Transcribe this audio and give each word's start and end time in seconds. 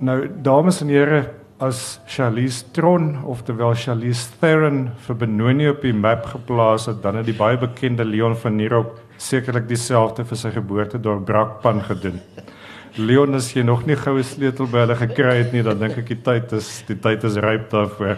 Nou 0.00 0.22
dames 0.40 0.78
en 0.80 0.88
here, 0.88 1.18
as 1.60 1.98
Charlize 2.08 2.64
Tron 2.72 3.18
oftewel 3.28 3.74
Charlize 3.76 4.30
Theron 4.40 4.86
vir 5.04 5.18
Benoni 5.20 5.66
op 5.68 5.82
die 5.84 5.92
map 5.92 6.24
geplaas 6.30 6.86
het, 6.88 7.02
dan 7.04 7.18
het 7.20 7.28
die 7.28 7.36
baie 7.36 7.58
bekende 7.60 8.06
Leon 8.08 8.32
van 8.40 8.56
Nierop 8.56 8.94
sekerlik 9.20 9.66
dieselfde 9.68 10.24
vir 10.24 10.40
sy 10.40 10.54
geboortedorp 10.54 11.26
Brakpan 11.28 11.82
gedoen. 11.84 12.16
Leon 12.96 13.36
as 13.36 13.50
jy 13.52 13.66
nog 13.68 13.84
nie 13.84 13.98
goue 14.00 14.24
sleutel 14.24 14.70
by 14.72 14.86
hulle 14.86 14.96
gekry 15.02 15.36
het 15.42 15.52
nie, 15.52 15.66
dan 15.68 15.84
dink 15.84 16.00
ek 16.00 16.08
die 16.14 16.20
tyd 16.24 16.56
is 16.56 16.72
die 16.88 16.96
tyd 16.96 17.28
is 17.28 17.36
ryp 17.44 17.68
daarvoor. 17.68 18.16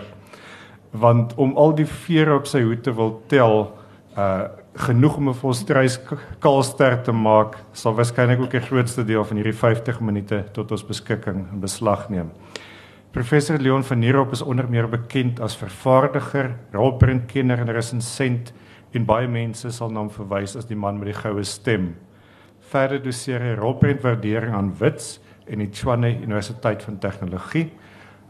Want 1.03 1.35
om 1.35 1.57
al 1.59 1.75
die 1.83 1.89
vere 2.07 2.39
op 2.39 2.47
sy 2.47 2.63
hoed 2.63 2.87
te 2.87 2.95
wil 2.95 3.17
tel, 3.33 3.73
uh 4.15 4.62
genoeg 4.75 5.17
om 5.17 5.29
'n 5.29 5.35
volstreis 5.35 6.01
kaalster 6.39 7.03
te 7.03 7.13
maak, 7.13 7.57
sal 7.73 7.95
waarskynlik 7.95 8.41
ook 8.41 8.51
die 8.51 8.61
grootste 8.61 9.05
deel 9.05 9.25
van 9.25 9.37
hierdie 9.37 9.59
50 9.59 10.01
minute 10.01 10.45
tot 10.53 10.71
ons 10.71 10.87
beskikking 10.87 11.47
in 11.53 11.61
beslag 11.61 12.09
neem. 12.09 12.31
Professor 13.13 13.59
Leon 13.59 13.85
van 13.85 13.99
Nierop 13.99 14.33
is 14.33 14.43
onder 14.43 14.69
meer 14.71 14.89
bekend 14.89 15.41
as 15.41 15.57
vervaardiger, 15.57 16.55
rolprentkenner 16.73 17.59
en 17.59 17.69
resensent 17.71 18.53
en 18.93 19.05
baie 19.05 19.29
mense 19.29 19.71
sal 19.71 19.91
na 19.91 20.01
hom 20.01 20.11
verwys 20.11 20.57
as 20.57 20.65
die 20.65 20.77
man 20.77 20.99
met 20.99 21.11
die 21.11 21.21
goue 21.21 21.45
stem. 21.45 21.95
Verder 22.73 23.03
doseer 23.03 23.41
hy 23.41 23.55
rolprentwaardering 23.59 24.55
aan 24.55 24.73
Wits 24.81 25.21
en 25.47 25.59
die 25.59 25.69
Tshwane 25.69 26.15
Universiteit 26.23 26.83
van 26.83 26.99
Tegnologie. 26.99 27.71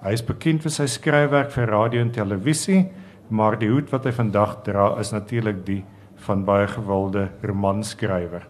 Hy 0.02 0.12
is 0.12 0.22
bekend 0.26 0.62
vir 0.62 0.74
sy 0.74 0.88
skryfwerk 0.90 1.52
vir 1.54 1.70
radio 1.70 2.00
en 2.02 2.10
televisie, 2.10 2.88
maar 3.30 3.54
die 3.58 3.70
hoed 3.70 3.92
wat 3.92 4.04
hy 4.04 4.12
vandag 4.16 4.64
dra 4.66 4.96
is 4.98 5.12
natuurlik 5.14 5.62
die 5.66 5.84
van 6.26 6.44
baie 6.44 6.66
gewilde 6.66 7.28
romanskrywer. 7.42 8.46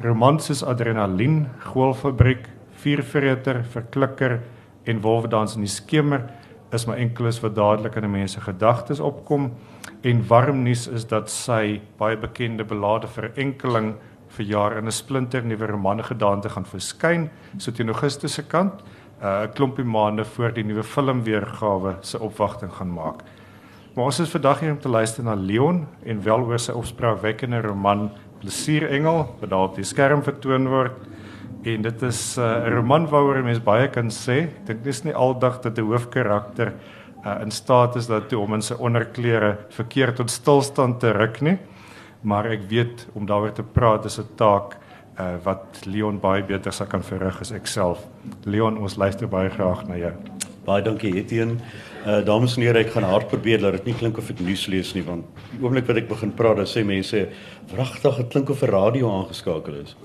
Romans 0.00 0.46
soos 0.46 0.62
Adrenalien, 0.64 1.46
Goelfabriek, 1.60 2.48
Viervreter, 2.80 3.64
Verklikker 3.64 4.40
en 4.88 5.00
Wolfdans 5.04 5.54
in 5.58 5.66
die 5.66 5.72
skemer 5.72 6.24
is 6.72 6.86
maar 6.86 7.00
enkeles 7.02 7.40
wat 7.42 7.56
dadelik 7.56 7.96
in 7.98 8.10
mense 8.10 8.40
gedagtes 8.40 9.00
opkom 9.00 9.50
en 10.06 10.22
warm 10.28 10.62
nuus 10.64 10.86
is 10.88 11.04
dat 11.10 11.30
sy 11.30 11.80
baie 11.98 12.16
bekende 12.16 12.64
belade 12.64 13.10
verenkeling 13.10 13.94
vir 14.36 14.46
jaar 14.46 14.76
in 14.78 14.86
'n 14.86 14.92
splinter 14.92 15.42
nuwe 15.42 15.66
romane 15.66 16.02
gedaante 16.02 16.48
gaan 16.48 16.64
verskyn 16.64 17.30
so 17.58 17.72
teen 17.72 17.88
Augustus 17.88 18.34
se 18.34 18.42
kant 18.42 18.82
'n 19.20 19.26
uh, 19.26 19.46
klompie 19.54 19.84
maande 19.84 20.24
voor 20.24 20.52
die 20.52 20.64
nuwe 20.64 20.82
film 20.82 21.24
weergawe 21.24 21.96
se 22.00 22.20
opwagting 22.20 22.72
gaan 22.72 22.92
maak. 22.94 23.22
Maar 23.94 24.04
ons 24.06 24.20
is 24.22 24.30
vandag 24.30 24.60
hier 24.62 24.70
om 24.70 24.78
te 24.78 24.88
luister 24.88 25.24
na 25.26 25.34
Leon 25.34 25.80
en 26.06 26.20
wel 26.22 26.44
oor 26.46 26.60
sy 26.62 26.74
opspraakwekkende 26.78 27.58
roman 27.64 28.04
Plesierengel 28.38 29.24
wat 29.40 29.50
daar 29.50 29.64
op 29.66 29.74
die 29.74 29.84
skerm 29.84 30.22
vertoon 30.22 30.68
word. 30.70 30.94
En 31.66 31.82
dit 31.82 32.02
is 32.06 32.20
uh, 32.38 32.44
'n 32.44 32.70
uh, 32.70 32.74
roman 32.76 33.08
waaroor 33.10 33.42
mense 33.42 33.60
baie 33.60 33.88
kan 33.90 34.08
sê. 34.08 34.46
Ek 34.46 34.66
dink 34.66 34.84
dis 34.84 35.02
nie 35.04 35.14
aldag 35.14 35.58
dat 35.60 35.78
'n 35.78 35.90
hoofkarakter 35.90 36.72
uh, 37.26 37.42
in 37.42 37.50
staat 37.50 37.96
is 37.96 38.06
daartoe 38.06 38.38
om 38.38 38.54
in 38.54 38.62
sy 38.62 38.74
onderklere 38.78 39.58
verkeerd 39.68 40.16
tot 40.16 40.30
stilstand 40.30 41.00
te 41.00 41.10
ruk 41.10 41.40
nie. 41.40 41.58
Maar 42.22 42.46
ek 42.46 42.70
weet 42.70 43.08
om 43.14 43.26
daaroor 43.26 43.52
te 43.52 43.62
praat 43.62 44.04
is 44.04 44.18
'n 44.18 44.36
taak 44.36 44.78
uh, 45.18 45.34
wat 45.42 45.82
Leon 45.84 46.20
baie 46.20 46.42
beter 46.42 46.72
sou 46.72 46.86
kan 46.86 47.02
verrig 47.02 47.40
as 47.40 47.52
ek 47.52 47.66
self. 47.66 48.06
Leon, 48.44 48.78
ons 48.78 48.96
luister 48.96 49.28
baie 49.28 49.50
graag 49.50 49.88
na 49.88 49.96
jou. 49.96 50.14
Baie 50.70 50.84
dankie 50.86 51.10
Etienne. 51.18 51.58
Uh 52.06 52.20
dames 52.24 52.54
en 52.54 52.62
here, 52.62 52.78
ek 52.78 52.92
gaan 52.94 53.04
hard 53.08 53.26
probeer 53.32 53.58
dat 53.58 53.80
dit 53.80 53.90
nie 53.90 53.94
klink 53.98 54.20
of 54.20 54.28
ek 54.30 54.38
nuus 54.44 54.68
lees 54.70 54.92
nie 54.94 55.02
want 55.02 55.26
die 55.50 55.58
oomblik 55.64 55.88
wat 55.90 55.98
ek 55.98 56.06
begin 56.08 56.30
praat, 56.36 56.60
dan 56.60 56.68
sê 56.70 56.84
mense, 56.86 57.26
"Wragtig, 57.72 58.16
dit 58.16 58.28
klink 58.30 58.50
of 58.50 58.62
'n 58.62 58.70
radio 58.70 59.10
aangeskakel 59.10 59.82
is." 59.82 59.96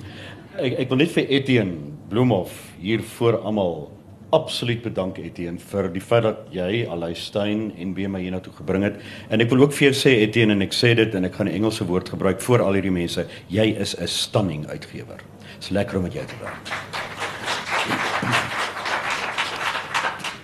ek 0.57 0.79
ek 0.79 0.89
wil 0.89 0.97
net 0.97 1.11
vir 1.11 1.25
Etienne 1.29 1.75
Bloemhof 2.09 2.51
hier 2.79 3.01
voor 3.03 3.37
almal 3.43 3.91
absoluut 4.31 4.81
bedank 4.81 5.17
Etienne 5.17 5.59
vir 5.59 5.89
die 5.89 6.01
feit 6.01 6.23
dat 6.23 6.47
jy 6.51 6.85
Aluistein 6.89 7.71
en 7.77 7.93
BMA 7.93 8.19
hiernatoe 8.19 8.53
gebring 8.57 8.83
het. 8.83 8.95
En 9.29 9.41
ek 9.41 9.49
wil 9.49 9.61
ook 9.61 9.73
vir 9.73 9.91
jou 9.91 9.93
sê 9.93 10.15
Etienne 10.23 10.53
en 10.53 10.61
ek 10.61 10.73
sê 10.73 10.95
dit 10.95 11.15
en 11.15 11.25
ek 11.25 11.35
gaan 11.35 11.47
'n 11.47 11.55
Engelse 11.61 11.85
woord 11.85 12.09
gebruik 12.09 12.41
vir 12.41 12.61
al 12.61 12.73
hierdie 12.73 12.91
mense. 12.91 13.27
Jy 13.49 13.77
is 13.77 13.95
'n 13.99 14.07
stunning 14.07 14.65
uitgewer. 14.67 15.19
Dit's 15.53 15.69
lekker 15.69 15.97
om 15.97 16.03
met 16.03 16.13
jou 16.13 16.25
te 16.25 16.35
werk. 16.41 17.14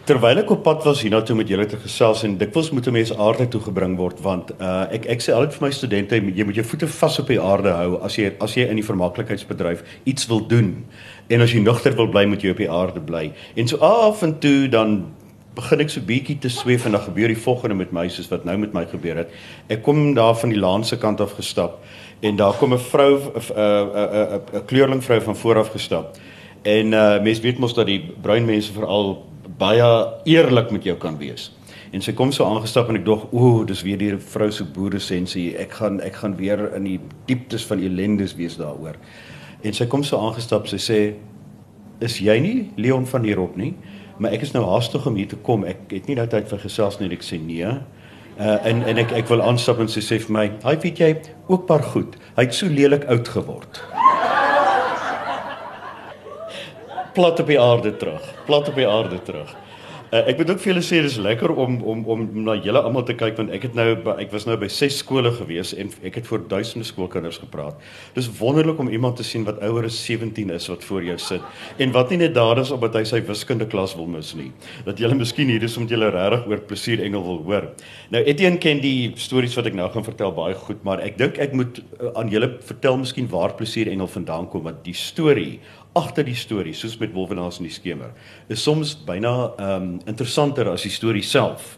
Terwyl 0.02 0.40
ek 0.42 0.50
op 0.50 0.64
pad 0.66 0.82
was 0.82 1.04
hiernatoe 1.06 1.36
met 1.38 1.50
julle 1.52 1.68
te 1.70 1.78
gesels 1.78 2.24
en 2.26 2.34
dikwels 2.40 2.72
moet 2.74 2.88
'n 2.88 2.94
mens 2.94 3.12
aarde 3.14 3.46
toe 3.48 3.62
gebring 3.62 3.98
word 3.98 4.22
want 4.26 4.50
uh, 4.58 4.90
ek 4.90 5.06
ek 5.06 5.22
sê 5.22 5.30
altyd 5.30 5.54
vir 5.54 5.66
my 5.68 5.72
studente 5.72 6.16
jy 6.18 6.44
moet 6.44 6.58
jou 6.58 6.66
voete 6.66 6.88
vas 6.88 7.20
op 7.20 7.28
die 7.28 7.38
aarde 7.40 7.70
hou 7.70 8.00
as 8.02 8.18
jy 8.18 8.32
as 8.42 8.56
jy 8.58 8.66
in 8.66 8.82
die 8.82 8.86
vermaaklikheidsbedryf 8.86 9.84
iets 10.04 10.26
wil 10.26 10.42
doen. 10.48 10.86
En 11.30 11.42
as 11.42 11.54
jy 11.54 11.62
nugter 11.62 11.94
wil 11.96 12.10
bly 12.10 12.26
moet 12.26 12.42
jy 12.42 12.50
op 12.50 12.58
die 12.58 12.72
aarde 12.72 13.00
bly. 13.00 13.32
En 13.56 13.68
so 13.68 13.78
af 13.78 14.24
en 14.24 14.40
toe 14.40 14.68
dan 14.68 15.06
begin 15.54 15.86
ek 15.86 15.90
so 15.94 16.02
bietjie 16.02 16.40
te 16.40 16.50
sweef 16.50 16.86
en 16.86 16.98
dan 16.98 17.06
gebeur 17.06 17.28
die 17.28 17.38
volgende 17.38 17.76
met 17.76 17.92
my 17.94 18.10
soos 18.10 18.32
wat 18.34 18.44
nou 18.44 18.58
met 18.58 18.74
my 18.74 18.88
gebeur 18.90 19.22
het. 19.22 19.30
Ek 19.70 19.84
kom 19.84 20.16
daar 20.18 20.34
van 20.36 20.50
die 20.50 20.60
laan 20.60 20.84
se 20.84 20.98
kant 20.98 21.22
af 21.22 21.38
gestap 21.38 21.78
en 22.22 22.36
daar 22.36 22.58
kom 22.58 22.74
'n 22.74 22.80
vrou 22.80 23.22
'n 23.22 23.38
'n 23.38 24.42
'n 24.58 24.66
kleurling 24.66 25.04
vrou 25.04 25.22
van 25.22 25.36
voor 25.36 25.58
af 25.58 25.70
gestap. 25.70 26.18
En 26.64 26.92
uh, 26.92 27.22
mense 27.22 27.42
weet 27.42 27.60
mos 27.60 27.74
dat 27.74 27.86
die 27.86 28.02
bruin 28.22 28.46
mense 28.46 28.74
veral 28.74 29.30
baie 29.62 29.90
eerlik 30.30 30.72
met 30.74 30.86
jou 30.88 30.96
kan 31.00 31.18
wees. 31.22 31.52
En 31.92 32.04
sy 32.04 32.14
kom 32.16 32.32
so 32.32 32.48
aangestap 32.48 32.90
en 32.90 33.02
ek 33.02 33.06
dog, 33.06 33.26
ooh, 33.36 33.66
dis 33.68 33.84
weer 33.84 34.00
die 34.00 34.14
vrou 34.32 34.48
se 34.54 34.64
boeresensie. 34.64 35.50
Ek 35.60 35.76
gaan 35.82 36.00
ek 36.04 36.22
gaan 36.22 36.38
weer 36.40 36.70
in 36.78 36.88
die 36.88 37.00
dieptes 37.28 37.66
van 37.68 37.84
ellendes 37.84 38.38
wees 38.40 38.56
daaroor. 38.60 38.96
En 39.62 39.76
sy 39.76 39.86
kom 39.92 40.06
so 40.08 40.22
aangestap, 40.24 40.70
sy 40.72 40.80
sê, 40.80 41.00
"Is 42.00 42.18
jy 42.20 42.40
nie 42.40 42.72
Leon 42.78 43.06
van 43.06 43.24
hierop 43.24 43.58
nie? 43.58 43.76
Maar 44.18 44.32
ek 44.32 44.42
is 44.42 44.54
nou 44.54 44.64
haastig 44.66 45.06
om 45.06 45.16
hier 45.16 45.28
te 45.28 45.36
kom. 45.36 45.64
Ek 45.66 45.92
het 45.92 46.08
nie 46.08 46.16
nou 46.16 46.28
tyd 46.28 46.48
vir 46.48 46.60
gesels 46.60 47.00
nie." 47.00 47.12
Ek 47.12 47.22
sê, 47.22 47.40
"Nee." 47.40 47.66
Uh 48.40 48.58
en 48.66 48.84
en 48.84 48.98
ek 48.98 49.12
ek 49.12 49.28
wil 49.28 49.42
aanstap 49.42 49.80
en 49.80 49.88
sy 49.88 50.00
sê 50.00 50.20
vir 50.20 50.32
my, 50.32 50.52
"Hy 50.64 50.78
weet 50.82 50.98
jy 50.98 51.22
ook 51.48 51.68
paar 51.68 51.84
goed. 51.84 52.16
Hy 52.36 52.44
het 52.44 52.54
so 52.54 52.68
lelik 52.68 53.06
oud 53.06 53.28
geword." 53.28 53.82
Plat 57.14 57.40
op 57.40 57.48
die 57.48 57.60
aarde 57.60 57.96
terug. 57.98 58.34
Plat 58.46 58.68
op 58.68 58.76
die 58.76 58.88
aarde 58.88 59.22
terug. 59.22 59.56
Uh, 60.12 60.26
ek 60.28 60.42
moet 60.42 60.50
ook 60.52 60.60
vir 60.60 60.74
julle 60.74 60.82
sê 60.84 60.98
dis 61.00 61.14
lekker 61.24 61.54
om 61.56 61.78
om 61.88 62.02
om 62.12 62.24
na 62.44 62.58
julle 62.60 62.80
almal 62.84 63.06
te 63.08 63.14
kyk 63.16 63.38
want 63.38 63.52
ek 63.56 63.64
het 63.70 63.78
nou 63.80 63.86
ek 64.20 64.34
was 64.34 64.44
nou 64.44 64.58
by 64.60 64.68
ses 64.68 64.98
skole 65.00 65.30
gewees 65.38 65.70
en 65.72 65.88
ek 66.04 66.18
het 66.20 66.26
voor 66.28 66.42
duisende 66.52 66.84
skoolkinders 66.84 67.38
gepraat. 67.40 67.78
Dis 68.18 68.28
wonderlik 68.42 68.82
om 68.84 68.90
iemand 68.92 69.22
te 69.22 69.24
sien 69.24 69.46
wat 69.48 69.62
ouer 69.64 69.88
as 69.88 70.02
17 70.04 70.52
is 70.52 70.68
wat 70.68 70.84
voor 70.84 71.08
jou 71.08 71.16
sit 71.16 71.80
en 71.80 71.96
wat 71.96 72.12
nie 72.12 72.20
net 72.26 72.36
daar 72.36 72.60
is 72.60 72.74
omdat 72.76 72.98
hy 73.00 73.06
sy 73.08 73.22
wiskunde 73.30 73.70
klas 73.72 73.96
wil 73.96 74.10
mis 74.12 74.34
nie. 74.36 74.50
Dat 74.84 75.00
julle 75.00 75.16
miskien 75.16 75.48
hier 75.48 75.64
is 75.64 75.80
omdat 75.80 75.96
julle 75.96 76.12
regtig 76.12 76.52
oor 76.52 76.66
plesier 76.74 77.06
engel 77.08 77.24
wil 77.30 77.40
hoor. 77.48 77.70
Nou 78.12 78.24
Etienne 78.28 78.60
ken 78.60 78.84
die 78.84 79.14
stories 79.16 79.56
wat 79.56 79.72
ek 79.72 79.80
nou 79.80 79.88
gaan 79.96 80.10
vertel 80.10 80.36
baie 80.36 80.60
goed, 80.60 80.84
maar 80.84 81.00
ek 81.08 81.16
dink 81.24 81.40
ek 81.40 81.56
moet 81.56 81.80
uh, 81.80 82.12
aan 82.20 82.36
julle 82.36 82.58
vertel 82.68 83.00
miskien 83.00 83.32
waar 83.32 83.56
plesier 83.56 83.88
engel 83.96 84.12
vandaan 84.12 84.52
kom 84.52 84.68
want 84.68 84.84
die 84.84 84.98
storie 85.08 85.62
agter 85.94 86.24
die 86.24 86.36
storie 86.36 86.74
soos 86.74 86.98
met 87.02 87.14
Wolwenaars 87.14 87.60
in 87.60 87.68
die 87.68 87.76
skemer 87.76 88.14
is 88.48 88.64
soms 88.64 88.96
byna 89.08 89.34
ehm 89.58 89.76
um, 89.76 89.94
interessanter 90.08 90.70
as 90.72 90.88
die 90.88 90.94
storie 90.94 91.24
self. 91.24 91.78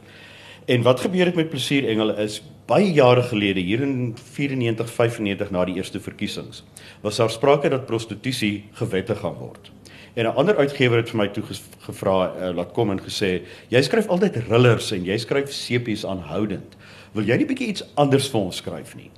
En 0.66 0.84
wat 0.86 1.02
gebeur 1.04 1.26
het 1.26 1.36
met 1.36 1.50
Plesier 1.50 1.88
Engel 1.90 2.14
is 2.24 2.42
baie 2.68 2.92
jare 2.94 3.24
gelede 3.28 3.60
hier 3.60 3.82
in 3.84 4.14
94 4.16 4.90
95 4.90 5.52
na 5.52 5.66
die 5.66 5.76
eerste 5.76 6.00
verkiesings 6.00 6.64
was 7.02 7.18
daar 7.20 7.30
sprake 7.30 7.70
dat 7.70 7.86
prostitusie 7.86 8.70
gewettig 8.80 9.20
gaan 9.20 9.36
word. 9.40 9.72
En 10.14 10.26
'n 10.26 10.36
ander 10.36 10.58
uitgewer 10.58 10.98
het 10.98 11.10
vir 11.10 11.18
my 11.18 11.28
toe 11.28 11.44
gevra 11.80 12.34
uh, 12.38 12.56
laat 12.56 12.72
kom 12.72 12.92
en 12.92 13.02
gesê 13.02 13.42
jy 13.70 13.82
skryf 13.82 14.08
altyd 14.08 14.36
rillers 14.48 14.92
en 14.92 15.06
jy 15.06 15.18
skryf 15.18 15.52
sepies 15.52 16.06
aanhoudend. 16.06 16.78
Wil 17.14 17.24
jy 17.24 17.38
nie 17.38 17.46
bietjie 17.46 17.68
iets 17.68 17.84
anders 17.96 18.30
vir 18.30 18.42
ons 18.42 18.58
skryf 18.58 18.96
nie? 18.96 19.10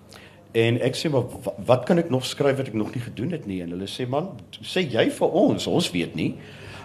En 0.55 0.77
ek 0.79 0.95
sê 0.95 1.11
maar 1.11 1.27
wat 1.67 1.83
kan 1.87 1.99
ek 1.99 2.11
nog 2.13 2.25
skryf 2.27 2.59
wat 2.61 2.69
ek 2.71 2.77
nog 2.79 2.93
nie 2.95 3.03
gedoen 3.03 3.33
het 3.35 3.47
nie 3.49 3.59
en 3.65 3.73
hulle 3.75 3.89
sê 3.91 4.07
man 4.07 4.31
sê 4.61 4.85
jy 4.87 5.09
vir 5.17 5.39
ons 5.43 5.67
ons 5.67 5.89
weet 5.91 6.15
nie. 6.15 6.31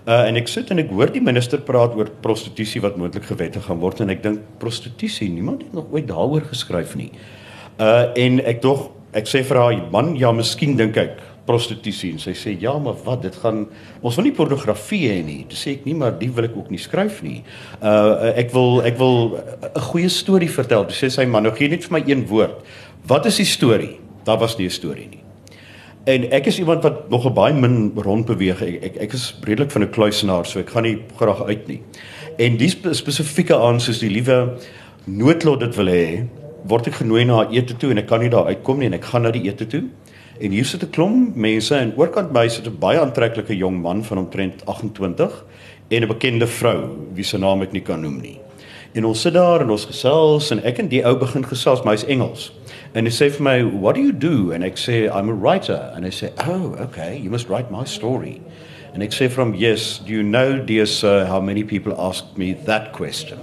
Uh 0.09 0.25
en 0.27 0.41
ek 0.41 0.51
sit 0.51 0.71
en 0.75 0.83
ek 0.83 0.91
hoor 0.91 1.13
die 1.13 1.23
minister 1.23 1.61
praat 1.63 1.95
oor 1.95 2.11
prostitusie 2.25 2.83
wat 2.83 2.99
moontlik 2.99 3.29
gewettig 3.31 3.67
gaan 3.69 3.83
word 3.83 4.03
en 4.03 4.11
ek 4.11 4.25
dink 4.25 4.43
prostitusie 4.63 5.31
niemand 5.31 5.63
het 5.67 5.77
nog 5.77 5.93
ooit 5.95 6.09
daaroor 6.09 6.49
geskryf 6.51 6.97
nie. 6.99 7.13
Uh 7.79 8.09
en 8.19 8.41
ek 8.43 8.63
dog 8.65 8.89
ek 9.15 9.31
sê 9.31 9.45
vir 9.47 9.63
haar 9.63 9.85
man 9.93 10.17
ja 10.19 10.33
miskien 10.35 10.75
dink 10.79 10.99
ek 10.99 11.21
prostitusie 11.47 12.13
en 12.15 12.21
sy 12.23 12.35
sê 12.37 12.53
ja 12.63 12.73
maar 12.79 12.99
wat 13.05 13.25
dit 13.27 13.37
gaan 13.43 13.65
ons 14.01 14.17
wil 14.19 14.27
nie 14.27 14.35
pornografie 14.35 15.05
hê 15.11 15.23
nie. 15.25 15.41
Toe 15.51 15.59
sê 15.59 15.77
ek 15.79 15.87
nie 15.89 15.97
maar 15.99 16.19
die 16.19 16.31
wil 16.35 16.47
ek 16.49 16.59
ook 16.59 16.71
nie 16.75 16.83
skryf 16.83 17.23
nie. 17.27 17.41
Uh 17.79 18.35
ek 18.35 18.55
wil 18.57 18.81
ek 18.87 18.99
wil 18.99 19.39
'n 19.71 19.87
goeie 19.93 20.11
storie 20.11 20.51
vertel. 20.51 20.87
Toe 20.91 20.97
sê 20.97 21.11
sy 21.11 21.27
man 21.27 21.47
nou 21.47 21.55
gee 21.55 21.69
net 21.69 21.85
vir 21.85 21.99
my 21.99 22.05
een 22.07 22.27
woord. 22.27 22.65
Wat 23.11 23.27
is 23.27 23.41
die 23.41 23.49
storie? 23.49 23.97
Daar 24.23 24.39
was 24.39 24.57
nie 24.57 24.67
'n 24.67 24.71
storie 24.71 25.09
nie. 25.09 25.23
En 26.05 26.31
ek 26.31 26.47
is 26.47 26.59
iemand 26.59 26.83
wat 26.83 27.11
nog 27.11 27.33
baie 27.33 27.55
min 27.55 27.93
rond 27.97 28.27
beweeg. 28.27 28.63
Ek 28.63 28.83
ek, 28.83 28.97
ek 28.97 29.13
is 29.13 29.35
redelik 29.43 29.71
van 29.71 29.83
'n 29.83 29.91
kluisenaar, 29.91 30.47
so 30.47 30.61
ek 30.61 30.71
gaan 30.71 30.83
nie 30.83 30.99
graag 31.17 31.43
uit 31.43 31.67
nie. 31.67 31.83
En 32.39 32.57
die 32.57 32.69
spe 32.69 32.95
spesifieke 32.95 33.57
aan 33.57 33.81
soos 33.81 33.99
die 33.99 34.11
liewe 34.11 34.55
noodlot 35.05 35.61
dit 35.61 35.77
wil 35.77 35.87
hê, 35.87 36.25
word 36.67 36.87
ek 36.87 36.95
genooi 36.95 37.25
na 37.25 37.43
'n 37.43 37.53
ete 37.53 37.77
toe 37.77 37.91
en 37.91 37.99
ek 37.99 38.07
kan 38.07 38.21
nie 38.21 38.31
daar 38.31 38.47
uitkom 38.47 38.79
nie 38.79 38.87
en 38.87 38.95
ek 38.95 39.05
gaan 39.05 39.23
na 39.23 39.31
die 39.31 39.51
ete 39.51 39.67
toe. 39.67 39.85
En 40.41 40.51
hier 40.51 40.65
sit 40.65 40.83
'n 40.83 40.91
klomp 40.91 41.37
mense 41.37 41.75
en 41.75 41.93
oorkant 41.97 42.33
my 42.33 42.49
sit 42.49 42.67
'n 42.67 42.79
baie 42.79 43.01
aantreklike 43.01 43.57
jong 43.57 43.83
man 43.83 44.05
van 44.05 44.19
omtrent 44.19 44.63
28 44.67 45.45
en 45.91 46.03
'n 46.03 46.09
bekende 46.09 46.47
vrou 46.47 46.89
wie 47.15 47.25
se 47.25 47.39
naam 47.39 47.63
ek 47.63 47.73
nie 47.73 47.83
kan 47.83 48.01
noem 48.01 48.21
nie. 48.21 48.39
En 48.95 49.05
ons 49.05 49.21
sit 49.21 49.33
daar 49.33 49.61
en 49.61 49.71
ons 49.71 49.87
gesels 49.87 50.51
en 50.51 50.63
ek 50.67 50.79
en 50.83 50.89
die 50.91 51.05
ou 51.07 51.15
begin 51.19 51.45
gesels, 51.47 51.85
maar 51.85 51.95
hy's 51.95 52.09
Engels. 52.11 52.51
En 52.95 53.07
hy 53.07 53.13
sê 53.15 53.31
vir 53.31 53.43
my, 53.43 53.63
"What 53.63 53.95
do 53.95 54.01
you 54.01 54.13
do?" 54.13 54.51
En 54.53 54.63
ek 54.63 54.77
sê, 54.77 55.07
"I'm 55.07 55.29
a 55.29 55.35
writer." 55.35 55.93
En 55.97 56.03
hy 56.03 56.11
sê, 56.11 56.31
"Oh, 56.49 56.75
okay, 56.83 57.17
you 57.17 57.31
must 57.31 57.49
write 57.49 57.71
my 57.71 57.85
story." 57.85 58.41
And 58.93 59.03
I 59.03 59.09
say 59.09 59.29
from 59.29 59.55
yes, 59.55 59.99
do 59.99 60.13
you 60.13 60.23
know, 60.23 60.59
dear 60.59 60.87
sir, 60.87 61.25
how 61.25 61.41
many 61.41 61.63
people 61.63 61.95
asked 61.97 62.37
me 62.37 62.55
that 62.67 62.93
question? 62.93 63.39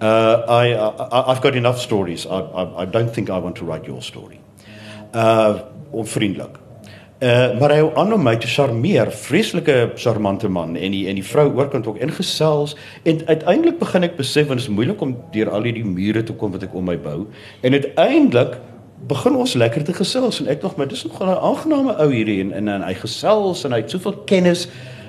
Uh, 0.00 0.42
I, 0.48 0.72
I, 0.72 1.30
I've 1.30 1.42
got 1.42 1.54
enough 1.54 1.78
stories. 1.78 2.26
I, 2.26 2.40
I, 2.40 2.82
I 2.82 2.84
don't 2.86 3.12
think 3.12 3.28
I 3.28 3.38
want 3.38 3.56
to 3.56 3.64
write 3.64 3.86
your 3.86 4.02
story. 4.02 4.40
Uh, 5.12 5.60
onvriendelik. 5.92 6.65
Uh, 7.16 7.58
maar 7.58 7.72
hy 7.72 7.80
aan 7.96 8.10
om 8.12 8.20
my 8.20 8.34
te 8.36 8.46
charmeer, 8.46 9.08
vreeslike 9.08 9.76
charmante 9.96 10.50
man. 10.52 10.74
En 10.76 10.92
die 10.92 11.06
en 11.08 11.16
die 11.16 11.24
vrou 11.24 11.46
oorkant 11.56 11.86
ook 11.88 11.96
ingesels. 12.04 12.74
En 13.08 13.22
uiteindelik 13.24 13.78
begin 13.80 14.04
ek 14.04 14.18
besef 14.18 14.50
want 14.50 14.60
dit 14.60 14.68
is 14.68 14.74
moeilik 14.74 15.00
om 15.00 15.14
deur 15.32 15.48
al 15.48 15.64
hierdie 15.64 15.84
mure 15.88 16.20
te 16.28 16.34
kom 16.36 16.52
wat 16.52 16.66
ek 16.66 16.74
om 16.76 16.84
my 16.84 16.98
bou. 17.00 17.22
En 17.64 17.72
uiteindelik 17.72 18.58
begin 19.08 19.38
ons 19.40 19.54
lekker 19.56 19.86
te 19.86 19.94
gesels. 19.96 20.42
En 20.42 20.50
ek 20.52 20.60
dink 20.60 20.76
maar 20.76 20.90
dis 20.90 21.06
nog 21.06 21.22
'n 21.22 21.38
aangename 21.40 21.94
ou 22.04 22.10
hierdie 22.12 22.40
en, 22.40 22.52
en 22.52 22.68
en 22.68 22.84
hy 22.84 22.92
gesels 22.94 23.64
en 23.64 23.72
hy 23.72 23.80
het 23.80 23.90
soveel 23.90 24.18
kennis. 24.28 24.66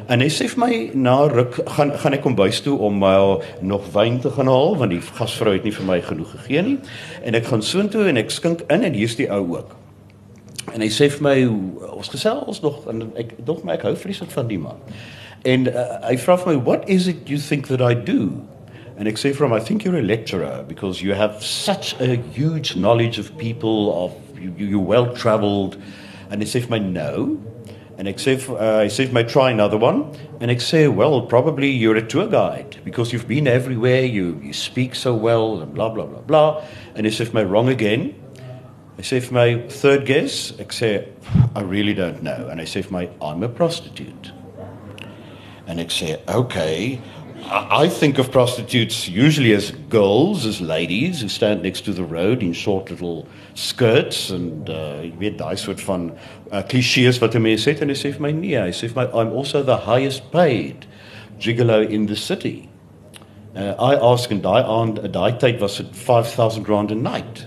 En 0.08 0.24
hy 0.24 0.30
sê 0.32 0.48
vir 0.48 0.64
my 0.64 0.92
na 0.94 1.28
ruk 1.28 1.60
gaan 1.76 1.92
gaan 1.92 2.14
ek 2.14 2.22
kom 2.22 2.36
bys 2.36 2.62
toe 2.62 2.78
om 2.80 3.04
uh, 3.04 3.36
nog 3.60 3.84
wyn 3.92 4.20
te 4.20 4.30
gaan 4.30 4.48
haal 4.48 4.78
want 4.78 4.96
die 4.96 5.02
gasvrou 5.02 5.54
het 5.54 5.64
nie 5.68 5.76
vir 5.76 5.86
my 5.86 6.00
genoeg 6.02 6.32
gegee 6.32 6.62
nie. 6.62 6.78
En 7.24 7.36
ek 7.36 7.52
gaan 7.52 7.62
soontoe 7.62 8.08
en 8.08 8.18
ek 8.18 8.32
skink 8.32 8.64
in 8.72 8.84
en 8.84 8.94
hier's 8.94 9.20
die 9.20 9.28
ou 9.28 9.44
ook 9.58 9.76
En 10.78 10.84
hy 10.86 10.92
sê 10.94 11.08
vir 11.10 11.24
my 11.26 11.38
ons 11.90 12.10
gesels 12.14 12.60
nog 12.62 12.84
en 12.92 13.08
ek 13.18 13.32
dink 13.42 13.64
my 13.66 13.74
ek 13.80 13.88
hou 13.88 13.96
vreeslik 13.98 14.30
van 14.30 14.46
die 14.46 14.60
man. 14.62 14.78
En 15.50 15.66
uh, 15.72 15.86
hy 16.04 16.14
vra 16.22 16.36
vir 16.38 16.52
my 16.52 16.60
what 16.68 16.86
is 16.86 17.08
it 17.10 17.26
you 17.26 17.40
think 17.42 17.66
that 17.72 17.82
I 17.82 17.96
do? 17.98 18.46
And 18.94 19.10
ek 19.10 19.18
sê 19.18 19.32
vir 19.34 19.48
hom 19.48 19.56
I 19.58 19.60
think 19.60 19.82
you're 19.82 19.98
a 19.98 20.06
lecturer 20.06 20.62
because 20.70 21.02
you 21.02 21.18
have 21.18 21.42
such 21.42 21.96
a 21.98 22.22
huge 22.36 22.76
knowledge 22.76 23.18
of 23.18 23.34
people 23.42 23.90
of 23.90 24.14
you 24.38 24.54
you 24.54 24.78
well 24.78 25.10
traveled 25.18 25.80
and 26.30 26.46
hy 26.46 26.50
sê 26.54 26.62
vir 26.68 26.76
my 26.78 26.82
no. 26.86 27.42
And 27.98 28.06
ek 28.06 28.22
sê 28.22 28.38
uh, 28.38 28.84
hy 28.84 28.94
sê 28.94 29.08
vir 29.10 29.18
my 29.18 29.26
try 29.26 29.50
another 29.50 29.82
one 29.82 30.06
and 30.38 30.54
ek 30.54 30.62
sê 30.62 30.86
well 30.94 31.24
probably 31.26 31.74
you're 31.74 31.98
a 31.98 32.06
tour 32.06 32.30
guide 32.30 32.78
because 32.86 33.10
you've 33.10 33.26
been 33.26 33.50
everywhere 33.50 34.06
you 34.06 34.38
you 34.46 34.54
speak 34.54 34.94
so 34.94 35.18
well 35.18 35.58
and 35.58 35.74
blah 35.74 35.90
blah 35.90 36.06
blah 36.06 36.22
blah 36.22 36.50
and 36.94 37.10
hy 37.10 37.16
sê 37.18 37.26
vir 37.26 37.42
my 37.42 37.46
wrong 37.50 37.74
again. 37.74 38.14
Hy 38.98 39.04
sê 39.06 39.20
vir 39.22 39.34
my 39.34 39.50
third 39.70 40.08
guess, 40.08 40.54
ek 40.58 40.72
sê 40.74 40.88
I 41.54 41.62
really 41.62 41.94
don't 41.94 42.24
know 42.24 42.48
and 42.50 42.60
hy 42.60 42.66
sê 42.66 42.82
vir 42.82 42.94
my 42.96 43.04
I'm 43.22 43.44
a 43.46 43.50
prostitute. 43.50 44.32
And 45.68 45.80
ek 45.80 45.94
sê 45.94 46.16
okay, 46.28 46.98
I 47.46 47.88
think 47.88 48.18
of 48.18 48.32
prostitutes 48.32 49.08
usually 49.08 49.54
as 49.54 49.70
girls, 49.94 50.48
as 50.48 50.60
ladies 50.60 51.22
who 51.22 51.30
stand 51.30 51.62
next 51.62 51.86
to 51.86 51.94
the 51.94 52.04
road 52.04 52.42
in 52.42 52.54
short 52.54 52.90
little 52.90 53.28
skirts 53.54 54.32
and 54.32 54.68
uh 54.68 55.04
jy 55.04 55.12
weet 55.22 55.38
daai 55.38 55.54
soort 55.62 55.84
van 55.86 56.08
uh, 56.52 56.64
klisjées 56.64 57.22
wat 57.22 57.36
'n 57.38 57.42
mens 57.46 57.68
sê 57.68 57.76
en 57.80 57.94
hy 57.94 57.98
sê 58.00 58.12
vir 58.16 58.26
my 58.26 58.32
nee, 58.32 58.58
hy 58.58 58.74
sê 58.74 58.90
vir 58.90 59.04
my 59.04 59.06
I'm 59.14 59.30
also 59.32 59.62
the 59.62 59.78
highest 59.86 60.32
paid 60.32 60.88
gigolo 61.38 61.86
in 61.88 62.08
the 62.08 62.16
city. 62.16 62.68
Uh, 63.56 63.76
I 63.78 63.94
ask 63.94 64.32
and 64.32 64.42
daai 64.42 64.64
aand 64.66 65.06
daai 65.14 65.38
tyd 65.38 65.62
was 65.62 65.78
dit 65.78 65.94
5000 65.94 66.68
rand 66.68 66.92
a 66.92 66.96
night. 66.96 67.46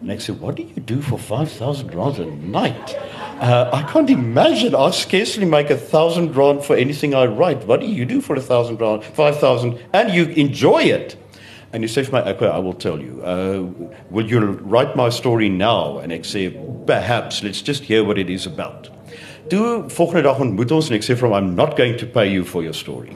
And 0.00 0.12
I 0.12 0.18
said, 0.18 0.40
What 0.40 0.56
do 0.56 0.62
you 0.62 0.80
do 0.80 1.00
for 1.00 1.18
5,000 1.18 1.94
rand 1.94 2.18
a 2.18 2.26
night? 2.26 2.94
Uh, 3.40 3.70
I 3.72 3.82
can't 3.82 4.10
imagine. 4.10 4.74
I 4.74 4.90
scarcely 4.90 5.44
make 5.44 5.70
a 5.70 5.76
thousand 5.76 6.34
rand 6.36 6.64
for 6.64 6.76
anything 6.76 7.14
I 7.14 7.26
write. 7.26 7.64
What 7.66 7.80
do 7.80 7.86
you 7.86 8.04
do 8.04 8.20
for 8.20 8.34
a 8.36 8.40
thousand 8.40 8.80
rand, 8.80 9.04
5,000, 9.04 9.78
and 9.92 10.12
you 10.12 10.26
enjoy 10.26 10.82
it? 10.82 11.16
And 11.72 11.82
you 11.82 11.88
say 11.88 12.02
to 12.02 12.10
my, 12.10 12.22
okay, 12.30 12.46
I 12.48 12.58
will 12.58 12.72
tell 12.72 12.98
you. 12.98 13.22
Uh, 13.22 13.90
will 14.10 14.26
you 14.26 14.40
write 14.40 14.96
my 14.96 15.10
story 15.10 15.48
now? 15.48 15.98
And 15.98 16.12
I 16.12 16.22
say, 16.22 16.50
perhaps. 16.86 17.42
Let's 17.42 17.62
just 17.62 17.84
hear 17.84 18.04
what 18.04 18.18
it 18.18 18.30
is 18.30 18.46
about. 18.46 18.90
Toe 19.48 19.88
volgende 19.88 20.22
dag 20.22 20.40
ontmoet 20.40 20.72
ons 20.76 20.90
en 20.90 20.96
ek 20.98 21.04
sê 21.06 21.14
vir 21.16 21.24
hom 21.24 21.36
I'm 21.36 21.54
not 21.56 21.76
going 21.76 21.96
to 21.96 22.06
pay 22.06 22.26
you 22.28 22.44
for 22.44 22.60
your 22.62 22.74
story. 22.76 23.14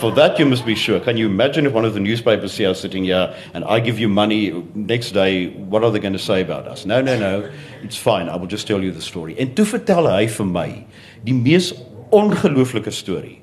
For 0.00 0.10
that 0.12 0.38
you 0.38 0.46
must 0.46 0.66
be 0.66 0.74
sure. 0.74 1.00
Can 1.00 1.16
you 1.16 1.26
imagine 1.26 1.66
if 1.66 1.72
one 1.72 1.84
of 1.84 1.94
the 1.94 2.00
newspapers 2.00 2.52
see 2.52 2.66
us 2.66 2.80
sitting 2.80 3.04
here 3.04 3.34
and 3.54 3.64
I 3.64 3.80
give 3.80 3.98
you 3.98 4.08
money 4.08 4.50
next 4.74 5.12
day, 5.12 5.48
what 5.48 5.82
are 5.84 5.90
they 5.90 5.98
going 5.98 6.12
to 6.12 6.18
say 6.18 6.42
about 6.42 6.66
us? 6.66 6.84
No, 6.84 7.00
no, 7.00 7.18
no. 7.18 7.50
It's 7.82 7.96
fine. 7.96 8.28
I 8.28 8.36
will 8.36 8.46
just 8.46 8.66
tell 8.66 8.82
you 8.82 8.90
the 8.90 9.00
story. 9.00 9.34
En 9.38 9.54
toe 9.54 9.64
vertel 9.64 10.10
hy 10.10 10.26
vir 10.26 10.46
my 10.46 10.68
die 11.24 11.34
mees 11.34 11.72
ongelooflike 12.12 12.92
storie 12.92 13.38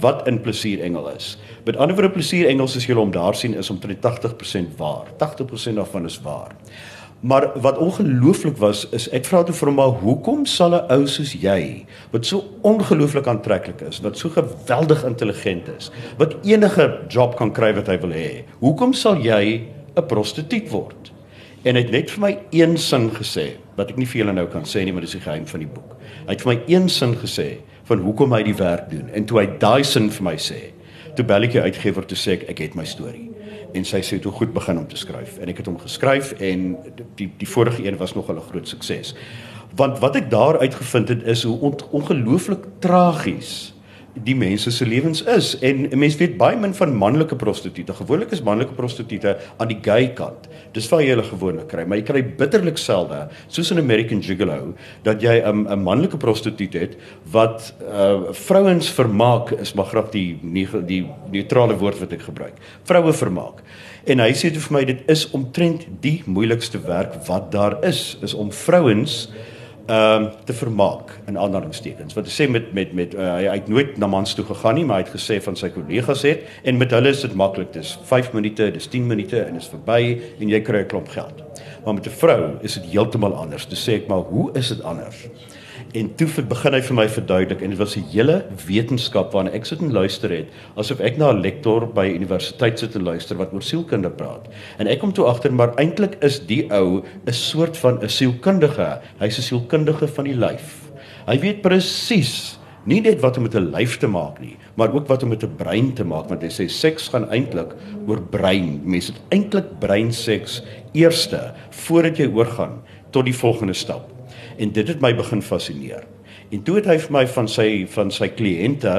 wat 0.00 0.26
in 0.28 0.40
plesier 0.44 0.82
engel 0.84 1.08
is. 1.08 1.36
Met 1.64 1.76
ander 1.76 1.96
woorde 1.96 2.12
plesier 2.14 2.48
engels 2.50 2.76
as 2.76 2.86
jy 2.86 2.96
hom 2.96 3.12
daar 3.12 3.36
sien 3.36 3.56
is 3.56 3.70
omtrent 3.72 4.04
80% 4.04 4.76
waar. 4.76 5.08
80% 5.20 5.80
daarvan 5.80 6.08
is 6.08 6.18
waar. 6.24 6.52
Maar 7.20 7.60
wat 7.60 7.78
ongelooflik 7.78 8.56
was 8.56 8.88
is 8.92 9.08
ek 9.16 9.24
vra 9.24 9.40
toe 9.46 9.54
vir 9.56 9.70
hom 9.70 9.78
maar 9.80 9.94
hoekom 10.02 10.44
sal 10.46 10.76
'n 10.76 10.92
ou 10.92 11.06
soos 11.08 11.32
jy 11.32 11.86
wat 12.12 12.26
so 12.26 12.44
ongelooflik 12.62 13.26
aantreklik 13.26 13.80
is, 13.88 14.00
wat 14.04 14.18
so 14.18 14.28
geweldig 14.28 15.04
intelligent 15.04 15.68
is, 15.78 15.90
wat 16.18 16.36
enige 16.44 17.00
job 17.08 17.36
kan 17.36 17.52
kry 17.52 17.72
wat 17.74 17.86
hy 17.88 17.96
wil 17.98 18.12
hê, 18.12 18.44
hoekom 18.60 18.92
sal 18.92 19.16
jy 19.16 19.64
'n 19.96 20.06
prostituut 20.06 20.68
word? 20.70 21.12
En 21.64 21.74
hy 21.74 21.82
het 21.82 21.90
net 21.90 22.10
vir 22.10 22.20
my 22.20 22.38
een 22.50 22.76
sin 22.76 23.10
gesê 23.10 23.56
wat 23.76 23.90
ek 23.90 23.96
nie 23.96 24.06
vir 24.06 24.24
julle 24.24 24.32
nou 24.32 24.46
kan 24.46 24.62
sê 24.62 24.84
nie, 24.84 24.92
maar 24.92 25.02
dis 25.02 25.12
die 25.12 25.20
geheim 25.20 25.46
van 25.46 25.60
die 25.60 25.68
boek. 25.68 25.96
Hy 26.26 26.32
het 26.32 26.42
vir 26.42 26.54
my 26.54 26.62
een 26.68 26.88
sin 26.88 27.14
gesê 27.14 27.58
van 27.84 27.98
hoekom 27.98 28.32
hy 28.32 28.42
die 28.42 28.54
werk 28.54 28.90
doen 28.90 29.08
en 29.14 29.24
toe 29.24 29.40
hy 29.40 29.46
daai 29.58 29.84
sin 29.84 30.10
vir 30.10 30.22
my 30.22 30.36
sê, 30.36 30.72
toe 31.16 31.24
bel 31.24 31.42
ek 31.42 31.52
die 31.52 31.60
uitgewer 31.60 32.04
toe 32.06 32.16
sê 32.16 32.32
ek 32.32 32.50
ek 32.50 32.58
het 32.58 32.74
my 32.76 32.84
storie 32.84 33.35
en 33.76 33.84
sy 33.84 34.00
sê 34.02 34.18
toe 34.22 34.32
goed 34.32 34.52
begin 34.52 34.78
om 34.78 34.88
te 34.88 34.96
skryf 34.96 35.38
en 35.38 35.52
ek 35.52 35.62
het 35.62 35.70
hom 35.70 35.78
geskryf 35.80 36.32
en 36.40 36.76
die 37.18 37.30
die 37.38 37.48
vorige 37.48 37.84
een 37.84 37.96
was 38.00 38.14
nog 38.14 38.30
'n 38.32 38.40
groot 38.50 38.68
sukses. 38.68 39.14
Want 39.76 39.98
wat 39.98 40.16
ek 40.16 40.30
daar 40.30 40.58
uitgevind 40.58 41.08
het 41.08 41.22
is 41.22 41.42
hoe 41.42 41.76
ongelooflik 41.90 42.64
tragies 42.78 43.75
die 44.24 44.34
mense 44.38 44.70
se 44.72 44.86
lewens 44.88 45.22
is 45.28 45.52
en 45.64 45.86
mense 45.98 46.18
weet 46.20 46.36
baie 46.40 46.56
min 46.56 46.74
van 46.76 46.94
manlike 46.96 47.36
prostituie. 47.36 47.84
Gewoonlik 47.86 48.32
is 48.32 48.42
manlike 48.44 48.76
prostituie 48.76 49.34
aan 49.34 49.68
die 49.68 49.78
gay 49.82 50.12
kant. 50.16 50.48
Dis 50.76 50.88
waar 50.92 51.02
jy 51.04 51.14
hulle 51.14 51.26
gewoonlik 51.26 51.68
kry, 51.70 51.84
maar 51.84 52.00
jy 52.00 52.06
kry 52.08 52.22
bitterlik 52.38 52.78
selde, 52.80 53.26
soos 53.48 53.72
in 53.72 53.80
American 53.80 54.22
Gigolo, 54.22 54.74
dat 55.04 55.22
jy 55.22 55.40
'n 55.40 55.66
'n 55.68 55.82
manlike 55.82 56.16
prostituut 56.16 56.72
het 56.74 56.96
wat 57.32 57.74
uh 57.80 58.32
vrouens 58.32 58.88
vermaak 58.88 59.52
is 59.52 59.74
maar 59.74 59.86
grap 59.86 60.12
die 60.12 60.38
die 60.86 61.06
neutrale 61.32 61.76
woord 61.76 62.00
wat 62.00 62.12
ek 62.12 62.22
gebruik. 62.22 62.54
Vroue 62.84 63.12
vermaak. 63.12 63.62
En 64.06 64.18
hy 64.18 64.32
sê 64.32 64.50
vir 64.54 64.72
my 64.72 64.84
dit 64.84 65.02
is 65.10 65.30
omtrent 65.30 65.86
die 66.00 66.22
moeilikste 66.26 66.78
werk 66.78 67.26
wat 67.26 67.50
daar 67.52 67.84
is, 67.84 68.18
is 68.22 68.34
om 68.34 68.52
vrouens 68.52 69.28
ehm 69.86 70.22
um, 70.22 70.30
te 70.44 70.52
vermaak 70.52 71.12
in 71.26 71.38
aanhalingstekens. 71.38 72.14
Wat 72.14 72.26
hy 72.26 72.32
sê 72.34 72.48
met 72.50 72.72
met 72.74 72.92
met 72.92 73.14
uh, 73.14 73.34
hy 73.36 73.54
het 73.54 73.68
nooit 73.68 73.98
na 73.98 74.06
mans 74.10 74.34
toe 74.34 74.44
gegaan 74.44 74.74
nie, 74.74 74.84
maar 74.84 74.98
hy 74.98 75.04
het 75.04 75.14
gesê 75.14 75.38
van 75.42 75.56
sy 75.56 75.70
kollegas 75.70 76.24
het 76.26 76.42
en 76.64 76.78
met 76.80 76.90
hulle 76.90 77.12
is 77.14 77.22
dit 77.22 77.34
maklik. 77.34 77.72
Dis 77.72 77.98
5 78.08 78.32
minute, 78.34 78.70
dis 78.74 78.88
10 78.90 79.06
minute 79.06 79.44
en 79.44 79.56
is 79.56 79.68
verby 79.70 80.00
en 80.40 80.48
jy 80.48 80.60
kry 80.60 80.82
'n 80.82 80.90
klomp 80.90 81.08
geld. 81.08 81.42
Maar 81.84 81.94
met 81.94 82.06
'n 82.06 82.18
vrou 82.18 82.58
is 82.62 82.74
dit 82.74 82.90
heeltemal 82.90 83.34
anders. 83.34 83.66
Dis 83.66 83.88
sê 83.88 83.94
ek 84.02 84.08
maar, 84.08 84.26
hoe 84.26 84.50
is 84.54 84.68
dit 84.68 84.82
anders? 84.82 85.28
En 85.94 86.08
toe 86.18 86.26
begin 86.48 86.74
hy 86.74 86.80
vir 86.82 86.96
my 86.98 87.04
verduidelik 87.08 87.60
en 87.62 87.70
dit 87.70 87.78
was 87.78 87.96
'n 87.96 88.08
hele 88.10 88.44
wetenskap 88.66 89.32
waarna 89.32 89.50
ek 89.52 89.66
sit 89.66 89.80
en 89.80 89.92
luister 89.92 90.30
het, 90.30 90.48
asof 90.76 91.00
ek 91.00 91.16
na 91.18 91.30
'n 91.30 91.42
lektor 91.42 91.86
by 91.86 92.06
universiteit 92.06 92.78
sit 92.78 92.96
en 92.96 93.02
luister 93.02 93.36
wat 93.36 93.52
oor 93.52 93.62
sielkunde 93.62 94.10
praat. 94.10 94.48
En 94.78 94.86
ek 94.86 94.98
kom 94.98 95.12
toe 95.12 95.24
agter 95.26 95.52
maar 95.52 95.74
eintlik 95.76 96.16
is 96.22 96.40
die 96.46 96.66
ou 96.70 97.02
'n 97.26 97.32
soort 97.32 97.76
van 97.76 98.02
'n 98.02 98.08
sielkundige. 98.08 99.00
Hy's 99.20 99.38
'n 99.38 99.42
sielkundige 99.42 100.08
van 100.08 100.24
die 100.24 100.34
lyf. 100.34 100.90
Hy 101.26 101.38
weet 101.38 101.62
presies 101.62 102.58
nie 102.84 103.00
net 103.00 103.20
wat 103.20 103.36
om 103.36 103.42
met 103.42 103.54
'n 103.54 103.70
lyf 103.70 103.98
te 103.98 104.06
maak 104.06 104.40
nie, 104.40 104.56
maar 104.76 104.92
ook 104.92 105.06
wat 105.06 105.22
om 105.22 105.28
met 105.28 105.42
'n 105.42 105.56
brein 105.56 105.94
te 105.94 106.04
maak 106.04 106.28
want 106.28 106.42
hy 106.42 106.48
sê 106.48 106.68
seks 106.68 107.08
gaan 107.08 107.30
eintlik 107.30 107.74
oor 108.06 108.20
brein. 108.20 108.80
Mense 108.84 109.12
het 109.12 109.20
eintlik 109.30 109.78
breinseks 109.78 110.62
eerste 110.92 111.52
voordat 111.70 112.16
jy 112.16 112.26
oorgaan 112.26 112.82
tot 113.10 113.24
die 113.24 113.34
volgende 113.34 113.74
stap 113.74 114.15
en 114.58 114.72
dit 114.72 114.88
het 114.88 115.00
my 115.00 115.12
begin 115.16 115.42
fascineer. 115.42 116.04
En 116.54 116.62
toe 116.62 116.76
het 116.78 116.86
hy 116.86 116.98
vir 117.02 117.14
my 117.16 117.24
van 117.26 117.48
sy 117.50 117.68
van 117.90 118.12
sy 118.14 118.28
kliënte 118.30 118.94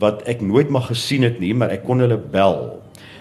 wat 0.00 0.22
ek 0.28 0.42
nooit 0.44 0.68
mag 0.72 0.90
gesien 0.90 1.24
het 1.24 1.40
nie, 1.40 1.52
maar 1.56 1.72
ek 1.72 1.84
kon 1.88 2.02
hulle 2.02 2.18
bel. 2.20 2.80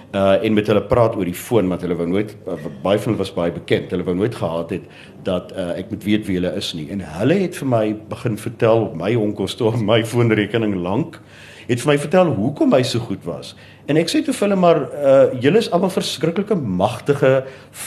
Uh 0.10 0.40
en 0.44 0.56
met 0.58 0.68
hulle 0.68 0.82
praat 0.90 1.14
oor 1.16 1.28
die 1.28 1.38
foon 1.38 1.70
wat 1.70 1.84
hulle 1.86 1.96
wou 2.00 2.08
nooit 2.10 2.32
uh, 2.50 2.56
baie 2.82 2.98
van 2.98 3.12
hulle 3.12 3.22
was 3.22 3.34
baie 3.36 3.54
bekend. 3.54 3.92
Hulle 3.94 4.08
wou 4.08 4.16
nooit 4.18 4.36
gehad 4.36 4.74
het 4.74 4.88
dat 5.28 5.54
uh 5.54 5.76
ek 5.78 5.94
moet 5.94 6.08
weet 6.08 6.26
wie 6.28 6.40
hulle 6.40 6.56
is 6.58 6.74
nie. 6.74 6.88
En 6.90 7.04
hulle 7.20 7.38
het 7.44 7.60
vir 7.62 7.70
my 7.70 7.86
begin 8.10 8.40
vertel 8.42 8.88
op 8.90 8.98
my 8.98 9.14
onkoste 9.16 9.70
op 9.70 9.78
my 9.80 10.02
foonrekening 10.12 10.76
lank 10.82 11.22
het 11.70 11.84
vir 11.84 11.92
my 11.92 11.98
vertel 12.02 12.32
hoekom 12.34 12.74
hy 12.74 12.82
so 12.88 13.02
goed 13.06 13.22
was. 13.28 13.54
En 13.90 13.98
ek 13.98 14.10
sê 14.10 14.24
toe 14.26 14.34
vir 14.34 14.48
hulle 14.48 14.58
maar 14.60 14.80
uh 14.90 15.42
julle 15.42 15.62
is 15.62 15.70
almal 15.74 15.94
verskriklike 15.94 16.58
magtige 16.58 17.44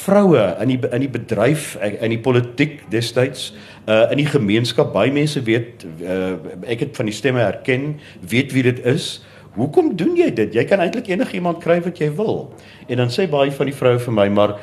vroue 0.06 0.44
in 0.62 0.74
die 0.74 0.78
in 0.90 1.04
die 1.04 1.10
bedryf 1.10 1.74
in 1.82 2.14
die 2.14 2.20
politiek 2.22 2.80
destyds 2.94 3.50
uh 3.86 4.06
in 4.14 4.22
die 4.22 4.28
gemeenskap 4.30 4.92
baie 4.94 5.12
mense 5.14 5.42
weet 5.46 5.86
uh 6.02 6.38
ek 6.62 6.86
het 6.86 6.98
van 6.98 7.10
die 7.10 7.16
stemme 7.16 7.42
herken 7.42 7.96
weet 8.20 8.54
wie 8.54 8.66
dit 8.70 8.82
is. 8.86 9.16
Hoekom 9.58 9.96
doen 10.00 10.14
jy 10.16 10.30
dit? 10.32 10.54
Jy 10.54 10.64
kan 10.64 10.80
eintlik 10.80 11.10
enigiemand 11.12 11.60
kry 11.60 11.80
wat 11.84 11.98
jy 12.00 12.08
wil. 12.16 12.52
En 12.88 13.02
dan 13.02 13.10
sê 13.12 13.26
baie 13.28 13.52
van 13.52 13.68
die 13.68 13.76
vroue 13.76 13.98
vir 14.00 14.16
my 14.16 14.28
maar 14.32 14.56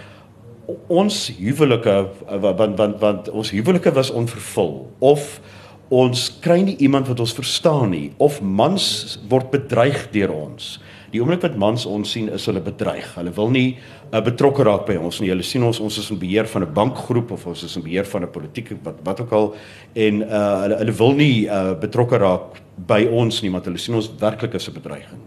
ons 0.87 1.27
huwelike 1.37 1.95
want 2.41 2.77
want 2.77 2.99
want 3.01 3.29
ons 3.29 3.51
huwelike 3.51 3.91
was 3.93 4.11
onvervul. 4.11 4.87
Of 4.99 5.39
ons 5.89 6.27
kry 6.41 6.61
nie 6.61 6.77
iemand 6.85 7.09
wat 7.09 7.19
ons 7.19 7.33
verstaan 7.33 7.89
nie 7.93 8.11
of 8.21 8.41
mans 8.41 9.17
word 9.29 9.49
bedreig 9.51 10.07
deur 10.13 10.33
ons. 10.33 10.77
Die 11.09 11.21
oomblik 11.21 11.41
wat 11.41 11.57
mans 11.57 11.87
ons 11.89 12.11
sien 12.13 12.27
is 12.29 12.45
hulle 12.45 12.61
bedreig. 12.61 13.07
Hulle 13.15 13.33
wil 13.33 13.49
nie 13.49 13.67
uh, 13.73 14.21
betrokke 14.21 14.65
raak 14.67 14.85
by 14.85 14.99
ons 15.01 15.17
nie. 15.21 15.31
Hulle 15.33 15.45
sien 15.45 15.65
ons 15.65 15.79
ons 15.81 15.97
is 15.97 16.09
in 16.13 16.19
beheer 16.21 16.45
van 16.45 16.63
'n 16.63 16.73
bankgroep 16.73 17.31
of 17.31 17.47
ons 17.49 17.63
is 17.63 17.75
in 17.75 17.83
beheer 17.83 18.05
van 18.05 18.23
'n 18.23 18.31
politieke 18.31 18.77
wat 18.83 19.01
wat 19.03 19.21
ook 19.21 19.31
al 19.33 19.55
en 19.95 20.21
uh, 20.21 20.61
hulle 20.61 20.77
hulle 20.77 20.97
wil 21.01 21.13
nie 21.13 21.47
uh, 21.49 21.73
betrokke 21.73 22.17
raak 22.17 22.61
by 22.77 23.07
ons 23.09 23.41
nie 23.41 23.49
want 23.49 23.65
hulle 23.65 23.77
sien 23.77 23.95
ons 23.95 24.11
werklik 24.19 24.55
as 24.55 24.69
'n 24.69 24.73
bedreiging. 24.73 25.25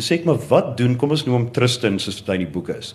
Dis 0.00 0.06
sê 0.08 0.16
ek 0.16 0.22
maar 0.24 0.38
wat 0.48 0.78
doen 0.78 0.94
kom 0.96 1.10
ons 1.12 1.26
noem 1.26 1.50
Tristan 1.52 1.98
soos 2.00 2.22
dit 2.22 2.28
in 2.32 2.46
die 2.46 2.48
boek 2.48 2.70
is. 2.72 2.94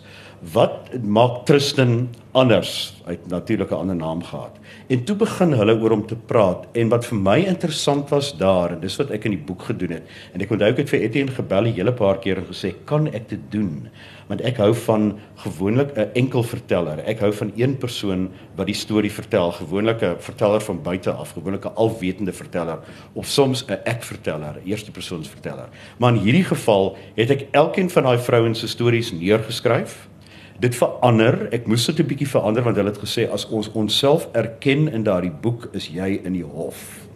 Wat 0.56 0.88
maak 1.06 1.44
Tristan 1.46 2.08
anders? 2.34 2.96
Hy 3.06 3.14
het 3.14 3.28
natuurlik 3.30 3.70
'n 3.70 3.78
ander 3.84 3.96
naam 3.96 4.24
gehad. 4.26 4.58
En 4.90 5.04
toe 5.06 5.16
begin 5.16 5.54
hulle 5.54 5.78
oor 5.78 5.92
hom 5.92 6.08
te 6.08 6.16
praat 6.16 6.66
en 6.74 6.90
wat 6.90 7.06
vir 7.06 7.20
my 7.20 7.38
interessant 7.46 8.10
was 8.10 8.34
daar 8.38 8.72
en 8.72 8.80
dis 8.80 8.98
wat 8.98 9.12
ek 9.12 9.26
in 9.26 9.38
die 9.38 9.46
boek 9.46 9.62
gedoen 9.70 9.92
het. 9.92 10.04
En 10.34 10.42
ek 10.42 10.50
onthou 10.50 10.70
ek 10.70 10.78
het 10.78 10.90
vir 10.90 11.00
Etienne 11.00 11.32
gebel 11.32 11.68
'n 11.68 11.74
hele 11.74 11.94
paar 11.94 12.18
keer 12.18 12.38
en 12.38 12.46
gesê, 12.46 12.74
"Kan 12.86 13.08
ek 13.08 13.30
dit 13.30 13.52
doen?" 13.52 13.90
Want 14.28 14.42
ek 14.42 14.58
hou 14.58 14.74
van 14.74 15.20
gewoonlik 15.36 15.94
'n 15.96 16.10
enkel 16.14 16.44
verteller. 16.44 17.00
Ek 17.06 17.20
hou 17.20 17.34
van 17.34 17.52
een 17.56 17.78
persoon 17.78 18.30
wat 18.56 18.66
die 18.66 18.76
storie 18.76 19.12
vertel, 19.12 19.52
gewoonlik 19.52 20.02
'n 20.02 20.16
verteller 20.20 20.62
van 20.62 20.82
buite 20.82 21.12
af, 21.12 21.32
gewoonlik 21.32 21.66
'n 21.66 21.76
alwetende 21.76 22.34
verteller 22.34 22.80
of 23.14 23.26
soms 23.26 23.66
'n 23.68 23.80
ek 23.84 24.04
verteller, 24.04 24.56
eerste 24.66 24.92
persoons 24.92 25.30
verteller. 25.30 25.70
Maar 25.98 26.14
in 26.14 26.20
hierdie 26.20 26.44
geval 26.44 26.98
het 27.16 27.30
ek 27.30 27.48
elkeen 27.52 27.90
van 27.90 28.04
daai 28.04 28.20
vrouens 28.20 28.60
se 28.60 28.68
stories 28.68 29.12
neergeskryf 29.12 30.08
dit 30.60 30.76
verander. 30.76 31.48
Ek 31.54 31.68
moes 31.68 31.86
dit 31.86 32.00
'n 32.00 32.08
bietjie 32.08 32.28
verander 32.28 32.64
want 32.64 32.76
hulle 32.76 32.90
het 32.90 33.00
gesê 33.00 33.32
as 33.32 33.48
ons 33.50 33.72
onsself 33.72 34.28
erken 34.32 34.88
in 34.92 35.04
daardie 35.04 35.32
boek 35.42 35.70
is 35.74 35.88
jy 35.88 36.20
in 36.24 36.34
die 36.34 36.44
hof. 36.44 37.08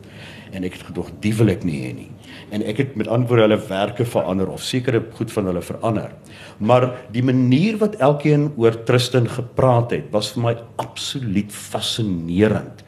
En 0.52 0.64
ek 0.64 0.74
het 0.74 0.84
gedog 0.84 1.12
die 1.20 1.34
wil 1.36 1.50
ek 1.50 1.64
nie 1.64 1.82
hê 1.82 1.94
nie. 1.96 2.12
En 2.52 2.66
ek 2.66 2.82
het 2.82 2.96
met 2.98 3.08
antwoorde 3.08 3.46
hulle 3.48 3.60
werke 3.70 4.06
verander 4.06 4.50
of 4.50 4.64
sekere 4.66 5.04
goed 5.18 5.32
van 5.32 5.46
hulle 5.52 5.62
verander. 5.62 6.14
Maar 6.58 6.90
die 7.14 7.24
manier 7.24 7.78
wat 7.78 8.00
elkeen 8.02 8.50
oor 8.58 8.84
Tristan 8.84 9.30
gepraat 9.30 9.92
het, 9.92 10.10
was 10.12 10.34
vir 10.34 10.44
my 10.44 10.56
absoluut 10.82 11.52
fascinerend. 11.54 12.84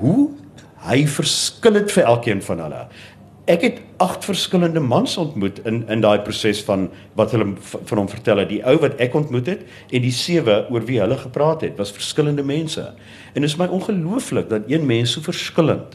Hoe 0.00 0.30
hy 0.86 1.06
verskil 1.10 1.80
het 1.80 1.90
vir 1.90 2.04
elkeen 2.06 2.42
van 2.44 2.60
hulle 2.62 2.86
ek 3.46 3.62
het 3.62 3.76
agt 4.02 4.26
verskillende 4.26 4.80
mans 4.82 5.14
ontmoet 5.16 5.60
in 5.70 5.84
in 5.92 6.02
daai 6.02 6.18
proses 6.26 6.60
van 6.66 6.88
wat 7.18 7.30
hulle 7.34 7.52
van 7.62 8.00
hom 8.00 8.08
vertel 8.10 8.42
het. 8.42 8.50
Die 8.50 8.62
ou 8.66 8.74
wat 8.82 8.98
ek 9.02 9.14
ontmoet 9.14 9.46
het 9.52 9.62
en 9.94 10.02
die 10.02 10.14
sewe 10.14 10.64
oor 10.70 10.82
wie 10.88 10.98
hulle 11.00 11.18
gepraat 11.20 11.62
het, 11.62 11.76
was 11.78 11.94
verskillende 11.94 12.42
mense. 12.42 12.82
En 13.34 13.46
dit 13.46 13.50
is 13.50 13.58
my 13.58 13.68
ongelooflik 13.70 14.50
dat 14.50 14.66
een 14.70 14.86
mens 14.86 15.14
so 15.14 15.22
verskillend 15.22 15.94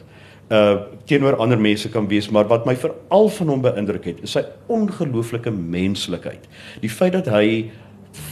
uh 0.52 0.82
teenoor 1.08 1.38
ander 1.40 1.58
mense 1.58 1.88
kan 1.90 2.06
wees, 2.08 2.28
maar 2.30 2.46
wat 2.50 2.66
my 2.68 2.74
veral 2.76 3.28
van 3.28 3.48
hom 3.48 3.62
beïndruk 3.64 4.04
het, 4.04 4.20
is 4.22 4.36
sy 4.36 4.42
ongelooflike 4.72 5.50
menslikheid. 5.50 6.44
Die 6.84 6.92
feit 6.92 7.16
dat 7.16 7.30
hy 7.32 7.70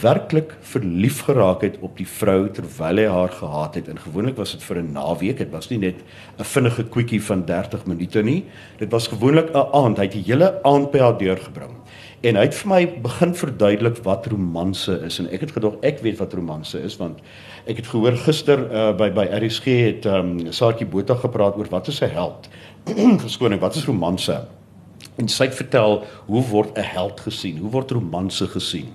werklik 0.01 0.53
verlief 0.61 1.23
geraak 1.25 1.63
het 1.65 1.77
op 1.81 1.97
die 1.97 2.07
vrou 2.07 2.45
terwyl 2.53 3.01
hy 3.01 3.07
haar 3.09 3.33
gehaat 3.33 3.79
het. 3.79 3.89
En 3.89 3.99
gewoonlik 3.99 4.37
was 4.37 4.53
dit 4.53 4.63
vir 4.63 4.77
'n 4.77 4.91
naweek. 4.93 5.37
Dit 5.37 5.51
was 5.51 5.69
nie 5.69 5.79
net 5.79 5.95
'n 6.37 6.43
vinnige 6.43 6.83
kwikkie 6.83 7.21
van 7.21 7.45
30 7.45 7.85
minute 7.85 8.23
nie. 8.23 8.45
Dit 8.77 8.91
was 8.91 9.07
gewoonlik 9.07 9.49
'n 9.53 9.67
aand. 9.73 9.97
Hy 9.97 10.03
het 10.03 10.11
die 10.11 10.23
hele 10.23 10.63
aand 10.63 10.91
by 10.91 10.99
haar 10.99 11.17
deurgebring. 11.17 11.80
En 12.21 12.37
hy 12.37 12.43
het 12.45 12.53
vir 12.53 12.69
my 12.69 12.79
begin 13.01 13.31
verduidelik 13.33 13.97
wat 14.05 14.27
romanse 14.29 14.93
is 15.07 15.15
en 15.19 15.29
ek 15.33 15.41
het 15.47 15.53
gedog 15.55 15.79
ek 15.81 16.03
weet 16.05 16.19
wat 16.19 16.35
romanse 16.37 16.77
is 16.77 16.99
want 16.99 17.17
ek 17.65 17.79
het 17.81 17.87
gehoor 17.89 18.13
gister 18.27 18.61
uh, 18.69 18.91
by 18.93 19.07
by 19.15 19.25
RSG 19.39 19.73
het 19.87 20.05
um, 20.05 20.35
Saartjie 20.53 20.85
Botha 20.85 21.17
gepraat 21.17 21.57
oor 21.57 21.71
wat 21.73 21.89
is 21.89 22.01
'n 22.01 22.13
held. 22.13 22.49
Verskoning, 23.25 23.59
wat 23.59 23.75
is 23.75 23.85
romanse? 23.89 24.37
En 25.17 25.27
sy 25.27 25.49
het 25.49 25.55
vertel 25.55 26.03
hoe 26.29 26.43
word 26.51 26.77
'n 26.77 26.85
held 26.93 27.19
gesien? 27.25 27.57
Hoe 27.57 27.71
word 27.73 27.91
romanse 27.91 28.47
gesien? 28.47 28.93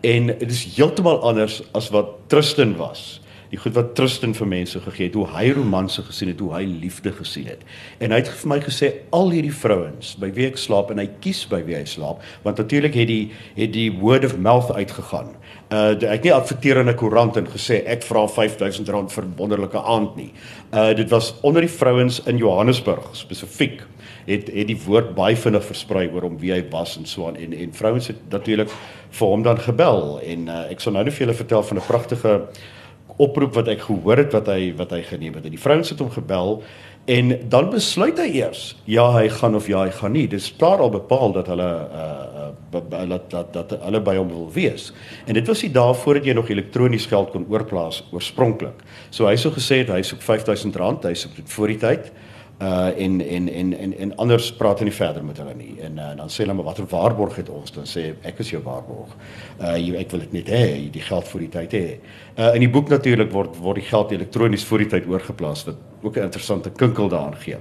En 0.00 0.26
dit 0.26 0.50
is 0.50 0.64
heeltemal 0.76 1.20
anders 1.20 1.62
as 1.72 1.90
wat 1.92 2.16
Tristan 2.28 2.76
was. 2.76 3.20
Die 3.54 3.60
goed 3.62 3.76
wat 3.76 3.92
Tristan 3.94 4.32
vir 4.34 4.48
mense 4.50 4.80
gegee 4.82 5.06
het, 5.06 5.14
hoe 5.14 5.28
hy 5.30 5.52
romanse 5.54 6.02
gesien 6.02 6.32
het, 6.32 6.40
hoe 6.42 6.50
hy 6.56 6.64
liefde 6.66 7.12
gesien 7.14 7.46
het. 7.52 7.60
En 8.02 8.10
hy 8.10 8.18
het 8.18 8.30
vir 8.40 8.50
my 8.50 8.56
gesê 8.64 8.88
al 9.14 9.30
hierdie 9.30 9.54
vrouens 9.54 10.16
by 10.18 10.32
wie 10.34 10.48
ek 10.48 10.58
slaap 10.58 10.90
en 10.90 10.98
hy 10.98 11.04
kies 11.22 11.44
by 11.52 11.60
wie 11.62 11.76
hy 11.78 11.84
slaap, 11.86 12.24
want 12.42 12.58
natuurlik 12.58 12.98
het 12.98 13.06
die 13.12 13.28
het 13.54 13.70
die 13.76 13.92
word 13.94 14.26
of 14.26 14.34
mouth 14.42 14.72
uitgegaan. 14.74 15.30
Uh 15.70 15.94
ek 15.94 16.08
het 16.16 16.26
nie 16.26 16.34
adverteer 16.34 16.82
in 16.82 16.90
'n 16.90 16.98
koerant 16.98 17.38
en 17.38 17.46
gesê 17.46 17.84
ek 17.86 18.02
vra 18.02 18.26
R5000 18.26 19.14
vir 19.14 19.24
'n 19.24 19.34
wonderlike 19.38 19.78
aand 19.78 20.16
nie. 20.16 20.32
Uh 20.72 20.92
dit 20.92 21.10
was 21.10 21.34
onder 21.42 21.62
die 21.62 21.70
vrouens 21.70 22.22
in 22.26 22.36
Johannesburg 22.36 23.06
spesifiek 23.12 23.86
het 24.26 24.50
het 24.50 24.66
die 24.66 24.80
woord 24.86 25.14
baie 25.14 25.36
vinnig 25.36 25.64
versprei 25.64 26.08
oor 26.10 26.22
hom 26.22 26.38
wie 26.38 26.52
hy 26.52 26.62
was 26.70 26.96
en 26.96 27.06
so 27.06 27.28
aan 27.28 27.36
en 27.36 27.52
en 27.52 27.72
vrouens 27.72 28.06
het 28.06 28.16
natuurlik 28.30 28.70
vir 29.10 29.28
hom 29.28 29.42
dan 29.42 29.58
gebel 29.58 30.20
en 30.24 30.48
uh, 30.48 30.70
ek 30.70 30.80
sal 30.80 30.92
nou 30.92 31.04
net 31.04 31.14
vir 31.14 31.26
julle 31.26 31.36
vertel 31.36 31.62
van 31.62 31.78
'n 31.78 31.86
pragtige 31.86 32.48
oproep 33.16 33.54
wat 33.54 33.68
ek 33.70 33.86
gehoor 33.86 34.22
het 34.22 34.34
wat 34.34 34.48
hy 34.50 34.72
wat 34.78 34.90
hy 34.94 35.02
geneem 35.06 35.38
het. 35.38 35.46
Die 35.50 35.60
vrouens 35.60 35.92
het 35.92 36.02
hom 36.02 36.10
gebel 36.14 36.60
en 37.10 37.34
dan 37.52 37.68
besluit 37.70 38.18
hy 38.18 38.30
eers 38.40 38.72
ja 38.88 39.04
hy 39.12 39.28
gaan 39.28 39.54
of 39.54 39.68
ja 39.68 39.84
hy 39.84 39.92
gaan 39.94 40.14
nie. 40.16 40.26
Dit 40.28 40.40
is 40.40 40.52
klaar 40.56 40.82
al 40.82 40.92
bepaal 40.94 41.36
dat 41.36 41.50
hulle 41.52 41.70
uh 41.90 42.20
dat 42.74 43.30
dat 43.30 43.52
dat 43.54 43.72
hulle 43.84 44.00
by 44.02 44.16
hom 44.16 44.28
wil 44.28 44.48
wees. 44.50 44.88
En 45.26 45.34
dit 45.38 45.46
was 45.46 45.60
die 45.62 45.70
dae 45.70 45.94
voordat 45.94 46.26
jy 46.26 46.34
nog 46.34 46.50
elektronies 46.50 47.06
geld 47.06 47.30
kon 47.30 47.46
oorplaas 47.48 48.02
oorspronklik. 48.10 48.82
So 49.10 49.28
hy 49.30 49.36
sou 49.38 49.52
gesê 49.54 49.84
het 49.84 49.92
hy 49.94 50.02
soek 50.02 50.22
R5000, 50.22 51.06
hy 51.06 51.14
soek 51.14 51.36
dit 51.38 51.54
voor 51.54 51.70
die 51.70 51.78
tyd 51.78 52.10
uh 52.10 52.33
en 52.96 53.20
en 53.20 53.48
en 53.48 53.72
en 53.78 53.96
en 53.98 54.16
anders 54.16 54.52
praat 54.56 54.78
hulle 54.78 54.90
nie 54.90 54.96
verder 54.96 55.24
met 55.24 55.38
hulle 55.38 55.54
nie. 55.54 55.74
En 55.80 55.98
uh, 55.98 56.10
dan 56.16 56.30
sê 56.30 56.44
hulle 56.44 56.54
maar 56.54 56.64
watter 56.64 56.86
waarborg 56.90 57.36
het 57.36 57.48
ons? 57.50 57.72
Dan 57.74 57.88
sê 57.90 58.04
ek 58.22 58.38
is 58.44 58.50
jou 58.50 58.62
waarborg. 58.62 59.14
Uh 59.60 59.74
jy, 59.76 59.94
ek 60.00 60.10
wil 60.14 60.22
dit 60.26 60.36
net 60.38 60.52
hê, 60.54 60.66
die 60.94 61.02
geld 61.02 61.28
vir 61.32 61.44
die 61.44 61.50
tyd 61.56 61.74
hê. 61.78 61.86
Uh 62.38 62.52
in 62.54 62.64
die 62.66 62.70
boek 62.70 62.92
natuurlik 62.92 63.32
word 63.34 63.58
word 63.58 63.82
die 63.82 63.88
geld 63.88 64.14
elektronies 64.14 64.66
vir 64.70 64.84
die 64.84 64.90
tyd 64.96 65.10
oorgeplaas 65.10 65.66
wat 65.66 65.82
ook 66.02 66.16
'n 66.16 66.30
interessante 66.30 66.70
kinkel 66.70 67.08
daaraan 67.08 67.36
gee. 67.42 67.58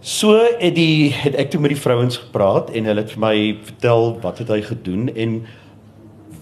So 0.00 0.34
het 0.58 0.74
die 0.74 1.12
het 1.14 1.34
ek 1.34 1.50
toe 1.50 1.60
met 1.60 1.70
die 1.70 1.80
vrouens 1.80 2.16
gepraat 2.16 2.70
en 2.70 2.84
hulle 2.84 3.00
het 3.00 3.12
vir 3.12 3.20
my 3.20 3.36
vertel 3.62 4.18
wat 4.22 4.38
het 4.38 4.48
hy 4.48 4.62
gedoen 4.62 5.08
en 5.14 5.42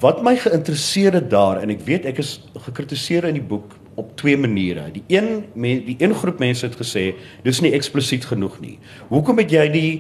wat 0.00 0.22
my 0.22 0.36
geïnteresseer 0.36 1.12
het 1.12 1.30
daar 1.30 1.60
en 1.60 1.70
ek 1.70 1.84
weet 1.84 2.06
ek 2.06 2.18
is 2.18 2.40
gekritiseer 2.56 3.24
in 3.28 3.36
die 3.36 3.44
boek 3.44 3.79
op 3.94 4.16
twee 4.16 4.36
maniere. 4.36 4.88
Die 4.92 5.04
een 5.08 5.44
die 5.54 5.96
een 5.98 6.14
groep 6.14 6.38
mense 6.38 6.66
het 6.66 6.76
gesê 6.78 7.14
dis 7.42 7.60
nie 7.60 7.72
eksplisiet 7.76 8.24
genoeg 8.24 8.60
nie. 8.60 8.78
Hoekom 9.08 9.38
het 9.42 9.50
jy 9.50 9.68
die 9.72 9.92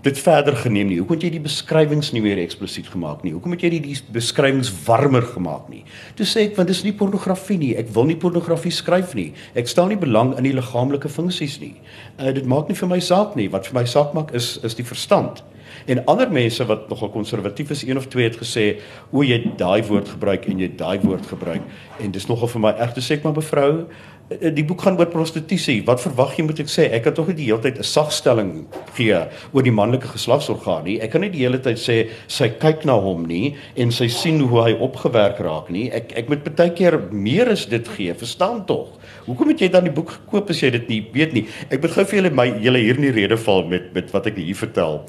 dit 0.00 0.18
verder 0.18 0.56
geneem 0.56 0.88
nie? 0.88 0.96
Hoekom 0.98 1.18
het 1.18 1.26
jy 1.26 1.30
die 1.34 1.42
beskrywings 1.44 2.12
nie 2.16 2.22
meer 2.24 2.40
eksplisiet 2.40 2.88
gemaak 2.88 3.20
nie? 3.24 3.34
Hoekom 3.36 3.52
het 3.52 3.66
jy 3.66 3.70
die, 3.74 3.80
die 3.90 4.14
beskrywings 4.14 4.70
warmer 4.86 5.26
gemaak 5.34 5.68
nie? 5.68 5.82
Toe 6.16 6.26
sê 6.28 6.46
ek 6.48 6.56
want 6.56 6.72
dis 6.72 6.82
nie 6.86 6.94
pornografie 6.96 7.58
nie. 7.60 7.74
Ek 7.80 7.92
wil 7.94 8.08
nie 8.08 8.16
pornografie 8.20 8.72
skryf 8.72 9.12
nie. 9.18 9.30
Ek 9.54 9.68
stel 9.68 9.92
nie 9.92 10.00
belang 10.00 10.32
in 10.38 10.48
die 10.48 10.56
liggaamlike 10.56 11.12
funksies 11.12 11.58
nie. 11.60 11.74
Uh, 12.16 12.30
dit 12.36 12.48
maak 12.48 12.72
nie 12.72 12.78
vir 12.80 12.92
my 12.94 13.00
saak 13.04 13.36
nie. 13.36 13.50
Wat 13.52 13.68
vir 13.68 13.82
my 13.82 13.86
saak 13.88 14.16
maak 14.16 14.32
is 14.36 14.54
is 14.64 14.78
die 14.78 14.88
verstand. 14.88 15.44
En 15.86 16.04
ander 16.04 16.32
mense 16.32 16.64
wat 16.66 16.88
nogal 16.88 17.10
konservatief 17.10 17.70
is, 17.70 17.82
een 17.86 17.96
of 17.96 18.06
twee 18.06 18.28
het 18.28 18.38
gesê, 18.38 18.80
"O, 19.10 19.22
jy 19.22 19.52
daai 19.56 19.82
woord 19.82 20.08
gebruik 20.08 20.46
en 20.46 20.58
jy 20.58 20.70
daai 20.76 21.00
woord 21.00 21.26
gebruik." 21.26 21.62
En 22.00 22.10
dis 22.10 22.26
nogal 22.26 22.48
vir 22.48 22.60
my 22.60 22.70
reg 22.70 22.92
te 22.92 23.00
sê, 23.00 23.22
"Maar 23.22 23.32
mevrou, 23.32 23.86
eh, 24.28 24.54
die 24.54 24.64
boek 24.64 24.80
gaan 24.80 24.98
oor 24.98 25.06
prostitusie. 25.06 25.84
Wat 25.84 26.00
verwag 26.00 26.36
jy 26.36 26.44
moet 26.44 26.60
ek 26.60 26.66
sê? 26.66 26.92
Ek 26.92 27.02
kan 27.02 27.14
tog 27.14 27.26
nie 27.26 27.34
die 27.34 27.46
hele 27.46 27.60
tyd 27.60 27.78
'n 27.78 27.82
sagstelling 27.82 28.66
gee 28.94 29.26
oor 29.52 29.62
die 29.62 29.72
manlike 29.72 30.08
geslagsorgaan 30.08 30.84
nie. 30.84 31.00
Ek 31.00 31.10
kan 31.10 31.20
nie 31.20 31.30
die 31.30 31.42
hele 31.46 31.58
tyd 31.58 31.76
sê 31.76 32.08
sy 32.28 32.48
kyk 32.48 32.84
na 32.84 33.00
hom 33.00 33.26
nie 33.26 33.56
en 33.76 33.90
sy 33.90 34.06
sien 34.06 34.40
hoe 34.40 34.62
hy 34.62 34.72
opgewerk 34.72 35.38
raak 35.38 35.70
nie. 35.70 35.90
Ek 35.90 36.12
ek 36.16 36.28
moet 36.28 36.56
baie 36.56 36.70
keer 36.70 37.00
meer 37.10 37.48
as 37.48 37.66
dit 37.66 37.88
gee, 37.88 38.14
verstaan 38.14 38.66
tog? 38.66 38.88
Hoekom 39.26 39.48
het 39.48 39.60
jy 39.60 39.68
dan 39.68 39.84
die 39.84 39.92
boek 39.92 40.10
gekoop 40.10 40.50
as 40.50 40.60
jy 40.60 40.70
dit 40.70 40.88
nie 40.88 41.00
weet 41.12 41.32
nie? 41.32 41.46
Ek 41.70 41.80
moet 41.82 41.90
gou 41.90 42.04
vir 42.04 42.22
julle 42.22 42.30
my 42.34 42.46
julle 42.60 42.78
hier 42.78 42.96
in 42.96 43.02
die 43.02 43.20
rede 43.22 43.36
val 43.36 43.64
met 43.64 43.92
met 43.94 44.10
wat 44.12 44.26
ek 44.26 44.36
hier 44.36 44.56
vertel 44.56 45.04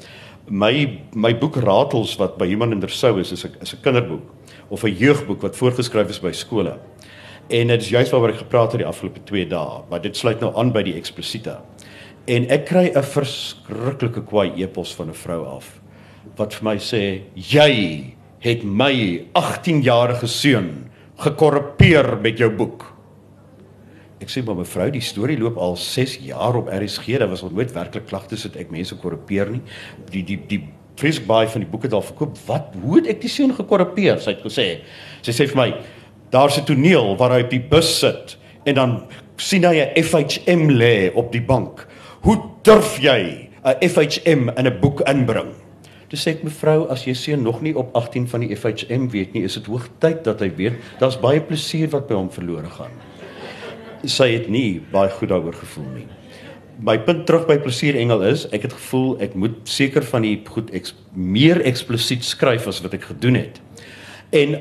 my 0.48 1.00
my 1.14 1.32
boek 1.38 1.56
Ratels 1.56 2.16
wat 2.16 2.38
by 2.38 2.46
iemand 2.46 2.72
in 2.72 2.80
Dersou 2.80 3.18
is 3.20 3.32
is 3.32 3.44
'n 3.44 3.56
is 3.60 3.74
'n 3.74 3.80
kinderboek 3.82 4.22
of 4.68 4.84
'n 4.84 4.96
jeugboek 4.96 5.42
wat 5.42 5.56
voorgeskryf 5.56 6.08
is 6.08 6.20
by 6.20 6.32
skole. 6.32 6.78
En 7.48 7.66
dit 7.66 7.82
is 7.82 7.88
juist 7.88 8.10
waaroor 8.10 8.28
ek 8.28 8.38
gepraat 8.38 8.72
het 8.72 8.80
die 8.80 8.86
afgelope 8.86 9.20
2 9.24 9.46
dae, 9.46 9.82
maar 9.90 10.00
dit 10.00 10.16
sluit 10.16 10.40
nou 10.40 10.56
aan 10.56 10.72
by 10.72 10.82
die 10.82 10.94
eksplisiete. 10.94 11.58
En 12.26 12.48
ek 12.48 12.66
kry 12.66 12.92
'n 12.94 13.02
verskriklike 13.02 14.22
kwaai 14.24 14.62
e-pos 14.62 14.94
van 14.94 15.08
'n 15.08 15.14
vrou 15.14 15.44
af 15.46 15.80
wat 16.36 16.54
vir 16.54 16.64
my 16.64 16.76
sê 16.78 17.22
jy 17.34 18.14
het 18.40 18.64
my 18.64 19.26
18-jarige 19.34 20.26
seun 20.26 20.90
gekorrupeer 21.16 22.18
met 22.22 22.38
jou 22.38 22.50
boek. 22.50 22.86
Ek 24.22 24.30
sê 24.30 24.42
maar 24.46 24.54
mevrou, 24.54 24.86
die 24.94 25.02
storie 25.02 25.38
loop 25.40 25.56
al 25.58 25.74
6 25.76 26.20
jaar 26.22 26.54
op 26.60 26.68
RSG. 26.70 27.18
Daar 27.18 27.32
was 27.32 27.42
al 27.42 27.50
nooit 27.50 27.72
werklik 27.74 28.06
klagtes 28.06 28.46
dat 28.46 28.56
ek 28.62 28.70
mense 28.70 28.94
korrupeer 29.00 29.50
nie. 29.50 29.62
Die 30.12 30.22
die 30.22 30.38
die 30.48 30.62
Frisk 31.00 31.24
baie 31.26 31.48
van 31.48 31.64
die 31.64 31.70
boeke 31.70 31.88
daar 31.90 32.04
verkoop. 32.04 32.36
Wat 32.46 32.74
hoe 32.82 32.98
het 33.00 33.08
ek 33.14 33.22
die 33.24 33.30
seun 33.32 33.54
gekorrupeer? 33.56 34.20
Sy 34.22 34.36
het 34.36 34.44
gesê. 34.44 34.66
Sy 35.24 35.32
sê 35.34 35.46
vir 35.50 35.58
my, 35.58 35.68
daar's 36.30 36.58
'n 36.58 36.68
toneel 36.68 37.16
waar 37.16 37.32
hy 37.32 37.42
op 37.42 37.50
die 37.50 37.64
bus 37.70 37.98
sit 37.98 38.36
en 38.66 38.74
dan 38.74 38.90
sien 39.36 39.64
hy 39.64 39.80
'n 39.80 40.02
FHM 40.02 40.70
lê 40.70 41.10
op 41.14 41.32
die 41.32 41.42
bank. 41.42 41.88
Hoe 42.22 42.38
durf 42.62 43.00
jy 43.00 43.48
'n 43.64 43.88
FHM 43.88 44.52
in 44.56 44.66
'n 44.66 44.80
boek 44.80 45.00
inbring? 45.08 45.50
Dis 46.08 46.26
sê 46.26 46.30
ek 46.36 46.44
mevrou, 46.44 46.90
as 46.90 47.06
jy 47.06 47.14
seun 47.14 47.42
nog 47.42 47.62
nie 47.62 47.74
op 47.74 47.94
18 47.96 48.28
van 48.28 48.40
die 48.40 48.54
FHM 48.54 49.08
weet 49.08 49.32
nie, 49.32 49.44
is 49.44 49.54
dit 49.54 49.66
hoogtyd 49.66 50.24
dat 50.24 50.40
hy 50.40 50.50
weet 50.56 50.74
daar's 51.00 51.16
baie 51.16 51.40
plesier 51.40 51.88
wat 51.88 52.06
by 52.06 52.14
hom 52.14 52.30
verlore 52.30 52.68
gaan. 52.68 52.92
Sy 54.08 54.32
het 54.34 54.48
nie 54.50 54.82
baie 54.92 55.10
goed 55.14 55.30
daaroor 55.30 55.54
gevoel 55.54 55.88
nie. 55.94 56.06
My 56.82 56.96
punt 56.98 57.26
terug 57.28 57.44
by 57.46 57.58
plesier 57.62 57.94
engel 58.00 58.24
is, 58.26 58.46
ek 58.50 58.64
het 58.66 58.74
gevoel 58.74 59.14
ek 59.22 59.36
moet 59.38 59.58
seker 59.70 60.02
van 60.08 60.24
die 60.26 60.34
goed 60.48 60.72
eks, 60.74 60.96
meer 61.14 61.60
eksplisiet 61.68 62.24
skryf 62.26 62.66
as 62.66 62.80
wat 62.82 62.96
ek 62.98 63.06
gedoen 63.12 63.38
het. 63.38 63.60
En 64.34 64.56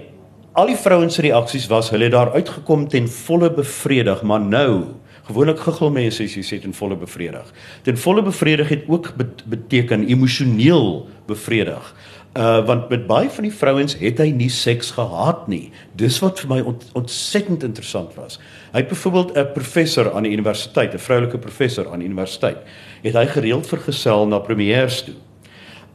al 0.60 0.70
die 0.70 0.78
vrouens 0.78 1.16
se 1.16 1.24
reaksies 1.26 1.70
was 1.72 1.90
hulle 1.96 2.12
daar 2.14 2.34
uitgekom 2.36 2.86
ten 2.92 3.08
volle 3.10 3.50
bevredig, 3.56 4.22
maar 4.28 4.44
nou 4.44 5.00
gewoonlik 5.32 5.62
guggel 5.64 5.94
mense 5.96 6.26
as 6.26 6.36
jy 6.36 6.44
sê 6.46 6.60
ten 6.62 6.76
volle 6.76 6.98
bevredig. 7.00 7.48
Ten 7.88 7.98
volle 7.98 8.24
bevredig 8.26 8.70
het 8.74 8.88
ook 8.92 9.14
beteken 9.50 10.08
emosioneel 10.10 11.08
bevredig. 11.30 11.94
Uh 12.32 12.66
want 12.66 12.90
met 12.90 13.08
baie 13.08 13.30
van 13.30 13.44
die 13.44 13.52
vrouens 13.52 13.98
het 14.00 14.20
hy 14.24 14.30
nie 14.32 14.50
seks 14.50 14.94
gehad 14.96 15.50
nie. 15.52 15.66
Dis 16.00 16.20
wat 16.24 16.40
vir 16.40 16.48
my 16.48 16.60
ont, 16.64 16.86
ontsettend 16.96 17.66
interessant 17.68 18.14
was. 18.16 18.38
Hy 18.72 18.86
het 18.86 18.88
byvoorbeeld 18.88 19.36
'n 19.38 19.52
professor 19.54 20.14
aan 20.14 20.24
die 20.24 20.32
universiteit, 20.32 20.94
'n 20.94 21.00
vroulike 21.00 21.38
professor 21.38 21.92
aan 21.92 22.00
die 22.00 22.08
universiteit, 22.08 22.58
het 23.04 23.14
hy 23.14 23.26
gereeld 23.26 23.68
vergesel 23.68 24.28
na 24.28 24.40
premières 24.40 25.04
toe. 25.04 25.16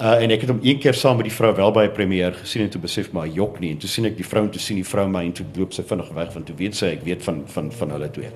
Uh 0.00 0.22
en 0.22 0.30
ek 0.30 0.40
het 0.40 0.50
hom 0.50 0.58
een 0.62 0.78
keer 0.78 0.94
saam 0.94 1.16
met 1.16 1.24
die 1.24 1.32
vrou 1.34 1.54
wel 1.54 1.72
by 1.72 1.84
'n 1.84 1.92
premier 1.92 2.32
gesien 2.32 2.62
en 2.62 2.68
toe 2.68 2.80
besef 2.80 3.12
maar 3.12 3.26
jok 3.26 3.58
nie 3.60 3.70
en 3.70 3.78
toe 3.78 3.88
sien 3.88 4.04
ek 4.04 4.16
die 4.16 4.26
vrou 4.26 4.44
en 4.44 4.50
toe 4.50 4.60
sien 4.60 4.76
die 4.76 4.84
vrou 4.84 5.08
my 5.08 5.24
en 5.24 5.32
toe 5.32 5.46
loop 5.56 5.72
sy 5.72 5.82
vinnig 5.82 6.08
weg 6.12 6.32
want 6.32 6.46
toe 6.46 6.56
weet 6.56 6.76
sy 6.76 6.86
ek 6.86 7.04
weet 7.04 7.22
van 7.22 7.42
van 7.46 7.72
van 7.72 7.90
hulle 7.90 8.10
twee. 8.10 8.30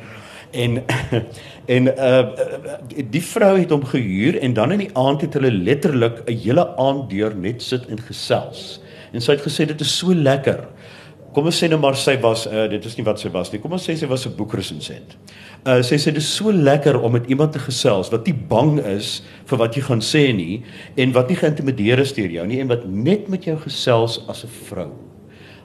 En 0.50 0.84
en 1.76 1.86
uh 1.86 2.22
die 3.10 3.22
vrou 3.22 3.58
het 3.58 3.70
hom 3.70 3.84
gehuur 3.84 4.38
en 4.38 4.52
dan 4.52 4.72
in 4.72 4.84
die 4.84 4.94
aand 4.98 5.20
het 5.20 5.34
hulle 5.38 5.50
letterlik 5.52 6.22
'n 6.26 6.36
hele 6.44 6.76
aand 6.76 7.10
deur 7.10 7.34
net 7.34 7.62
sit 7.62 7.86
en 7.86 8.00
gesels. 8.00 8.80
En 9.12 9.20
sy 9.20 9.32
het 9.32 9.46
gesê 9.46 9.66
dit 9.66 9.80
is 9.80 9.96
so 9.98 10.14
lekker. 10.14 10.66
Kom 11.32 11.44
ons 11.46 11.62
sê 11.62 11.68
nou 11.68 11.78
maar 11.78 11.96
sy 11.96 12.16
was 12.20 12.46
uh 12.46 12.66
dit 12.70 12.84
is 12.84 12.96
nie 12.96 13.04
wat 13.04 13.20
sy 13.20 13.30
was 13.30 13.52
nie. 13.52 13.60
Kom 13.60 13.72
ons 13.72 13.88
sê 13.88 13.96
sy 13.96 14.06
was 14.06 14.26
'n 14.26 14.34
boekresensent. 14.36 15.16
Uh 15.66 15.82
sy 15.82 15.94
sê 15.94 16.04
dit 16.10 16.22
is 16.22 16.34
so 16.36 16.52
lekker 16.52 17.00
om 17.00 17.12
met 17.12 17.26
iemand 17.26 17.52
te 17.52 17.58
gesels 17.58 18.10
wat 18.10 18.26
nie 18.26 18.34
bang 18.34 18.80
is 18.80 19.22
vir 19.46 19.58
wat 19.58 19.74
jy 19.74 19.82
gaan 19.82 20.00
sê 20.00 20.34
nie 20.34 20.62
en 20.96 21.12
wat 21.12 21.28
nie 21.28 21.36
geïntimideer 21.36 21.98
is 21.98 22.12
deur 22.12 22.30
jou 22.30 22.46
nie 22.46 22.60
en 22.60 22.68
wat 22.68 22.86
net 22.86 23.28
met 23.28 23.44
jou 23.44 23.56
gesels 23.56 24.24
as 24.28 24.44
'n 24.44 24.48
vrou. 24.48 25.09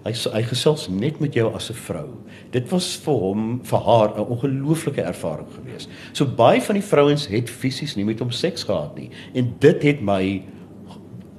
Hy 0.05 0.13
hy 0.13 0.41
gesels 0.45 0.85
net 0.93 1.17
met 1.19 1.33
jou 1.33 1.47
as 1.57 1.71
'n 1.71 1.73
vrou. 1.73 2.09
Dit 2.51 2.69
was 2.69 2.95
vir 2.95 3.13
hom 3.13 3.61
vir 3.63 3.79
haar 3.79 4.13
'n 4.13 4.27
ongelooflike 4.29 5.01
ervaring 5.01 5.49
geweest. 5.49 5.89
So 6.13 6.25
baie 6.25 6.61
van 6.61 6.75
die 6.75 6.83
vrouens 6.83 7.27
het 7.27 7.49
fisies 7.49 7.95
nie 7.95 8.05
met 8.05 8.19
hom 8.19 8.31
seks 8.31 8.63
gehad 8.63 8.95
nie 8.97 9.09
en 9.33 9.55
dit 9.59 9.83
het 9.83 10.01
my 10.01 10.43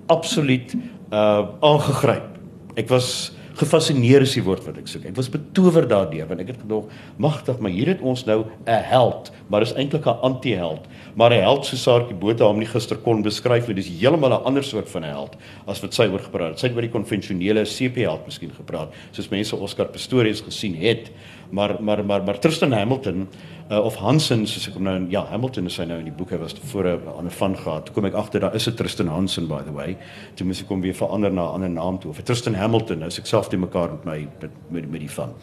absoluut 0.08 0.74
uh 1.12 1.46
aangegryp. 1.60 2.38
Ek 2.76 2.88
was 2.88 3.32
gefassineer 3.56 4.22
is 4.22 4.34
die 4.34 4.44
woord 4.44 4.66
wat 4.66 4.76
ek 4.76 4.88
soek. 4.90 5.06
Ek 5.08 5.16
was 5.16 5.30
betower 5.32 5.86
daardeur 5.88 6.26
want 6.26 6.40
ek 6.40 6.48
het 6.48 6.60
gedog, 6.60 6.90
magtig, 7.16 7.58
maar 7.58 7.70
hier 7.70 7.86
het 7.86 8.00
ons 8.00 8.24
nou 8.24 8.44
'n 8.66 8.82
held, 8.90 9.32
maar 9.48 9.62
is 9.62 9.72
eintlik 9.72 10.06
'n 10.06 10.20
anti-held. 10.22 10.86
Maar 11.16 11.32
'n 11.32 11.42
held 11.42 11.64
so 11.64 11.76
Saartjie 11.76 12.14
Botha 12.14 12.44
hom 12.44 12.58
nie 12.58 12.68
gister 12.68 12.96
kon 12.96 13.22
beskryf 13.22 13.66
nie. 13.68 13.74
Dis 13.74 13.88
heeltemal 13.88 14.30
'n 14.36 14.44
ander 14.44 14.64
soort 14.64 14.88
van 14.88 15.02
'n 15.02 15.08
held 15.08 15.36
as 15.66 15.80
wat 15.80 15.94
sy 15.94 16.06
oor 16.12 16.20
gepraat 16.20 16.48
het. 16.50 16.58
Sy 16.58 16.66
het 16.66 16.76
oor 16.76 16.82
die 16.82 16.90
konvensionele 16.90 17.64
CP-held 17.64 18.26
miskien 18.26 18.52
gepraat, 18.52 18.92
soos 19.12 19.30
mense 19.30 19.56
Oscar 19.56 19.86
Pistorius 19.86 20.40
gesien 20.40 20.74
het. 20.74 21.10
Maar 21.50 21.76
maar 21.80 22.04
maar 22.04 22.22
maar 22.22 22.38
Tristan 22.38 22.72
Hamilton 22.72 23.28
uh, 23.70 23.84
of 23.84 23.94
Hansen 23.94 24.46
soos 24.46 24.66
ek 24.68 24.74
hom 24.78 24.86
nou 24.86 24.96
ja 25.10 25.24
Hamilton 25.30 25.66
is 25.70 25.76
hy 25.80 25.86
nou 25.88 25.98
in 26.02 26.08
die 26.08 26.14
boek 26.14 26.32
hy 26.34 26.38
was 26.42 26.54
tevore 26.56 26.96
aan 27.16 27.26
'n 27.26 27.34
van 27.38 27.56
gehad 27.56 27.86
toe 27.86 27.94
kom 27.94 28.04
ek 28.04 28.14
agter 28.14 28.40
daar 28.40 28.54
is 28.54 28.68
'n 28.68 28.74
Tristan 28.74 29.08
Hansen 29.08 29.46
by 29.48 29.62
the 29.62 29.72
way 29.72 29.96
toe 30.34 30.46
moes 30.46 30.60
ek 30.60 30.68
hom 30.68 30.80
weer 30.80 30.94
verander 30.94 31.32
na 31.32 31.42
'n 31.42 31.54
ander 31.54 31.70
naam 31.70 31.98
toe 31.98 32.10
of 32.10 32.22
Tristan 32.22 32.54
Hamilton 32.54 32.98
nou 32.98 33.08
is 33.08 33.18
ek 33.18 33.26
self 33.26 33.48
te 33.48 33.56
mekaar 33.56 33.90
met 33.90 34.04
my 34.04 34.28
met 34.40 34.50
met, 34.70 34.90
met 34.90 35.00
die 35.00 35.10
van 35.10 35.34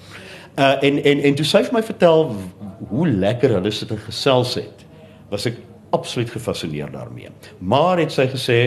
uh, 0.57 0.83
en 0.83 1.03
en 1.03 1.19
en 1.19 1.35
toe 1.35 1.45
sy 1.45 1.63
vir 1.63 1.73
my 1.73 1.83
vertel 1.83 2.35
hoe 2.89 3.07
lekker 3.07 3.49
hulle 3.49 3.71
sit 3.71 3.91
en 3.91 3.97
gesels 3.97 4.55
het 4.55 4.82
was 5.29 5.45
ek 5.49 5.61
absoluut 5.93 6.31
gefassineer 6.33 6.91
daarmee 6.91 7.29
maar 7.59 8.01
het 8.01 8.11
sy 8.11 8.27
gesê 8.31 8.59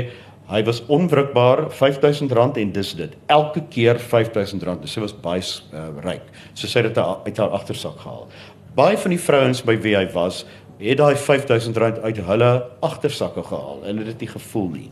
Hy 0.47 0.61
was 0.62 0.79
onwrikbaar 0.87 1.64
R5000 1.75 2.31
en 2.62 2.69
dis 2.71 2.92
dit. 2.95 3.16
Elke 3.27 3.64
keer 3.66 3.99
R5000. 3.99 4.85
Sy 4.87 5.01
was 5.03 5.14
baie 5.19 5.42
uh, 5.42 5.88
ryk. 6.05 6.23
So 6.55 6.71
sy 6.71 6.85
het 6.85 6.95
dit 6.95 7.01
uit 7.03 7.40
haar 7.42 7.57
agtersak 7.59 7.99
gehaal 7.99 8.29
baie 8.77 8.97
van 9.01 9.14
die 9.14 9.21
vrouens 9.21 9.62
by 9.64 9.77
wie 9.81 9.95
hy 9.97 10.05
was, 10.12 10.45
het 10.77 11.01
daai 11.01 11.14
R5000 11.16 12.03
uit 12.05 12.19
hulle 12.27 12.51
agtersakke 12.85 13.45
gehaal 13.47 13.79
en 13.83 13.95
hulle 13.95 14.05
het 14.05 14.19
dit 14.19 14.27
nie 14.27 14.33
gevoel 14.35 14.66
nie. 14.75 14.88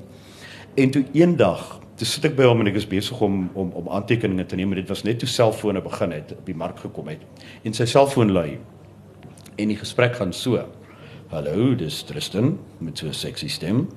En 0.81 0.95
toe 0.95 1.03
eendag, 1.13 1.65
toe 2.01 2.09
sit 2.09 2.25
ek 2.31 2.39
by 2.39 2.47
hom 2.49 2.65
en 2.65 2.71
ek 2.71 2.79
is 2.81 2.89
besig 2.89 3.21
om 3.23 3.45
om 3.53 3.75
om 3.77 3.91
aantekeninge 3.99 4.47
te 4.49 4.57
neem, 4.57 4.73
maar 4.73 4.81
dit 4.81 4.89
was 4.91 5.05
net 5.05 5.21
toe 5.21 5.29
selfone 5.29 5.83
begin 5.85 6.17
het 6.17 6.33
op 6.33 6.49
die 6.49 6.57
mark 6.57 6.81
gekom 6.81 7.13
het. 7.13 7.21
En 7.63 7.77
sy 7.77 7.87
selfoon 7.91 8.33
lui. 8.33 8.57
En 9.61 9.71
die 9.71 9.79
gesprek 9.79 10.17
gaan 10.19 10.33
so. 10.33 10.65
Hallo, 11.35 11.73
dis 11.75 11.97
Tristan 12.07 12.53
met 12.79 12.99
so 12.99 13.07
'n 13.07 13.13
sexy 13.13 13.49
stem. 13.49 13.89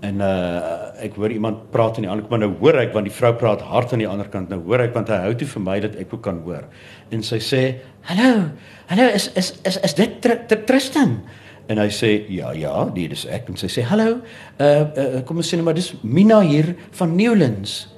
En 0.00 0.20
uh 0.20 0.92
ek 1.00 1.14
hoor 1.16 1.32
iemand 1.32 1.70
praat 1.70 1.96
aan 1.96 2.04
die 2.04 2.10
ander 2.10 2.26
kant, 2.26 2.30
maar 2.30 2.48
nou 2.48 2.58
hoor 2.60 2.76
ek 2.76 2.92
want 2.92 3.06
die 3.08 3.14
vrou 3.14 3.32
praat 3.32 3.60
hard 3.60 3.92
aan 3.92 4.02
die 4.04 4.08
ander 4.08 4.28
kant. 4.28 4.48
Nou 4.48 4.60
hoor 4.60 4.80
ek 4.80 4.92
want 4.92 5.08
hy 5.08 5.16
hou 5.24 5.34
toe 5.34 5.48
vir 5.48 5.62
my 5.62 5.80
dat 5.80 5.96
ek 5.96 6.12
ook 6.12 6.22
kan 6.22 6.42
hoor. 6.44 6.68
En 7.10 7.22
sy 7.22 7.38
sê, 7.40 7.80
"Hallo, 8.02 8.50
hallo, 8.86 9.06
is 9.14 9.30
is 9.34 9.54
is 9.64 9.76
is 9.76 9.94
dit 9.94 10.20
tr 10.20 10.36
tr 10.46 10.60
Tristan?" 10.66 11.22
En 11.68 11.78
hy 11.78 11.88
sê, 11.88 12.28
"Ja, 12.28 12.52
ja, 12.52 12.84
dit 12.84 13.12
is 13.12 13.24
ek." 13.24 13.48
En 13.48 13.56
sy 13.56 13.66
sê, 13.66 13.82
"Hallo, 13.82 14.20
uh, 14.60 14.84
uh 14.96 15.22
kom 15.24 15.36
ons 15.36 15.48
sê 15.48 15.56
nou 15.56 15.64
maar 15.64 15.74
dis 15.74 15.94
Mina 16.02 16.40
hier 16.40 16.76
van 16.90 17.16
Newlands." 17.16 17.88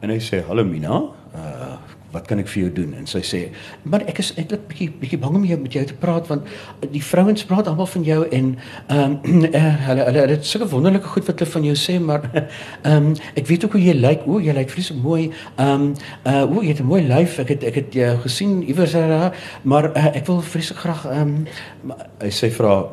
En 0.00 0.08
hy 0.08 0.18
sê, 0.18 0.42
"Hallo 0.46 0.64
Mina, 0.64 1.02
uh 1.34 1.76
wat 2.12 2.26
kan 2.26 2.38
ek 2.38 2.48
vir 2.48 2.62
jou 2.62 2.72
doen?" 2.72 2.94
En 2.98 3.06
sy 3.06 3.20
sê, 3.20 3.40
"Maar 3.82 4.02
ek 4.06 4.18
is 4.18 4.32
eintlik 4.36 4.68
bietjie 4.68 4.90
bietjie 5.00 5.18
bang 5.18 5.34
om 5.34 5.44
jou 5.44 5.58
met 5.60 5.72
jou 5.72 5.84
te 5.84 5.94
praat 5.94 6.26
want 6.26 6.42
die 6.90 7.02
vrouens 7.04 7.44
praat 7.44 7.66
almal 7.66 7.86
van 7.86 8.04
jou 8.04 8.28
en 8.28 8.56
ehm 8.88 9.16
um, 9.24 9.44
uh, 9.44 9.86
hulle 9.86 10.04
hulle 10.04 10.26
het 10.26 10.46
sulke 10.46 10.68
wonderlike 10.68 11.06
goed 11.06 11.26
wat 11.26 11.38
hulle 11.38 11.50
van 11.50 11.64
jou 11.64 11.76
sê, 11.76 12.00
maar 12.00 12.22
ehm 12.82 12.96
um, 12.96 13.14
ek 13.34 13.46
weet 13.46 13.64
ook 13.64 13.72
hoe 13.72 13.84
jy 13.84 13.94
lyk. 13.94 14.26
O, 14.26 14.40
jy 14.40 14.52
lyk 14.52 14.70
vreeslik 14.70 15.02
mooi. 15.02 15.30
Ehm 15.56 15.70
um, 15.70 15.94
uh 16.26 16.56
o, 16.56 16.62
jy 16.62 16.68
het 16.68 16.80
'n 16.80 16.86
mooi 16.86 17.02
lyf. 17.02 17.38
Ek 17.38 17.48
het 17.48 17.64
ek 17.64 17.74
het 17.74 17.92
jou 17.92 18.18
gesien 18.18 18.62
iewers 18.62 18.92
daar, 18.92 19.36
maar 19.62 19.90
uh, 19.96 20.16
ek 20.16 20.26
wil 20.26 20.40
vreeslik 20.40 20.78
graag 20.78 21.04
ehm 21.06 21.44
um, 21.84 21.94
hy 22.20 22.30
sê 22.30 22.50
vra 22.50 22.88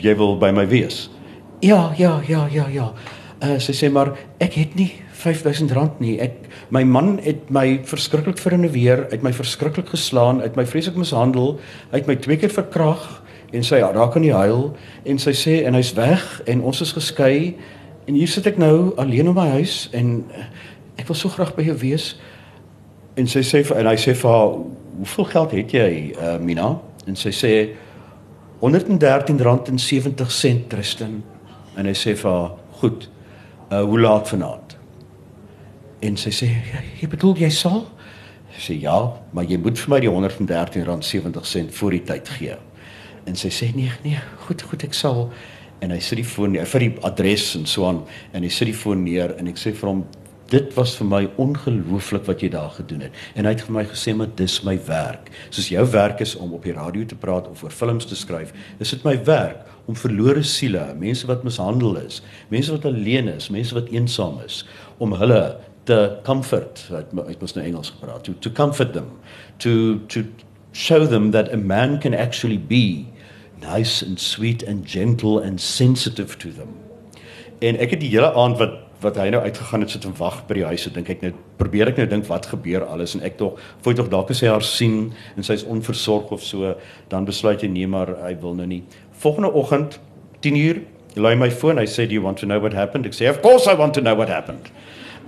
jy 0.00 0.14
wil 0.16 0.38
by 0.38 0.50
my 0.50 0.66
wees. 0.68 1.10
Ja, 1.60 1.92
ja, 1.96 2.20
ja, 2.26 2.48
ja, 2.50 2.66
ja. 2.68 2.92
Uh, 3.42 3.56
sy 3.58 3.74
sê 3.74 3.88
maar 3.90 4.12
ek 4.38 4.54
het 4.54 4.76
nie 4.78 4.92
R5000 5.22 5.98
nie. 6.02 6.16
Ek 6.22 6.46
my 6.74 6.84
man 6.86 7.16
het 7.22 7.48
my 7.50 7.80
verskriklik 7.86 8.38
verinneweer, 8.38 9.08
het 9.10 9.22
my 9.22 9.32
verskriklik 9.34 9.90
geslaan, 9.90 10.40
het 10.42 10.58
my 10.58 10.64
vreeslik 10.66 10.98
mishandel, 10.98 11.58
het 11.90 12.06
my 12.06 12.16
twee 12.22 12.38
keer 12.38 12.54
verkrag 12.54 13.02
en 13.52 13.66
sy 13.66 13.82
raak 13.82 14.16
aan 14.16 14.26
die 14.26 14.34
huil 14.34 14.70
en 15.04 15.18
sy 15.20 15.34
sê 15.36 15.58
en 15.66 15.76
hy's 15.76 15.92
weg 15.98 16.22
en 16.48 16.62
ons 16.64 16.80
is 16.80 16.94
geskei 16.96 17.56
en 18.08 18.16
hier 18.16 18.30
sit 18.30 18.46
ek 18.48 18.58
nou 18.62 18.94
alleen 19.00 19.28
in 19.30 19.36
my 19.36 19.48
huis 19.58 19.90
en 19.94 20.22
eh, 20.32 20.46
ek 21.02 21.10
wil 21.10 21.18
so 21.18 21.32
graag 21.32 21.52
by 21.56 21.66
jou 21.66 21.76
wees. 21.82 22.14
En 23.18 23.28
sy 23.28 23.42
sê 23.44 23.60
en 23.76 23.90
hy 23.90 23.96
sê 24.00 24.14
vir 24.16 24.30
haar, 24.30 24.54
"Hoeveel 24.96 25.24
geld 25.24 25.50
het 25.52 25.72
jy, 25.72 26.14
uh, 26.16 26.38
Mina?" 26.38 26.78
En 27.06 27.16
sy 27.16 27.30
sê 27.30 27.68
R113.70 28.62 30.68
Tristan. 30.68 31.22
En 31.76 31.86
hy 31.86 31.92
sê 31.92 32.16
vir 32.16 32.30
haar, 32.30 32.50
"Goed. 32.80 33.08
Uh 33.72 33.82
hoe 33.88 34.00
laat 34.00 34.28
vanaand?" 34.28 34.76
En 36.02 36.16
sy 36.16 36.30
sê, 36.30 36.48
"Jy 37.00 37.08
bedoel 37.08 37.36
jy 37.36 37.50
sal?" 37.50 37.86
Sy 38.52 38.72
sê, 38.72 38.80
"Ja, 38.80 39.12
maar 39.30 39.44
jy 39.44 39.56
moet 39.56 39.78
vir 39.78 39.90
my 39.90 40.00
die 40.00 40.08
R113.70 40.08 41.72
voor 41.72 41.90
die 41.90 42.02
tyd 42.02 42.28
gee." 42.28 42.56
En 43.24 43.36
sy 43.36 43.48
sê, 43.48 43.74
"Nee, 43.74 43.92
nee, 44.02 44.18
goed, 44.46 44.62
goed, 44.62 44.82
ek 44.84 44.94
sal." 44.94 45.30
En 45.80 45.90
hy 45.90 45.98
sit 45.98 46.16
die 46.16 46.24
foon 46.24 46.50
neer 46.50 46.66
vir 46.66 46.80
die 46.80 46.94
adres 47.02 47.54
en 47.54 47.66
so 47.66 47.86
aan 47.86 48.04
en 48.32 48.42
hy 48.42 48.48
sit 48.48 48.66
die 48.66 48.74
foon 48.74 49.02
neer 49.02 49.36
en 49.38 49.46
ek 49.46 49.56
sê 49.56 49.72
vir 49.74 49.88
hom, 49.88 50.06
"Dit 50.48 50.74
was 50.74 50.96
vir 50.96 51.06
my 51.06 51.28
ongelooflik 51.36 52.26
wat 52.26 52.40
jy 52.40 52.48
daar 52.48 52.70
gedoen 52.70 53.00
het." 53.00 53.12
En 53.34 53.44
hy 53.44 53.50
het 53.50 53.62
vir 53.62 53.72
my 53.72 53.84
gesê, 53.84 54.14
"Maar 54.16 54.28
dis 54.36 54.62
my 54.62 54.78
werk. 54.86 55.30
Soos 55.50 55.68
jou 55.68 55.90
werk 55.90 56.20
is 56.20 56.36
om 56.36 56.52
op 56.52 56.62
die 56.62 56.72
radio 56.72 57.04
te 57.04 57.14
praat 57.14 57.48
of 57.48 57.62
oor 57.62 57.70
films 57.70 58.04
te 58.04 58.16
skryf, 58.16 58.52
is 58.78 58.90
dit 58.90 59.04
my 59.04 59.24
werk 59.24 59.71
om 59.90 59.96
verlore 59.98 60.42
siele, 60.46 60.84
mense 60.98 61.26
wat 61.26 61.42
mishandel 61.46 61.96
is, 62.02 62.20
mense 62.52 62.72
wat 62.74 62.86
alleen 62.88 63.28
is, 63.32 63.50
mense 63.50 63.74
wat 63.74 63.90
eensaam 63.90 64.38
is, 64.44 64.62
om 65.02 65.14
hulle 65.18 65.42
te 65.84 65.98
comfort, 66.26 66.84
ek 66.94 67.12
moet 67.14 67.56
nou 67.56 67.64
Engels 67.66 67.90
gepraat, 67.90 68.22
to, 68.26 68.36
to 68.44 68.50
comfort 68.54 68.92
them, 68.94 69.10
to 69.58 69.98
to 70.12 70.24
show 70.72 71.06
them 71.06 71.32
that 71.32 71.52
a 71.52 71.56
man 71.56 71.98
can 72.00 72.14
actually 72.14 72.56
be 72.56 73.06
nice 73.60 74.02
and 74.02 74.20
sweet 74.20 74.62
and 74.62 74.86
gentle 74.86 75.38
and 75.38 75.60
sensitive 75.60 76.38
to 76.38 76.52
them. 76.52 76.78
En 77.62 77.76
ek 77.78 77.96
het 77.96 78.00
die 78.02 78.10
hele 78.14 78.32
aand 78.38 78.58
wat 78.62 78.80
wat 79.02 79.16
hy 79.18 79.32
nou 79.34 79.40
uitgegaan 79.42 79.82
het 79.82 79.90
sit 79.90 80.04
en 80.06 80.14
wag 80.14 80.44
by 80.46 80.60
die 80.60 80.66
huis, 80.66 80.84
dink 80.94 81.08
ek 81.10 81.24
net 81.24 81.38
probeer 81.58 81.90
ek 81.90 81.96
nou 81.98 82.04
dink 82.06 82.28
wat 82.28 82.46
gebeur 82.52 82.84
alles 82.86 83.16
en 83.16 83.24
ek 83.26 83.34
tog 83.40 83.58
voel 83.82 83.96
tog 83.98 84.10
dalk 84.12 84.30
as 84.30 84.42
hy 84.44 84.50
haar 84.52 84.62
sien 84.62 85.08
en 85.34 85.46
sy's 85.46 85.64
onversorg 85.66 86.30
of 86.34 86.44
so, 86.46 86.76
dan 87.10 87.26
besluit 87.26 87.64
hy 87.64 87.70
nee 87.72 87.88
maar 87.90 88.14
hy 88.22 88.36
wil 88.42 88.54
nou 88.58 88.68
nie. 88.70 88.82
Volgende 89.22 89.52
oggend 89.52 90.00
10uur 90.42 90.82
lui 91.14 91.34
my 91.36 91.50
foon, 91.50 91.78
hy 91.78 91.86
sê 91.86 92.08
do 92.08 92.16
you 92.16 92.22
want 92.24 92.40
to 92.40 92.46
know 92.46 92.58
what 92.58 92.74
happened? 92.74 93.06
Ek 93.06 93.14
sê 93.14 93.28
of 93.30 93.38
course 93.44 93.70
I 93.70 93.76
want 93.78 93.94
to 93.94 94.02
know 94.02 94.16
what 94.18 94.32
happened. 94.32 94.72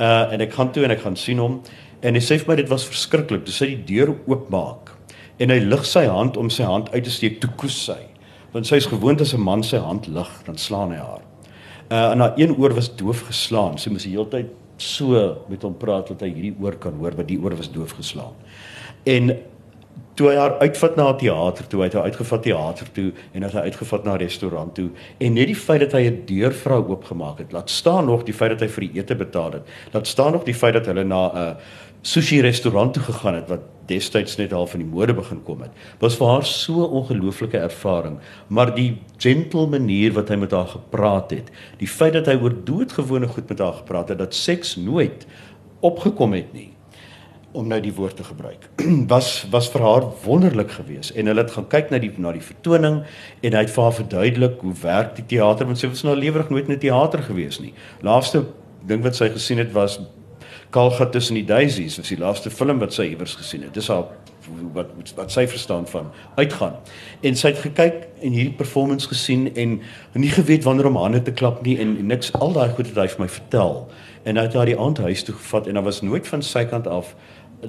Uh 0.01 0.33
en 0.35 0.43
ek 0.43 0.57
gaan 0.57 0.73
toe 0.75 0.83
en 0.87 0.95
ek 0.95 1.05
gaan 1.05 1.19
sien 1.21 1.39
hom 1.39 1.61
en 2.03 2.19
hy 2.19 2.23
sê 2.25 2.41
vir 2.41 2.51
my 2.51 2.57
dit 2.59 2.73
was 2.73 2.87
verskriklik. 2.89 3.45
Toe 3.47 3.55
sy 3.55 3.71
die 3.75 3.83
deur 3.95 4.15
oopmaak 4.27 4.91
en 5.39 5.55
hy 5.55 5.61
lig 5.63 5.87
sy 5.87 6.07
hand 6.11 6.39
om 6.41 6.51
sy 6.51 6.67
hand 6.67 6.91
uit 6.95 7.05
te 7.07 7.13
steek, 7.13 7.39
toe 7.43 7.51
koes 7.61 7.77
sy. 7.87 8.01
Want 8.55 8.67
sy 8.67 8.81
is 8.83 8.91
gewoond 8.91 9.23
as 9.23 9.35
'n 9.35 9.43
man 9.43 9.63
sy 9.63 9.79
hand 9.79 10.09
lig, 10.09 10.31
dan 10.47 10.59
slaan 10.59 10.91
hy 10.91 10.99
haar. 10.99 11.23
Uh 11.91 12.11
en 12.13 12.21
haar 12.21 12.35
een 12.37 12.57
oor 12.59 12.75
was 12.75 12.91
doof 12.97 13.27
geslaan. 13.31 13.79
Sy 13.79 13.91
moes 13.91 14.07
die 14.11 14.17
hele 14.17 14.27
tyd 14.27 14.51
so 14.77 15.45
met 15.49 15.63
hom 15.63 15.75
praat 15.79 16.09
dat 16.09 16.21
hy 16.21 16.35
hierdie 16.35 16.57
oor 16.61 16.75
kan 16.75 16.95
hoor, 16.99 17.15
want 17.15 17.29
die 17.29 17.39
oor 17.39 17.55
was 17.55 17.71
doof 17.71 17.95
geslaan. 17.95 18.35
En 19.07 19.37
toe 20.14 20.29
hy 20.31 20.35
haar 20.38 20.59
uitvat 20.62 20.96
na 20.96 21.09
'n 21.12 21.18
teater 21.18 21.66
toe, 21.66 21.83
hy 21.83 21.90
haar 21.92 22.07
uitgevat 22.09 22.42
teater 22.42 22.87
toe 22.92 23.12
en 23.33 23.42
hy 23.42 23.46
het 23.48 23.53
haar 23.53 23.68
uitgevat 23.68 24.05
na 24.05 24.16
restaurant 24.16 24.74
toe 24.74 24.90
en 25.18 25.33
net 25.35 25.46
die 25.46 25.59
feit 25.59 25.81
dat 25.81 25.92
hy 25.92 26.07
'n 26.07 26.22
deur 26.27 26.53
vir 26.53 26.72
haar 26.72 26.88
oopgemaak 26.88 27.38
het, 27.38 27.53
laat 27.53 27.70
staan 27.70 28.07
nog 28.07 28.24
die 28.24 28.35
feit 28.35 28.50
dat 28.50 28.61
hy 28.61 28.68
vir 28.68 28.81
die 28.81 29.00
ete 29.00 29.14
betaal 29.14 29.53
het. 29.53 29.62
Laat 29.92 30.07
staan 30.07 30.33
nog 30.33 30.44
die 30.44 30.55
feit 30.55 30.74
dat 30.74 30.87
hulle 30.87 31.05
na 31.05 31.31
'n 31.35 31.57
sushi 32.03 32.40
restaurant 32.40 32.92
toe 32.94 33.03
gegaan 33.03 33.35
het 33.35 33.48
wat 33.48 33.61
destyds 33.87 34.37
net 34.37 34.53
al 34.53 34.66
van 34.66 34.81
die 34.81 34.88
mode 34.88 35.14
begin 35.14 35.42
kom 35.42 35.61
het. 35.61 35.70
Was 36.00 36.16
vir 36.16 36.27
haar 36.27 36.44
so 36.44 36.72
'n 36.72 36.90
ongelooflike 36.90 37.59
ervaring, 37.59 38.18
maar 38.48 38.74
die 38.74 38.98
gentle 39.18 39.66
manier 39.66 40.12
wat 40.12 40.29
hy 40.29 40.37
met 40.37 40.50
haar 40.50 40.68
gepraat 40.68 41.31
het, 41.31 41.50
die 41.79 41.88
feit 41.88 42.12
dat 42.12 42.27
hy 42.27 42.35
oor 42.42 42.55
doodgewone 42.64 43.27
goed 43.27 43.48
met 43.48 43.59
haar 43.59 43.72
gepraat 43.72 44.09
het 44.09 44.18
dat 44.18 44.35
seks 44.35 44.77
nooit 44.77 45.27
opgekom 45.81 46.33
het 46.33 46.53
nie 46.53 46.74
om 47.55 47.71
nou 47.71 47.79
die 47.81 47.95
woord 47.95 48.19
te 48.19 48.27
gebruik 48.27 48.67
was 49.14 49.31
was 49.55 49.71
vir 49.73 49.87
haar 49.87 50.09
wonderlik 50.25 50.75
geweest 50.79 51.14
en 51.14 51.31
hulle 51.31 51.45
het 51.45 51.55
gaan 51.55 51.71
kyk 51.77 51.95
na 51.95 52.03
die 52.03 52.12
na 52.17 52.35
die 52.37 52.45
vertoning 52.45 53.01
en 53.40 53.57
hy 53.57 53.62
het 53.64 53.73
vir 53.77 53.87
haar 53.87 53.97
verduidelik 54.01 54.61
hoe 54.67 54.75
werk 54.83 55.14
die 55.21 55.29
teater 55.37 55.71
want 55.71 55.81
sy 55.81 55.93
was 55.93 56.05
nou 56.07 56.17
lewerig 56.19 56.51
nooit 56.51 56.69
in 56.69 56.77
'n 56.77 56.85
teater 56.88 57.23
geweest 57.31 57.64
nie 57.64 57.75
laaste 58.03 58.45
ding 58.87 59.03
wat 59.07 59.17
sy 59.17 59.31
gesien 59.33 59.62
het 59.62 59.73
was 59.73 60.01
Kalga 60.75 61.07
tussen 61.07 61.37
die 61.38 61.47
Daisies 61.47 61.97
was 61.99 62.09
die 62.11 62.19
laaste 62.19 62.51
film 62.51 62.81
wat 62.83 62.95
sy 62.97 63.05
iewers 63.12 63.37
gesien 63.38 63.62
het. 63.62 63.77
Dis 63.77 63.88
haar 63.93 64.09
wat 64.75 64.90
wat 65.17 65.31
sy 65.33 65.45
verstaan 65.49 65.87
van 65.87 66.11
uitgaan. 66.35 66.75
En 67.23 67.38
sy 67.38 67.53
het 67.53 67.61
gekyk 67.62 68.01
en 68.21 68.35
hierdie 68.35 68.57
performance 68.59 69.09
gesien 69.09 69.47
en 69.55 69.77
nie 70.19 70.33
geweet 70.35 70.67
wanneer 70.67 70.90
om 70.90 70.99
hande 70.99 71.23
te 71.23 71.33
klap 71.33 71.62
nie 71.62 71.77
en, 71.79 71.95
en 72.01 72.11
niks 72.11 72.33
al 72.35 72.53
daai 72.57 72.75
goed 72.75 72.90
het 72.90 72.99
hy 72.99 73.07
vir 73.12 73.23
my 73.23 73.31
vertel. 73.37 73.79
En 74.25 74.40
hy 74.40 74.47
het 74.49 74.59
haar 74.59 74.73
die 74.73 74.79
aand 74.81 74.99
huis 75.07 75.23
toe 75.23 75.37
gevat 75.38 75.71
en 75.71 75.79
daar 75.79 75.87
was 75.87 76.03
nooit 76.03 76.27
van 76.29 76.43
sy 76.43 76.64
kant 76.67 76.90
af 76.90 77.14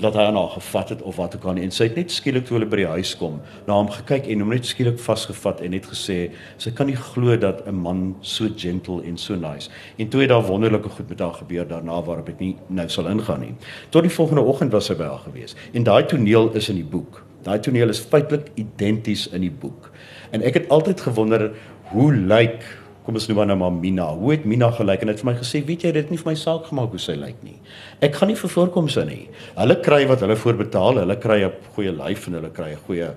dat 0.01 0.15
hy 0.17 0.25
aan 0.27 0.36
haar 0.36 0.49
gevat 0.49 0.89
het 0.89 1.01
of 1.01 1.15
wat 1.15 1.36
ook 1.36 1.43
al. 1.43 1.60
En 1.62 1.71
sy 1.71 1.88
het 1.89 1.95
net 1.95 2.12
skielik 2.12 2.45
toe 2.47 2.58
hulle 2.58 2.69
by 2.69 2.81
die 2.81 2.88
huis 2.88 3.13
kom, 3.17 3.39
na 3.67 3.77
hom 3.77 3.89
gekyk 3.91 4.27
en 4.31 4.43
hom 4.43 4.53
net 4.53 4.67
skielik 4.67 4.99
vasgevat 5.01 5.62
en 5.65 5.75
net 5.75 5.88
gesê 5.89 6.17
sy 6.62 6.73
kan 6.75 6.89
nie 6.89 6.97
glo 6.99 7.38
dat 7.38 7.65
'n 7.67 7.75
man 7.75 8.15
so 8.21 8.49
gentle 8.55 9.03
en 9.03 9.17
so 9.17 9.36
nice. 9.36 9.69
En 9.97 10.10
toe 10.10 10.21
het 10.21 10.29
daar 10.29 10.43
wonderlike 10.43 10.89
goed 10.89 11.10
met 11.10 11.19
haar 11.19 11.34
gebeur 11.34 11.67
daarna 11.67 12.01
waarop 12.01 12.29
ek 12.29 12.39
nie 12.39 12.55
nou 12.67 12.89
sal 12.89 13.08
ingaan 13.08 13.39
nie. 13.39 13.55
Tot 13.89 14.03
die 14.03 14.12
volgende 14.12 14.41
oggend 14.41 14.71
was 14.71 14.86
sy 14.86 14.95
by 14.95 15.03
haar 15.03 15.23
gewees. 15.25 15.55
En 15.73 15.84
daai 15.84 16.05
toneel 16.05 16.53
is 16.53 16.69
in 16.69 16.75
die 16.75 16.89
boek. 16.89 17.23
Daai 17.43 17.60
toneel 17.60 17.89
is 17.89 17.99
feitelik 17.99 18.47
identies 18.55 19.27
in 19.27 19.41
die 19.41 19.51
boek. 19.51 19.91
En 20.31 20.41
ek 20.41 20.53
het 20.53 20.69
altyd 20.69 21.01
gewonder 21.01 21.51
hoe 21.91 22.13
lyk 22.13 22.63
kom 23.06 23.20
ons 23.20 23.28
noem 23.30 23.38
haar 23.41 23.50
nou 23.52 23.58
maar 23.62 23.72
Mina. 23.72 24.08
Hoe 24.18 24.32
het 24.34 24.46
Mina 24.50 24.72
gelyk? 24.74 25.06
En 25.06 25.12
het 25.13 25.22
vir 25.22 25.30
my 25.30 25.36
gesê, 25.38 25.62
weet 25.65 25.86
jy, 25.86 25.94
dit 25.94 26.04
het 26.04 26.12
nie 26.13 26.18
vir 26.22 26.32
my 26.32 26.36
saak 26.41 26.70
gemaak 26.72 26.96
hoe 26.96 27.02
sy 27.02 27.15
lyk 27.22 27.41
nie. 27.46 27.58
Ek 28.06 28.18
gaan 28.18 28.32
nie 28.34 28.38
vir 28.39 28.50
voorkoms 28.50 28.98
in 29.02 29.12
nie. 29.13 29.24
Hulle 29.56 29.80
kry 29.86 30.04
wat 30.10 30.26
hulle 30.26 30.38
voorbetaal. 30.41 31.02
Hulle 31.04 31.18
kry 31.22 31.44
'n 31.46 31.54
goeie 31.76 31.94
lyf 31.94 32.28
en 32.28 32.39
hulle 32.39 32.52
kry 32.52 32.72
'n 32.74 32.82
goeie 32.88 33.10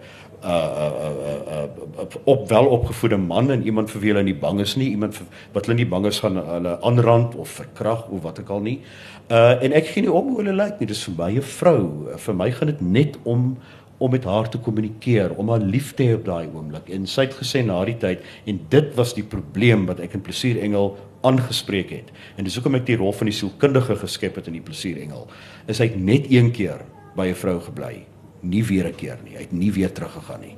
uh 0.44 0.48
uh 0.48 0.92
uh 1.26 1.66
uh 1.98 2.06
op 2.24 2.48
wel 2.48 2.66
opgevoede 2.66 3.16
man 3.16 3.50
en 3.50 3.64
iemand 3.64 3.90
vir 3.90 4.00
wie 4.00 4.10
hulle 4.12 4.22
nie 4.22 4.34
bang 4.34 4.60
is 4.60 4.76
nie, 4.76 4.90
iemand 4.90 5.16
vir, 5.16 5.26
wat 5.52 5.66
hulle 5.66 5.76
nie 5.80 5.86
bang 5.86 6.06
is 6.06 6.20
gaan 6.22 6.36
hulle 6.36 6.76
aanrand 6.86 7.34
of 7.34 7.48
verkrag 7.48 8.06
of 8.08 8.22
wat 8.22 8.38
ook 8.40 8.48
al 8.48 8.60
nie. 8.60 8.78
Uh 9.30 9.58
en 9.62 9.72
ek 9.72 9.90
gee 9.90 10.02
nie 10.06 10.12
om 10.12 10.28
hoe 10.28 10.38
hulle 10.42 10.54
lyk 10.54 10.78
nie. 10.78 10.86
Dis 10.86 11.02
vir 11.08 11.14
my 11.18 11.32
'n 11.34 11.42
vrou. 11.42 11.82
Vir 12.16 12.34
my 12.34 12.50
gaan 12.50 12.70
dit 12.70 12.80
net 12.80 13.18
om 13.24 13.56
om 13.98 14.10
met 14.10 14.24
haar 14.24 14.48
te 14.50 14.60
kommunikeer, 14.62 15.34
om 15.36 15.50
haar 15.50 15.62
lief 15.62 15.94
te 15.94 16.06
hê 16.06 16.14
op 16.14 16.24
daai 16.26 16.46
oomblik. 16.46 16.90
En 16.94 17.06
sy 17.06 17.26
het 17.26 17.36
gesê 17.38 17.64
na 17.66 17.80
die 17.88 17.96
tyd 17.98 18.22
en 18.46 18.60
dit 18.70 18.92
was 18.98 19.14
die 19.16 19.26
probleem 19.26 19.86
wat 19.90 20.02
ek 20.04 20.14
in 20.18 20.24
Plesier 20.26 20.60
Engel 20.62 20.94
aangespreek 21.26 21.90
het. 21.90 22.12
En 22.38 22.46
dis 22.46 22.54
hoekom 22.54 22.78
ek 22.78 22.86
die 22.86 22.98
rol 23.00 23.12
van 23.12 23.30
die 23.30 23.34
sielkundige 23.34 23.98
geskep 24.04 24.38
het 24.38 24.50
in 24.50 24.60
die 24.60 24.64
Plesier 24.64 25.00
Engel. 25.02 25.26
Is 25.66 25.82
hy 25.82 25.90
net 25.96 26.30
een 26.30 26.52
keer 26.54 26.84
by 27.18 27.26
'n 27.30 27.34
vrou 27.34 27.58
gebly, 27.60 28.06
nie 28.42 28.62
weer 28.62 28.86
'n 28.86 28.94
keer 28.94 29.18
nie. 29.24 29.34
Hy 29.34 29.42
het 29.42 29.52
nie 29.52 29.72
weer 29.72 29.92
teruggegaan 29.92 30.40
nie 30.40 30.57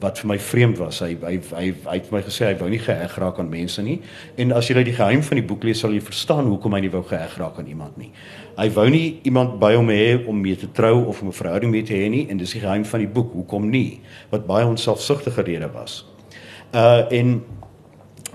wat 0.00 0.18
vir 0.22 0.28
my 0.30 0.38
vreemd 0.40 0.78
was. 0.80 1.00
Hy 1.04 1.12
hy 1.20 1.36
hy 1.50 1.66
hy 1.84 1.96
het 1.98 2.10
my 2.12 2.22
gesê 2.24 2.46
hy 2.48 2.56
wou 2.60 2.70
nie 2.72 2.80
geheg 2.80 3.16
raak 3.20 3.38
aan 3.38 3.50
mense 3.52 3.82
nie. 3.84 3.98
En 4.40 4.54
as 4.56 4.70
jy 4.70 4.78
nou 4.78 4.84
die 4.88 4.96
geheim 4.96 5.22
van 5.26 5.40
die 5.40 5.46
boek 5.46 5.64
lees, 5.68 5.82
sal 5.84 5.92
jy 5.92 6.00
verstaan 6.04 6.48
hoekom 6.48 6.76
hy 6.76 6.80
nie 6.86 6.92
wou 6.92 7.02
geheg 7.04 7.36
raak 7.40 7.60
aan 7.60 7.68
iemand 7.68 7.98
nie. 8.00 8.10
Hy 8.56 8.68
wou 8.76 8.88
nie 8.92 9.20
iemand 9.28 9.58
by 9.60 9.74
hom 9.76 9.92
hê 9.92 10.16
om 10.24 10.40
mee 10.40 10.56
te 10.56 10.70
trou 10.72 11.04
of 11.04 11.20
om 11.22 11.28
'n 11.28 11.36
verhouding 11.36 11.72
mee 11.72 11.84
te 11.84 11.94
hê 11.94 12.08
nie 12.08 12.26
en 12.30 12.38
dis 12.38 12.52
die 12.52 12.60
geheim 12.60 12.84
van 12.84 13.00
die 13.00 13.08
boek. 13.08 13.32
Hoekom 13.32 13.70
nie? 13.70 14.00
Wat 14.30 14.46
baie 14.46 14.66
onselfsugtige 14.66 15.42
rede 15.42 15.70
was. 15.72 16.04
Uh 16.72 17.04
en 17.12 17.42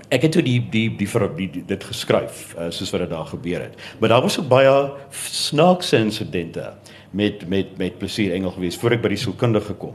ek 0.08 0.22
het 0.22 0.32
toe 0.32 0.42
die 0.42 0.60
die 0.70 0.88
die 0.96 1.08
vir 1.08 1.28
die, 1.36 1.64
dit 1.66 1.84
geskryf 1.84 2.54
uh, 2.54 2.70
soos 2.70 2.92
wat 2.94 3.00
dit 3.00 3.10
daar 3.10 3.26
gebeur 3.26 3.60
het. 3.60 3.74
Maar 3.98 4.08
daar 4.08 4.22
was 4.22 4.38
ook 4.38 4.48
baie 4.48 4.92
snaakse 5.10 5.96
insidente 5.96 6.74
met 7.10 7.48
met 7.48 7.76
met 7.78 7.98
plesier 7.98 8.32
engel 8.32 8.50
gewees 8.50 8.76
voor 8.76 8.92
ek 8.92 9.02
by 9.02 9.08
die 9.08 9.22
sielkundige 9.24 9.74
gekom. 9.74 9.94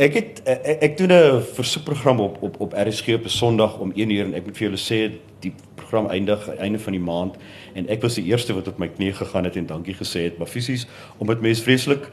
Ek 0.00 0.14
het 0.16 0.38
ek, 0.48 0.78
ek 0.80 0.94
doen 0.96 1.12
'n 1.12 1.42
versoekprogram 1.52 2.20
op 2.20 2.42
op 2.42 2.60
op 2.60 2.72
RSG 2.72 3.12
op 3.12 3.24
'n 3.24 3.28
Sondag 3.28 3.78
om 3.78 3.92
1 3.94 4.10
uur 4.10 4.24
en 4.24 4.34
ek 4.34 4.44
moet 4.44 4.56
vir 4.56 4.68
julle 4.68 4.80
sê 4.80 5.20
die 5.40 5.52
program 5.74 6.06
eindig 6.06 6.48
einde 6.56 6.78
van 6.78 6.92
die 6.92 7.00
maand 7.00 7.36
en 7.74 7.88
ek 7.88 8.00
was 8.02 8.14
die 8.14 8.24
eerste 8.24 8.54
wat 8.54 8.68
op 8.68 8.78
my 8.78 8.88
knie 8.88 9.12
gegaan 9.12 9.44
het 9.44 9.56
en 9.56 9.66
dankie 9.66 9.94
gesê 9.94 10.24
het 10.24 10.38
maar 10.38 10.46
fisies 10.46 10.86
omdat 11.18 11.40
mense 11.40 11.62
vreeslik 11.62 12.08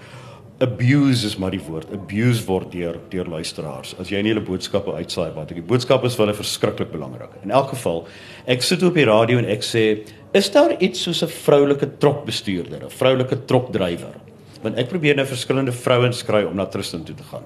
abuse 0.59 1.25
is 1.25 1.37
maar 1.37 1.51
die 1.51 1.61
woord 1.67 1.93
abuse 1.93 2.45
word 2.45 2.71
deur 2.71 2.99
deur 3.09 3.25
luisteraars. 3.25 3.95
As 3.99 4.09
jy 4.09 4.21
nie 4.21 4.33
hulle 4.33 4.45
boodskappe 4.45 4.93
uitsaai 4.93 5.31
wat 5.31 5.51
ek 5.51 5.55
die 5.55 5.67
boodskap 5.67 6.03
is 6.03 6.17
wel 6.17 6.33
verskriklik 6.33 6.91
belangrik. 6.91 7.31
In 7.43 7.51
elk 7.51 7.69
geval 7.69 8.07
ek 8.45 8.61
sit 8.61 8.83
op 8.83 8.93
die 8.93 9.05
radio 9.05 9.37
en 9.37 9.45
ek 9.45 9.63
sê 9.63 10.03
is 10.33 10.51
daar 10.51 10.75
iets 10.81 11.01
soos 11.01 11.23
'n 11.23 11.27
vroulike 11.27 11.97
trokbestuurder 11.97 12.83
'n 12.83 12.89
vroulike 12.89 13.45
trokdrywer? 13.45 14.19
Want 14.61 14.77
ek 14.77 14.89
probeer 14.89 15.15
nou 15.15 15.25
verskillende 15.25 15.71
vrouens 15.71 16.23
kry 16.23 16.43
om 16.43 16.55
na 16.55 16.65
Tristan 16.65 17.03
toe 17.03 17.15
te 17.15 17.23
gaan 17.23 17.43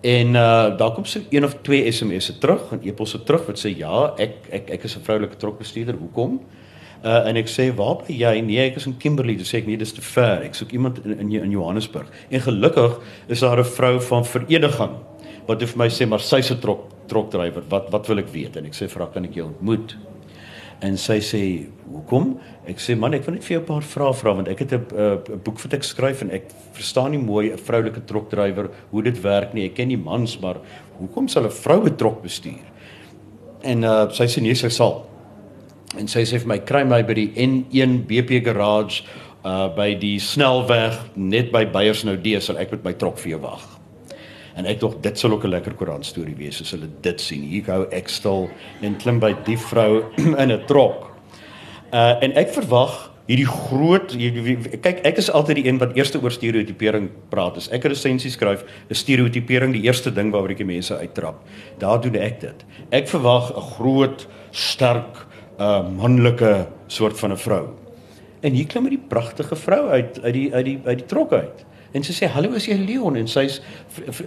En 0.00 0.28
uh 0.34 0.76
daar 0.78 0.92
kom 0.92 1.04
so 1.04 1.20
een 1.30 1.44
of 1.44 1.56
twee 1.62 1.90
SMS'e 1.92 2.38
terug 2.38 2.72
en 2.72 2.80
e-posse 2.82 3.22
terug 3.22 3.46
wat 3.46 3.58
sê 3.58 3.72
ja, 3.76 4.14
ek 4.16 4.46
ek 4.50 4.70
ek 4.70 4.84
is 4.84 4.96
'n 4.96 5.02
vroulike 5.02 5.36
trokbestuurder. 5.36 5.94
Hoekom? 5.94 6.40
Uh 7.04 7.26
en 7.26 7.36
ek 7.36 7.48
sê 7.48 7.74
waar 7.74 7.96
by 7.96 8.12
jy? 8.12 8.40
Nee, 8.40 8.70
ek 8.70 8.76
is 8.76 8.86
in 8.86 8.96
Kimberley. 8.96 9.36
Dis 9.36 9.50
sê 9.50 9.58
ek 9.58 9.66
nee, 9.66 9.76
dis 9.76 9.92
te 9.92 10.00
ver. 10.00 10.42
Ek 10.42 10.54
soek 10.54 10.72
iemand 10.72 11.04
in 11.04 11.18
in, 11.18 11.32
in 11.42 11.50
Johannesburg. 11.50 12.06
En 12.30 12.40
gelukkig 12.40 13.00
is 13.26 13.40
daar 13.40 13.58
'n 13.58 13.64
vrou 13.64 14.00
van 14.00 14.24
vereniging 14.24 14.94
wat 15.46 15.62
vir 15.62 15.78
my 15.78 15.88
sê 15.88 16.06
maar 16.06 16.20
sy's 16.20 16.50
'n 16.50 16.60
trok 16.60 16.86
trokdrywer. 17.08 17.62
Wat 17.68 17.90
wat 17.90 18.06
wil 18.06 18.18
ek 18.18 18.28
weet? 18.28 18.56
En 18.56 18.64
ek 18.64 18.74
sê 18.74 18.88
vra 18.88 19.06
kan 19.06 19.24
ek 19.24 19.34
jou 19.34 19.46
ontmoet? 19.46 19.96
En 20.80 20.96
sy 20.96 21.18
sê, 21.20 21.66
"Hoekom?" 21.92 22.38
Ek 22.66 22.76
sê, 22.78 22.96
"Man, 22.96 23.14
ek 23.14 23.24
wil 23.24 23.34
net 23.34 23.44
vir 23.44 23.56
jou 23.56 23.62
'n 23.62 23.66
paar 23.66 23.82
vrae 23.82 24.14
vra 24.14 24.34
want 24.34 24.48
ek 24.48 24.58
het 24.58 24.72
'n 24.72 25.40
boek 25.44 25.60
wat 25.60 25.74
ek 25.74 25.82
skryf 25.82 26.22
en 26.22 26.30
ek 26.30 26.50
verstaan 26.72 27.10
nie 27.10 27.18
mooi 27.18 27.50
'n 27.52 27.58
vroulike 27.58 28.04
trokdrywer 28.04 28.70
hoe 28.90 29.02
dit 29.02 29.20
werk 29.22 29.54
nie. 29.54 29.64
Ek 29.64 29.74
ken 29.74 29.88
die 29.88 29.96
mans, 29.96 30.38
maar 30.40 30.56
hoekom 30.98 31.28
sal 31.28 31.44
'n 31.44 31.50
vrou 31.50 31.84
'n 31.84 31.96
trok 31.96 32.22
bestuur?" 32.22 32.64
En 33.62 33.84
uh 33.84 34.10
sy 34.10 34.24
sê 34.24 34.42
nee, 34.42 34.54
sy 34.54 34.68
sal. 34.68 35.06
En 35.98 36.06
sy 36.06 36.22
sê 36.24 36.38
vir 36.38 36.46
my, 36.46 36.58
"Kry 36.58 36.84
my 36.84 37.02
by 37.02 37.14
die 37.14 37.32
N1 37.36 38.06
BP 38.06 38.44
garage 38.44 39.02
uh 39.44 39.68
by 39.68 39.94
die 39.94 40.18
snelweg 40.18 41.16
net 41.16 41.52
by 41.52 41.64
Beyers 41.64 42.04
nou 42.04 42.16
D 42.16 42.40
sal 42.40 42.58
ek 42.58 42.70
met 42.70 42.84
my 42.84 42.92
trok 42.92 43.18
vir 43.18 43.30
jou 43.30 43.40
wag." 43.40 43.78
En 44.58 44.66
ek 44.66 44.80
dink 44.80 45.02
dit 45.02 45.18
sal 45.18 45.32
ook 45.32 45.44
'n 45.44 45.50
lekker 45.50 45.74
koerant 45.74 46.06
storie 46.06 46.34
wees 46.34 46.60
as 46.60 46.70
hulle 46.70 46.88
dit 47.00 47.20
sien. 47.20 47.42
Hier 47.42 47.64
gou 47.64 47.86
ek 47.92 48.08
stil 48.08 48.50
en 48.82 48.96
klim 48.96 49.20
by 49.20 49.32
die 49.44 49.56
vrou 49.56 50.04
in 50.42 50.50
'n 50.50 50.66
trok. 50.66 51.07
Uh 51.92 52.22
en 52.24 52.34
ek 52.36 52.50
verwag 52.52 52.96
hierdie 53.28 53.48
groot 53.48 54.12
kyk 54.16 55.00
ek 55.08 55.20
is 55.20 55.28
altyd 55.32 55.60
die 55.60 55.66
een 55.68 55.78
wat 55.80 55.94
eerste 55.96 56.20
oor 56.20 56.32
stereotipering 56.32 57.10
praat. 57.32 57.56
As 57.56 57.68
ek 57.72 57.84
'n 57.84 57.92
resensie 57.92 58.30
skryf, 58.30 58.64
is 58.88 58.98
stereotipering 59.04 59.72
die 59.72 59.84
eerste 59.84 60.10
ding 60.10 60.32
waaroor 60.32 60.50
ek 60.50 60.64
die 60.64 60.68
mense 60.68 60.96
uittrap. 60.96 61.44
Daar 61.78 62.00
doen 62.00 62.16
ek 62.16 62.40
dit. 62.40 62.64
Ek 62.90 63.08
verwag 63.08 63.52
'n 63.56 63.60
groot, 63.76 64.26
sterk, 64.50 65.26
uh 65.58 65.88
manlike 65.88 66.68
soort 66.88 67.18
van 67.18 67.32
'n 67.32 67.36
vrou. 67.36 67.68
En 68.40 68.52
hier 68.52 68.66
klim 68.66 68.86
'n 68.86 69.08
pragtige 69.08 69.56
vrou 69.56 69.88
uit 69.88 70.20
uit 70.22 70.34
die 70.34 70.54
uit 70.54 70.64
die 70.64 70.80
uit 70.84 70.98
die 70.98 71.06
trok 71.06 71.32
uit. 71.32 71.64
En 71.96 72.04
sy 72.04 72.12
sê 72.12 72.28
hallo 72.28 72.52
is 72.58 72.66
jy 72.68 72.76
Leon 72.76 73.16
en 73.16 73.28
sy's 73.30 73.62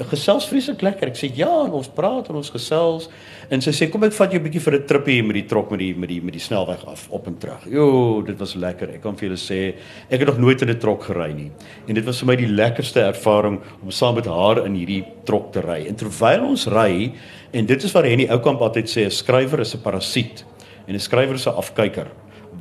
gesels 0.10 0.48
vreeslik 0.50 0.82
lekker. 0.82 1.12
Ek 1.12 1.20
sê 1.20 1.30
ja 1.38 1.50
en 1.68 1.76
ons 1.78 1.90
praat 1.94 2.32
en 2.32 2.40
ons 2.40 2.50
gesels 2.56 3.06
en 3.54 3.62
sy 3.62 3.74
sê 3.76 3.88
kom 3.92 4.02
ek 4.08 4.16
vat 4.18 4.34
jou 4.34 4.40
'n 4.40 4.46
bietjie 4.48 4.64
vir 4.66 4.76
'n 4.80 4.88
trippie 4.88 5.22
met 5.24 5.36
die 5.36 5.46
trok 5.46 5.70
met 5.70 5.80
die 5.80 5.94
met 5.94 6.10
die 6.10 6.22
met 6.22 6.34
die 6.34 6.42
snelweg 6.42 6.82
af 6.88 7.08
op 7.12 7.28
en 7.28 7.38
terug. 7.38 7.62
Jo, 7.70 8.22
dit 8.22 8.38
was 8.40 8.56
lekker. 8.56 8.90
Ek 8.96 9.02
kan 9.02 9.16
vir 9.16 9.30
julle 9.30 9.38
sê 9.38 9.76
ek 10.10 10.20
het 10.20 10.28
nog 10.28 10.40
nooit 10.40 10.62
in 10.62 10.70
'n 10.70 10.80
trok 10.80 11.04
gery 11.04 11.34
nie. 11.34 11.52
En 11.88 11.94
dit 11.94 12.06
was 12.06 12.20
vir 12.20 12.28
my 12.28 12.36
die 12.36 12.48
lekkerste 12.48 13.02
ervaring 13.02 13.62
om 13.84 13.92
saam 13.92 14.16
met 14.16 14.26
haar 14.26 14.66
in 14.66 14.74
hierdie 14.74 15.06
trok 15.26 15.52
te 15.54 15.62
ry. 15.62 15.86
En 15.88 15.96
terwyl 15.96 16.50
ons 16.50 16.68
ry 16.68 17.14
en 17.54 17.66
dit 17.66 17.84
is 17.84 17.92
wat 17.94 18.06
Henny 18.06 18.28
Oukamp 18.28 18.60
altyd 18.62 18.90
sê 18.90 19.06
'n 19.06 19.12
skrywer 19.12 19.60
is 19.60 19.76
'n 19.76 19.82
parasiet 19.82 20.44
en 20.88 20.96
'n 20.96 21.00
skrywer 21.00 21.36
is 21.36 21.46
'n 21.46 21.54
afkyker 21.54 22.08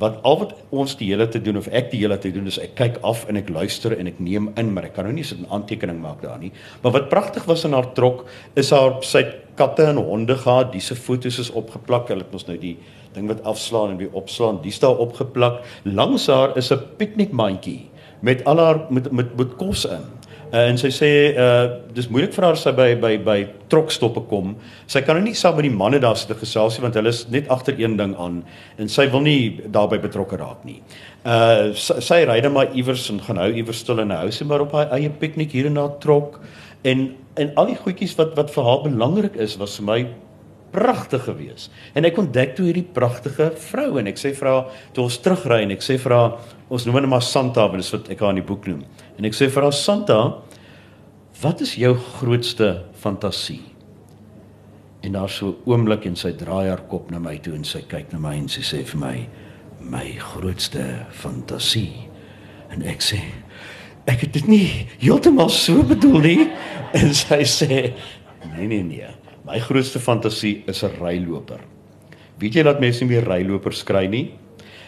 wat 0.01 0.17
al 0.25 0.39
wat 0.41 0.55
ons 0.73 0.95
die 0.97 1.11
hele 1.11 1.27
te 1.29 1.39
doen 1.41 1.59
of 1.59 1.67
ek 1.69 1.91
die 1.91 2.01
hele 2.01 2.17
te 2.21 2.31
doen 2.33 2.49
is 2.49 2.57
ek 2.61 2.73
kyk 2.79 2.97
af 3.07 3.27
en 3.29 3.37
ek 3.37 3.51
luister 3.53 3.93
en 3.93 4.09
ek 4.09 4.19
neem 4.19 4.49
in 4.57 4.73
maar 4.73 4.89
ek 4.89 4.95
kan 4.97 5.05
nou 5.05 5.13
nie 5.13 5.25
sit 5.27 5.39
'n 5.39 5.49
aantekening 5.53 6.01
maak 6.01 6.21
daar 6.21 6.39
nie. 6.39 6.51
Maar 6.81 6.91
wat 6.91 7.09
pragtig 7.09 7.45
was 7.45 7.65
in 7.65 7.73
haar 7.73 7.93
trok 7.93 8.25
is 8.55 8.71
haar 8.71 8.97
sy 9.03 9.23
katte 9.55 9.83
en 9.83 9.97
honde 9.97 10.35
gehad. 10.35 10.71
Dise 10.71 10.95
foto's 10.95 11.39
is 11.39 11.51
opgeplak. 11.51 12.07
Hulle 12.07 12.23
het 12.23 12.33
ons 12.33 12.47
nou 12.47 12.57
die 12.57 12.77
ding 13.13 13.27
wat 13.27 13.43
afslaan 13.43 13.91
en 13.91 13.97
weer 13.97 14.13
opslaan. 14.13 14.61
Dis 14.63 14.79
daar 14.79 14.97
opgeplak. 14.97 15.61
Langs 15.83 16.27
haar 16.27 16.57
is 16.57 16.71
'n 16.71 16.79
piknikmandjie 16.97 17.89
met 18.21 18.45
al 18.45 18.57
haar 18.57 18.85
met 18.89 19.11
met 19.11 19.37
met 19.37 19.55
kos 19.57 19.85
in. 19.85 20.20
Uh, 20.51 20.65
en 20.67 20.75
sy 20.79 20.89
sê 20.91 21.09
uh 21.39 21.67
dis 21.95 22.09
moeilik 22.11 22.33
vir 22.35 22.43
haar 22.43 22.57
sy 22.59 22.73
by 22.75 22.89
by 22.99 23.11
by 23.23 23.35
trokstoppe 23.71 24.25
kom. 24.27 24.57
Sy 24.91 24.99
kan 25.07 25.15
nou 25.15 25.23
nie 25.23 25.35
saam 25.37 25.55
met 25.55 25.63
die 25.63 25.71
manne 25.71 26.01
daar 26.03 26.17
sit 26.19 26.33
gesels 26.39 26.75
nie 26.75 26.83
want 26.83 26.97
hulle 26.99 27.13
is 27.13 27.21
net 27.31 27.47
agter 27.51 27.79
een 27.79 27.95
ding 27.99 28.17
aan 28.19 28.41
en 28.77 28.91
sy 28.91 29.05
wil 29.13 29.23
nie 29.23 29.61
daarbey 29.71 30.01
betrokke 30.03 30.39
raak 30.41 30.65
nie. 30.67 30.81
Uh 31.23 31.71
sy, 31.71 32.01
sy 32.03 32.19
ry 32.27 32.41
net 32.43 32.51
maar 32.51 32.75
iewers 32.75 33.07
en 33.13 33.23
gaan 33.23 33.39
hou 33.39 33.47
iewers 33.51 33.79
stil 33.85 34.03
in 34.03 34.11
'n 34.11 34.25
huisie 34.25 34.47
maar 34.47 34.65
op 34.67 34.75
haar 34.75 34.91
eie 34.91 35.09
piknik 35.09 35.55
hier 35.55 35.71
en 35.71 35.79
daar 35.79 35.95
trok 36.03 36.41
en 36.83 37.15
en 37.39 37.55
al 37.55 37.71
die 37.71 37.79
goedjies 37.79 38.17
wat 38.19 38.35
wat 38.35 38.51
vir 38.51 38.63
haar 38.63 38.83
belangrik 38.83 39.35
is 39.35 39.55
was 39.57 39.77
vir 39.79 39.85
my 39.85 40.01
pragtig 40.71 41.23
geweest. 41.27 41.71
En 41.93 42.07
ek 42.07 42.19
ontdek 42.21 42.55
toe 42.55 42.67
hierdie 42.69 42.87
pragtige 42.95 43.51
vrou 43.69 43.99
en 43.99 44.09
ek 44.11 44.19
sê 44.19 44.31
vir 44.37 44.49
haar 44.49 44.85
toe 44.95 45.05
ons 45.05 45.17
terugry 45.23 45.61
en 45.65 45.73
ek 45.75 45.83
sê 45.85 45.97
vir 46.01 46.15
haar 46.15 46.37
ons 46.71 46.85
noem 46.87 47.01
hom 47.03 47.17
Santa, 47.21 47.65
want 47.67 47.83
dis 47.83 47.91
wat 47.91 48.07
ek 48.13 48.23
haar 48.23 48.35
in 48.35 48.39
die 48.39 48.47
boek 48.47 48.69
noem. 48.71 48.85
En 49.19 49.27
ek 49.27 49.35
sê 49.35 49.49
vir 49.51 49.67
haar 49.67 49.75
Santa, 49.75 50.19
wat 51.41 51.61
is 51.65 51.75
jou 51.79 51.91
grootste 52.19 52.71
fantasie? 53.01 53.61
En 55.01 55.17
daar 55.17 55.31
so 55.33 55.57
oomblik 55.65 56.05
en 56.05 56.15
sy 56.15 56.31
draai 56.37 56.69
haar 56.69 56.85
kop 56.87 57.09
na 57.11 57.19
my 57.19 57.35
toe 57.43 57.55
en 57.57 57.65
sy 57.67 57.81
kyk 57.89 58.13
na 58.13 58.21
my 58.21 58.35
en 58.37 58.49
sy 58.51 58.63
sê 58.65 58.83
vir 58.93 59.01
my 59.01 59.15
my 59.81 60.11
grootste 60.21 60.83
fantasie. 61.17 62.05
En 62.71 62.85
ek 62.87 63.01
sê 63.03 63.19
ek 64.09 64.27
het 64.27 64.35
dit 64.37 64.47
nie 64.49 64.67
heeltemal 65.01 65.49
so 65.53 65.83
bedoel 65.85 66.21
nie 66.25 66.45
en 66.99 67.11
sy 67.17 67.41
sê 67.49 67.81
nee 68.53 68.67
nee 68.69 68.85
nee 68.85 69.09
my 69.51 69.59
grootste 69.59 69.99
fantasie 69.99 70.63
is 70.67 70.83
'n 70.83 70.95
ryloper. 71.01 71.59
Weet 72.39 72.53
jy 72.53 72.63
dat 72.63 72.79
mense 72.79 73.03
nie 73.03 73.15
meer 73.15 73.27
rylopers 73.27 73.83
kry 73.83 74.07
nie? 74.07 74.31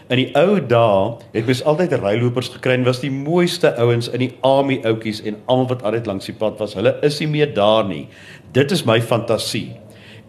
In 0.09 0.17
die 0.17 0.31
ou 0.35 0.59
dae 0.59 1.17
het 1.33 1.45
mens 1.45 1.63
altyd 1.63 1.93
rylopers 1.99 2.49
gekry 2.49 2.73
en 2.73 2.83
was 2.83 2.99
die 2.99 3.11
mooiste 3.11 3.75
ouens 3.77 4.09
in 4.09 4.19
die 4.19 4.33
army 4.41 4.79
outjies 4.83 5.21
en 5.23 5.37
almal 5.47 5.67
wat 5.67 5.83
altyd 5.83 6.07
langs 6.07 6.25
die 6.25 6.35
pad 6.35 6.59
was. 6.59 6.73
Hulle 6.73 6.97
is 7.03 7.19
nie 7.19 7.27
meer 7.27 7.53
daar 7.53 7.85
nie. 7.87 8.07
Dit 8.51 8.71
is 8.71 8.85
my 8.85 9.01
fantasie. 9.01 9.75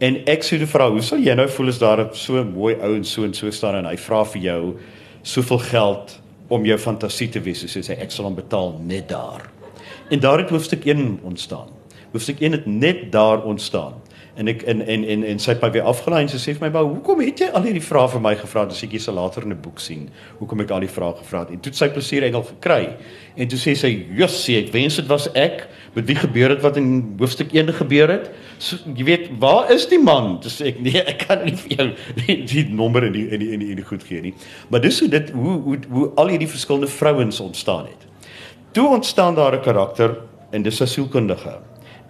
En 0.01 0.17
ek 0.27 0.43
sê 0.43 0.59
te 0.59 0.67
vra, 0.67 0.91
hoe 0.91 1.03
sal 1.03 1.19
jy 1.19 1.35
nou 1.35 1.49
voel 1.49 1.69
as 1.69 1.79
daar 1.79 2.09
so 2.13 2.41
'n 2.41 2.53
mooi 2.53 2.75
ou 2.75 2.95
en 2.95 3.05
so 3.05 3.25
en 3.25 3.35
so 3.35 3.51
staan 3.51 3.75
en 3.77 3.87
hy 3.87 3.97
vra 3.97 4.25
vir 4.25 4.43
jou 4.43 4.75
soveel 5.23 5.59
geld 5.59 6.21
om 6.49 6.65
jou 6.65 6.79
fantasie 6.79 7.29
te 7.29 7.41
wees, 7.41 7.63
hy 7.63 7.81
sê 7.81 7.99
ek 8.01 8.11
sal 8.11 8.25
hom 8.25 8.35
betaal 8.35 8.81
net 8.83 9.09
daar. 9.09 9.51
En 10.11 10.21
daar 10.21 10.39
het 10.39 10.51
hoofstuk 10.51 10.85
1 10.87 11.21
ontstaan. 11.23 11.69
Hoofstuk 12.13 12.41
1 12.41 12.53
het 12.53 12.67
net 12.67 13.13
daar 13.13 13.43
ontstaan 13.43 14.04
en 14.35 14.51
ek 14.51 14.63
en 14.67 14.81
en 14.83 15.05
en 15.05 15.25
en 15.25 15.39
sy 15.39 15.53
het 15.53 15.63
my 15.63 15.71
weer 15.75 15.87
afgelaai 15.87 16.25
en 16.25 16.31
sy 16.33 16.39
sê 16.43 16.55
vir 16.57 16.67
my, 16.67 16.71
"Maar 16.75 16.89
hoekom 16.89 17.21
het 17.21 17.39
jy 17.41 17.49
al 17.55 17.63
hierdie 17.63 17.83
vrae 17.83 18.09
vir 18.09 18.21
my 18.21 18.35
gevra 18.35 18.67
as 18.67 18.83
ek 18.83 18.93
jy 18.93 18.99
se 18.99 19.13
later 19.13 19.43
in 19.43 19.53
'n 19.53 19.61
boek 19.61 19.79
sien? 19.79 20.11
Hoekom 20.39 20.61
ek 20.61 20.71
al 20.71 20.81
die 20.81 20.89
vrae 20.89 21.15
gevra 21.15 21.41
het?" 21.41 21.51
En 21.51 21.61
toe 21.61 21.71
het 21.71 21.77
sy 21.77 21.89
plesier 21.89 22.23
engel 22.23 22.43
gekry. 22.43 22.97
En 23.37 23.49
toe 23.49 23.59
sê 23.59 23.77
sy, 23.77 24.07
"Jossie, 24.17 24.59
ek 24.59 24.73
wens 24.73 24.97
dit 24.97 25.07
was 25.07 25.29
ek 25.35 25.69
met 25.95 26.07
wie 26.07 26.17
gebeur 26.17 26.49
het 26.49 26.63
wat 26.63 26.77
in 26.77 27.15
hoofstuk 27.19 27.53
1 27.53 27.73
gebeur 27.73 28.09
het." 28.09 28.31
So 28.59 28.77
jy 28.97 29.05
weet, 29.05 29.31
waar 29.39 29.71
is 29.71 29.87
die 29.87 29.99
man? 29.99 30.41
Dis 30.41 30.61
ek 30.61 30.81
nee, 30.81 31.03
ek 31.03 31.27
kan 31.29 31.45
nie 31.45 31.57
vir 31.57 31.77
jou 31.77 31.91
die, 32.27 32.45
die 32.45 32.65
nommer 32.75 33.05
in 33.05 33.13
die 33.13 33.29
in 33.29 33.41
die 33.41 33.53
in 33.53 33.61
die, 33.61 33.71
in 33.71 33.77
die 33.77 33.85
goed 33.85 34.03
gee 34.03 34.21
nie. 34.21 34.35
Maar 34.69 34.81
dis 34.81 35.01
hoe 35.01 35.09
dit 35.09 35.31
hoe 35.31 35.61
hoe 35.61 35.79
hoe 35.91 36.11
al 36.17 36.29
hierdie 36.29 36.49
verskillende 36.49 36.87
vrouens 36.87 37.41
ontstaan 37.41 37.87
het. 37.87 38.07
Toe 38.73 38.89
ontstaan 38.89 39.35
daar 39.35 39.55
'n 39.55 39.63
karakter 39.63 40.17
en 40.51 40.63
dis 40.63 40.81
'n 40.81 40.87
sielkundige. 40.87 41.59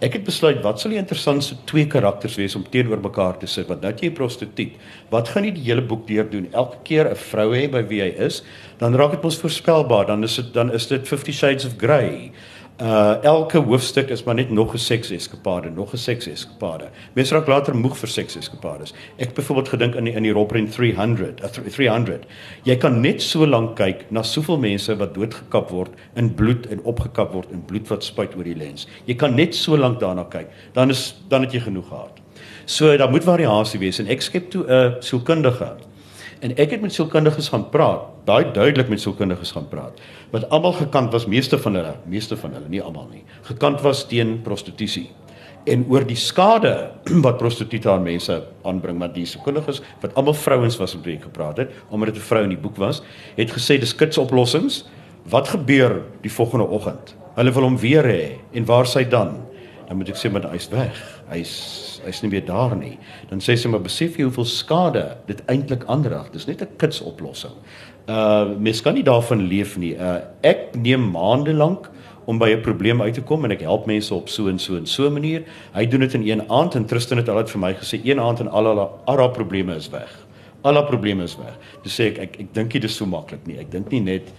Ek 0.02 0.16
het 0.16 0.24
besluit 0.26 0.58
wat 0.64 0.80
sal 0.80 0.90
die 0.90 0.98
interessantste 0.98 1.54
twee 1.70 1.86
karakters 1.86 2.34
wees 2.34 2.56
om 2.58 2.64
teenoor 2.66 2.98
mekaar 2.98 3.36
te 3.38 3.46
sit. 3.46 3.68
Want 3.68 3.82
nou 3.82 3.92
jy 3.92 4.08
'n 4.10 4.14
prostituut. 4.14 4.72
Wat 5.10 5.28
gaan 5.28 5.44
jy 5.44 5.52
die 5.54 5.68
hele 5.70 5.82
boek 5.82 6.06
deur 6.06 6.28
doen? 6.30 6.48
Elke 6.52 6.76
keer 6.82 7.10
'n 7.10 7.14
vrou 7.14 7.54
hê 7.54 7.70
by 7.70 7.86
wie 7.86 8.00
hy 8.02 8.12
is, 8.18 8.42
dan 8.78 8.94
raak 8.94 9.12
dit 9.12 9.22
mos 9.22 9.38
voorspelbaar. 9.38 10.06
Dan 10.06 10.24
is 10.24 10.34
dit 10.34 10.52
dan 10.52 10.72
is 10.72 10.86
dit 10.86 11.08
50 11.08 11.34
shades 11.34 11.64
of 11.64 11.76
grey. 11.78 12.32
Uh 12.82 13.22
elke 13.22 13.58
hoofstuk 13.58 14.08
is 14.08 14.24
maar 14.24 14.34
net 14.34 14.50
nog 14.50 14.72
'n 14.74 14.78
sekseskapade, 14.78 15.70
nog 15.70 15.92
'n 15.92 15.96
sekseskapade. 15.96 16.88
Mense 17.12 17.34
raak 17.34 17.46
later 17.46 17.76
moeg 17.76 17.96
vir 17.98 18.08
sekseskapades. 18.08 18.94
Ek 19.16 19.34
byvoorbeeld 19.34 19.68
gedink 19.68 19.94
in 19.94 20.04
die, 20.04 20.12
in 20.12 20.22
die 20.22 20.32
Robin 20.32 20.70
300, 20.70 21.42
uh, 21.42 21.48
300. 21.48 22.24
Jy 22.62 22.76
kan 22.76 23.00
net 23.00 23.22
so 23.22 23.46
lank 23.46 23.76
kyk 23.76 24.10
na 24.10 24.22
soveel 24.22 24.58
mense 24.58 24.96
wat 24.96 25.14
doodgekap 25.14 25.70
word 25.70 25.90
in 26.14 26.34
bloed 26.34 26.66
en 26.66 26.82
opgekap 26.82 27.32
word 27.32 27.50
in 27.52 27.64
bloed 27.64 27.88
wat 27.88 28.04
spuit 28.04 28.36
oor 28.36 28.44
die 28.44 28.56
lens. 28.56 28.88
Jy 29.04 29.14
kan 29.14 29.34
net 29.34 29.54
so 29.54 29.76
lank 29.76 30.00
daarna 30.00 30.24
kyk. 30.24 30.46
Dan 30.72 30.90
is 30.90 31.14
dan 31.28 31.40
het 31.40 31.52
jy 31.52 31.60
genoeg 31.60 31.88
gehad. 31.88 32.18
So 32.64 32.96
daar 32.96 33.10
moet 33.10 33.24
variasie 33.24 33.80
wees 33.80 33.98
en 33.98 34.06
ek 34.06 34.22
skep 34.22 34.50
toe 34.50 34.64
'n 34.66 34.96
sielkundige 35.00 35.76
En 36.44 36.52
ek 36.60 36.74
het 36.76 36.82
met 36.84 36.92
sielkundiges 36.92 37.48
gaan 37.48 37.70
praat, 37.72 38.04
baie 38.28 38.50
duidelik 38.52 38.90
met 38.92 39.00
sielkundiges 39.00 39.54
gaan 39.56 39.68
praat, 39.70 40.00
wat 40.30 40.44
almal 40.52 40.74
gekant 40.76 41.12
was, 41.14 41.24
meeste 41.26 41.56
van 41.58 41.78
hulle, 41.78 41.94
meeste 42.04 42.36
van 42.36 42.52
hulle, 42.52 42.68
nie 42.68 42.82
almal 42.84 43.06
nie, 43.08 43.22
gekant 43.48 43.80
was 43.80 44.04
teen 44.10 44.42
prostitusie 44.44 45.08
en 45.64 45.86
oor 45.88 46.04
die 46.04 46.18
skade 46.18 46.72
wat 47.24 47.38
prostituie 47.40 47.80
aan 47.88 48.04
mense 48.04 48.36
aanbring, 48.68 48.98
maar 49.00 49.12
die 49.14 49.24
sielkundiges 49.28 49.80
wat 50.02 50.12
almal 50.20 50.36
vrouens 50.36 50.76
was 50.80 50.96
ek 50.98 51.24
gepraat 51.24 51.62
het, 51.62 51.70
omdat 51.88 52.12
dit 52.12 52.20
'n 52.22 52.28
vrou 52.28 52.42
in 52.42 52.52
die 52.52 52.60
boek 52.60 52.76
was, 52.76 53.02
het 53.36 53.50
gesê 53.50 53.78
dis 53.80 53.94
kitsoplossings. 53.94 54.84
Wat 55.24 55.48
gebeur 55.48 56.02
die 56.20 56.30
volgende 56.30 56.68
oggend? 56.68 57.16
Hulle 57.34 57.52
wil 57.52 57.62
hom 57.62 57.78
weer 57.78 58.04
hê 58.04 58.36
en 58.52 58.64
waar 58.64 58.86
sy 58.86 59.08
dan? 59.08 59.40
Dan 59.88 59.96
moet 59.96 60.08
ek 60.08 60.16
sê 60.16 60.30
maar 60.30 60.50
hy's 60.52 60.68
weg. 60.68 61.22
Hy's 61.34 62.00
hy's 62.04 62.20
nie 62.22 62.30
meer 62.34 62.44
daar 62.46 62.76
nie. 62.76 62.98
Dan 63.30 63.40
sê 63.40 63.56
sy 63.56 63.70
maar 63.72 63.82
besef 63.84 64.18
jy 64.18 64.28
hoeveel 64.28 64.46
skade 64.48 65.04
dit 65.28 65.40
eintlik 65.50 65.86
aanrig. 65.90 66.30
Dis 66.32 66.46
net 66.46 66.62
'n 66.62 66.76
kits 66.78 67.00
oplossing. 67.00 67.56
Uh 68.08 68.54
mens 68.58 68.82
kan 68.82 68.94
nie 68.94 69.04
daarvan 69.04 69.48
leef 69.48 69.76
nie. 69.76 69.94
Uh 69.96 70.20
ek 70.42 70.76
neem 70.76 71.10
maande 71.10 71.54
lank 71.54 71.90
om 72.26 72.38
by 72.38 72.50
'n 72.50 72.60
probleem 72.62 73.02
uit 73.02 73.14
te 73.14 73.22
kom 73.22 73.44
en 73.44 73.50
ek 73.52 73.60
help 73.60 73.86
mense 73.86 74.14
op 74.14 74.28
so 74.28 74.48
en 74.48 74.58
so 74.58 74.76
en 74.76 74.86
so 74.86 75.06
'n 75.06 75.12
manier. 75.12 75.44
Hy 75.74 75.86
doen 75.86 76.00
dit 76.00 76.14
in 76.14 76.28
een 76.28 76.50
aand 76.50 76.74
en 76.74 76.84
Tristan 76.84 77.18
het 77.18 77.28
altyd 77.28 77.50
vir 77.50 77.60
my 77.60 77.74
gesê 77.74 78.00
een 78.04 78.20
aand 78.20 78.40
en 78.40 78.48
al 78.48 78.64
haar 78.64 78.88
al 79.06 79.18
haar 79.18 79.30
probleme 79.30 79.74
is 79.74 79.88
weg. 79.88 80.26
Al 80.62 80.74
haar 80.74 80.86
probleme 80.86 81.22
is 81.22 81.36
weg. 81.36 81.58
Dis 81.82 82.00
sê 82.00 82.06
ek 82.06 82.18
ek 82.18 82.40
ek 82.40 82.54
dink 82.54 82.72
nie 82.72 82.80
dis 82.80 82.96
so 82.96 83.06
maklik 83.06 83.46
nie. 83.46 83.58
Ek 83.58 83.70
dink 83.70 83.90
nie 83.90 84.00
net 84.00 84.32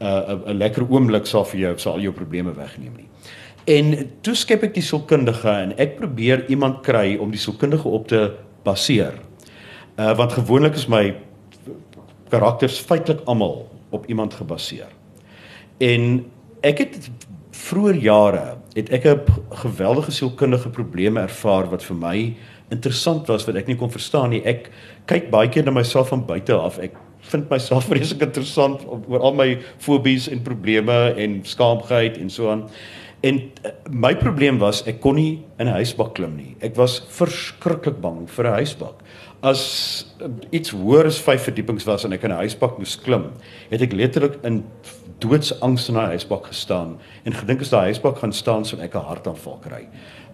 'n 0.00 0.06
uh, 0.06 0.48
'n 0.48 0.58
lekker 0.58 0.86
oomblik 0.90 1.26
sal 1.26 1.44
vir 1.44 1.60
jou 1.60 1.78
sal 1.78 1.92
al 1.92 2.00
jou 2.00 2.12
probleme 2.12 2.52
wegneem 2.54 2.96
nie. 2.96 3.08
En 3.70 3.92
toe 4.24 4.34
skep 4.34 4.64
ek 4.66 4.74
die 4.74 4.84
sielkundige 4.84 5.50
en 5.50 5.74
ek 5.78 5.98
probeer 6.00 6.46
iemand 6.50 6.80
kry 6.86 7.14
om 7.22 7.30
die 7.30 7.40
sielkundige 7.40 7.88
op 7.88 8.08
te 8.10 8.22
baseer. 8.66 9.20
Uh 10.00 10.14
want 10.18 10.34
gewoonlik 10.34 10.78
is 10.80 10.88
my 10.90 11.04
karakters 12.32 12.80
feitelik 12.82 13.22
almal 13.30 13.68
op 13.94 14.06
iemand 14.10 14.34
gebaseer. 14.34 14.90
En 15.78 16.24
ek 16.66 16.82
het 16.84 17.10
vroeër 17.60 18.00
jare 18.02 18.46
het 18.74 18.90
ek 18.90 19.04
'n 19.06 19.20
geweldige 19.62 20.10
sielkundige 20.10 20.70
probleme 20.70 21.20
ervaar 21.20 21.70
wat 21.70 21.82
vir 21.82 21.96
my 21.96 22.34
interessant 22.70 23.26
was 23.26 23.46
wat 23.46 23.56
ek 23.56 23.66
nie 23.66 23.76
kon 23.76 23.90
verstaan 23.90 24.30
nie. 24.30 24.42
Ek 24.44 24.70
kyk 25.06 25.30
baie 25.30 25.48
keer 25.48 25.64
na 25.64 25.70
myself 25.70 26.08
van 26.08 26.26
buite 26.26 26.54
af. 26.54 26.78
Ek 26.78 26.94
vind 27.20 27.50
myself 27.50 27.84
vreeslik 27.90 28.22
interessant 28.22 28.86
oor 28.86 29.20
al 29.20 29.34
my 29.34 29.58
fobies 29.78 30.28
en 30.28 30.42
probleme 30.42 31.14
en 31.16 31.40
skaamheid 31.44 32.18
en 32.18 32.30
so 32.30 32.50
aan. 32.50 32.70
En 33.20 33.36
uh, 33.36 33.72
my 33.90 34.14
probleem 34.16 34.58
was 34.58 34.80
ek 34.88 35.00
kon 35.04 35.18
nie 35.20 35.42
in 35.58 35.68
'n 35.68 35.76
huisbak 35.76 36.14
klim 36.14 36.36
nie. 36.36 36.56
Ek 36.60 36.76
was 36.76 37.00
verskriklik 37.08 38.00
bang 38.00 38.24
vir 38.28 38.46
'n 38.46 38.54
huisbak. 38.64 39.02
As 39.42 40.06
uh, 40.20 40.28
iets 40.52 40.70
hoër 40.70 41.06
as 41.06 41.20
5 41.20 41.42
verdiepings 41.50 41.84
was 41.84 42.04
en 42.04 42.12
ek 42.12 42.24
in 42.24 42.32
'n 42.32 42.40
huisbak 42.40 42.78
moes 42.78 42.96
klim, 42.96 43.32
het 43.70 43.82
ek 43.82 43.92
letterlik 43.92 44.40
in 44.44 44.64
doodsangs 45.20 45.88
in 45.88 45.94
daai 45.94 46.16
huisbak 46.16 46.46
gestaan 46.48 46.96
en 47.24 47.32
gedink 47.32 47.60
as 47.60 47.70
daai 47.70 47.92
huisbak 47.92 48.16
gaan 48.18 48.32
staan 48.32 48.64
sou 48.64 48.80
ek 48.80 48.94
'n 48.94 49.04
hartaanval 49.04 49.60
kry. 49.60 49.84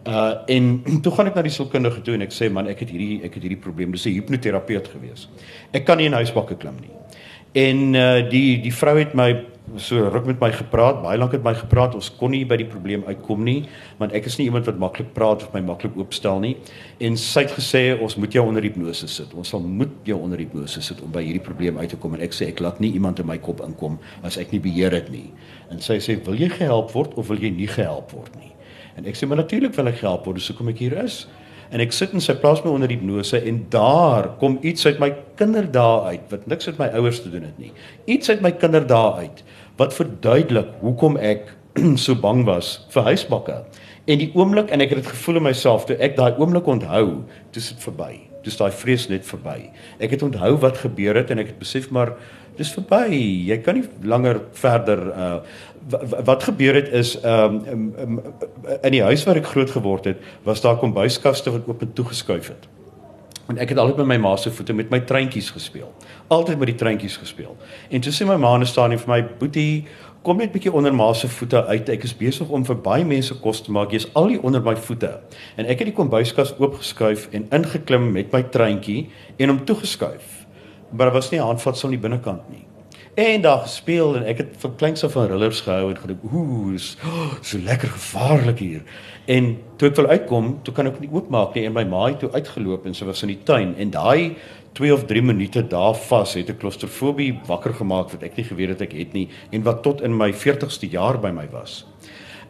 Uh 0.06 0.46
en 0.46 0.82
toe 1.02 1.12
gaan 1.12 1.26
ek 1.26 1.34
na 1.34 1.42
die 1.42 1.50
sielkundige 1.50 2.02
toe 2.02 2.14
en 2.14 2.22
ek 2.22 2.30
sê 2.30 2.50
man 2.50 2.68
ek 2.68 2.80
het 2.80 2.90
hierdie 2.90 3.24
ek 3.24 3.34
het 3.34 3.42
hierdie 3.42 3.62
probleem 3.62 3.90
dis 3.90 4.06
'n 4.06 4.14
hipnoterapeut 4.14 4.88
gewees. 4.88 5.28
Ek 5.72 5.84
kan 5.84 5.98
nie 5.98 6.06
in 6.06 6.12
huisbakke 6.12 6.54
klim 6.54 6.78
nie. 6.80 6.94
En 7.54 7.94
uh 7.94 8.30
die 8.30 8.62
die 8.62 8.72
vrou 8.72 8.98
het 8.98 9.14
my 9.14 9.55
so 9.74 10.08
ruk 10.12 10.26
met 10.28 10.40
my 10.40 10.50
gepraat, 10.54 11.00
baie 11.02 11.18
lank 11.18 11.34
het 11.34 11.42
my 11.44 11.52
gepraat. 11.56 11.96
Ons 11.98 12.08
kon 12.14 12.30
nie 12.32 12.44
by 12.48 12.58
die 12.60 12.68
probleem 12.70 13.02
uitkom 13.08 13.42
nie, 13.46 13.58
want 14.00 14.14
ek 14.16 14.28
is 14.30 14.38
nie 14.38 14.46
iemand 14.46 14.68
wat 14.70 14.78
maklik 14.80 15.10
praat 15.16 15.42
of 15.42 15.54
my 15.54 15.62
maklik 15.66 15.96
oopstel 15.98 16.38
nie. 16.42 16.54
En 17.02 17.18
sy 17.20 17.44
het 17.46 17.54
gesê 17.56 17.82
ons 17.94 18.16
moet 18.20 18.38
jou 18.38 18.44
onder 18.46 18.64
hipnose 18.64 19.08
sit. 19.10 19.34
Ons 19.34 19.50
sal 19.54 19.64
moet 19.66 19.92
jou 20.06 20.18
onder 20.22 20.40
hipnose 20.40 20.82
sit 20.84 21.02
om 21.02 21.12
by 21.12 21.24
hierdie 21.26 21.42
probleem 21.42 21.80
uit 21.82 21.90
te 21.92 21.98
kom 22.00 22.14
en 22.16 22.22
ek 22.24 22.36
sê 22.36 22.52
ek 22.52 22.62
laat 22.62 22.78
nie 22.82 22.92
iemand 22.94 23.20
in 23.22 23.28
my 23.28 23.38
kop 23.42 23.64
inkom 23.66 23.98
as 24.26 24.38
ek 24.40 24.54
nie 24.54 24.62
beheer 24.62 24.94
dit 25.00 25.10
nie. 25.12 25.26
En 25.74 25.82
sy 25.82 25.98
sê 26.04 26.18
wil 26.26 26.38
jy 26.38 26.52
gehelp 26.54 26.94
word 26.94 27.18
of 27.18 27.32
wil 27.32 27.42
jy 27.42 27.50
nie 27.54 27.70
gehelp 27.70 28.14
word 28.14 28.38
nie? 28.38 28.54
En 28.96 29.08
ek 29.08 29.18
sê 29.18 29.28
maar 29.28 29.42
natuurlik 29.42 29.74
wil 29.76 29.90
ek 29.90 30.00
gehelp 30.00 30.30
word, 30.30 30.40
so 30.40 30.56
kom 30.56 30.70
ek 30.72 30.80
hier 30.86 30.96
is. 31.02 31.24
En 31.70 31.82
ek 31.82 31.94
sit 31.96 32.12
in 32.14 32.22
sy 32.22 32.36
plaas 32.38 32.62
my 32.64 32.70
onder 32.74 32.90
hipnose 32.92 33.40
en 33.40 33.64
daar 33.72 34.30
kom 34.40 34.58
iets 34.66 34.86
uit 34.86 35.00
my 35.02 35.10
kinderdae 35.38 36.12
uit 36.12 36.30
wat 36.32 36.46
niks 36.50 36.70
met 36.70 36.78
my 36.84 36.88
ouers 37.00 37.22
te 37.24 37.32
doen 37.32 37.46
het 37.48 37.58
nie. 37.58 37.72
Iets 38.06 38.30
uit 38.30 38.44
my 38.44 38.52
kinderdae 38.54 39.26
uit 39.26 39.42
wat 39.80 39.96
verduidelik 39.96 40.70
hoekom 40.80 41.18
ek 41.20 41.50
so 42.04 42.16
bang 42.16 42.44
was 42.48 42.78
vir 42.94 43.10
huisbakke. 43.10 43.58
En 44.06 44.22
die 44.22 44.30
oomblik 44.38 44.70
en 44.70 44.84
ek 44.84 44.94
het 44.94 45.02
dit 45.02 45.12
gevoel 45.12 45.42
in 45.42 45.48
myself 45.50 45.84
toe 45.88 45.98
ek 46.02 46.16
daai 46.16 46.38
oomblik 46.38 46.68
onthou, 46.70 47.26
dis 47.56 47.72
dit 47.72 47.84
verby. 47.84 48.12
Dis 48.46 48.56
daai 48.60 48.70
vrees 48.70 49.08
net 49.10 49.26
verby. 49.26 49.72
Ek 49.98 50.14
het 50.14 50.22
onthou 50.22 50.54
wat 50.62 50.78
gebeur 50.84 51.18
het 51.18 51.32
en 51.34 51.42
ek 51.42 51.50
het 51.50 51.58
besef 51.58 51.90
maar 51.90 52.14
dis 52.58 52.72
verby. 52.76 53.06
Jy 53.50 53.58
kan 53.64 53.80
nie 53.80 53.86
langer 54.02 54.42
verder 54.52 55.08
uh 55.14 55.38
wat 56.26 56.42
gebeur 56.42 56.74
het 56.74 56.88
is 56.98 57.12
um, 57.22 57.60
um, 57.70 57.82
um 58.02 58.16
in 58.82 58.96
die 58.96 59.02
huis 59.06 59.22
waar 59.22 59.38
ek 59.38 59.46
groot 59.52 59.70
geword 59.70 60.08
het, 60.10 60.24
was 60.42 60.58
daar 60.64 60.80
kombuiskaste 60.80 61.52
wat 61.54 61.68
oop 61.70 61.84
en 61.86 61.92
toegeskuif 61.94 62.48
het. 62.50 62.66
En 63.46 63.60
ek 63.62 63.70
het 63.70 63.78
altyd 63.78 64.00
met 64.02 64.06
my 64.06 64.16
ma 64.24 64.34
se 64.36 64.50
voete 64.50 64.74
met 64.74 64.90
my 64.90 65.00
treintjies 65.06 65.52
gespeel. 65.54 65.92
Altyd 66.26 66.58
met 66.58 66.72
die 66.72 66.78
treintjies 66.80 67.16
gespeel. 67.22 67.54
En 67.90 68.02
toe 68.02 68.12
sê 68.12 68.26
my 68.26 68.34
ma 68.42 68.56
net 68.58 68.72
staan 68.72 68.96
en 68.96 68.98
vir 68.98 69.12
my 69.12 69.20
boetie 69.38 69.86
kom 70.26 70.40
net 70.42 70.50
bietjie 70.50 70.72
onder 70.74 70.94
ma 70.94 71.12
se 71.14 71.28
voete 71.30 71.62
uit. 71.68 71.88
Ek 71.94 72.02
is 72.08 72.16
besig 72.18 72.50
om 72.50 72.64
vir 72.66 72.80
baie 72.82 73.04
mense 73.06 73.36
kos 73.38 73.62
te 73.62 73.70
maak. 73.70 73.94
Jy's 73.94 74.08
al 74.18 74.32
hier 74.34 74.42
onder 74.42 74.64
my 74.64 74.74
voete. 74.88 75.12
En 75.54 75.70
ek 75.70 75.84
het 75.84 75.92
die 75.92 75.94
kombuiskas 75.94 76.56
oopgeskuif 76.58 77.28
en 77.30 77.46
ingeklim 77.54 78.10
met 78.16 78.34
my 78.34 78.42
treintjie 78.50 79.04
en 79.38 79.54
hom 79.54 79.62
toegeskuif. 79.68 80.35
Maar 80.90 81.12
was 81.12 81.30
nie 81.30 81.40
'n 81.40 81.46
handvatsel 81.46 81.88
aan 81.88 81.94
die 81.94 82.08
binnekant 82.08 82.48
nie 82.50 82.66
en 83.16 83.40
daar 83.40 83.62
gespeel 83.64 84.16
en 84.16 84.26
ek 84.28 84.42
het 84.42 84.56
van 84.60 84.74
kleins 84.76 85.04
af 85.04 85.14
van 85.16 85.26
rillers 85.30 85.62
gehou 85.64 85.88
en 85.88 85.96
gedink 85.96 86.24
ooh 86.32 86.74
is 86.74 86.96
oh, 87.00 87.32
so 87.40 87.58
lekker 87.64 87.88
gevaarlik 87.88 88.58
hier 88.60 88.82
en 89.24 89.54
toe 89.80 89.88
ek 89.88 89.96
wil 89.96 90.08
uitkom 90.10 90.50
toe 90.66 90.74
kan 90.76 90.90
ek 90.90 90.98
nie 91.00 91.08
oopmaak 91.08 91.56
nie 91.56 91.64
en 91.64 91.72
my 91.72 91.86
ma 91.88 92.02
het 92.10 92.20
toe 92.20 92.30
uitgeloop 92.34 92.84
en 92.84 92.96
sy 92.96 93.08
was 93.08 93.24
in 93.24 93.32
die 93.32 93.38
tuin 93.48 93.72
en 93.80 93.94
daai 93.94 94.36
2 94.76 94.92
of 94.92 95.06
3 95.08 95.24
minute 95.24 95.62
daar 95.72 95.96
vas 95.96 96.34
het 96.36 96.52
'n 96.52 96.60
klaustrofobie 96.60 97.30
wakker 97.48 97.72
gemaak 97.80 98.12
wat 98.12 98.22
ek 98.22 98.36
nie 98.36 98.44
geweet 98.44 98.76
het 98.76 98.82
ek 98.82 98.92
het 98.92 99.16
nie 99.16 99.28
en 99.50 99.64
wat 99.64 99.82
tot 99.82 100.04
in 100.04 100.12
my 100.12 100.32
40ste 100.32 100.90
jaar 100.90 101.16
by 101.18 101.30
my 101.32 101.48
was. 101.50 101.86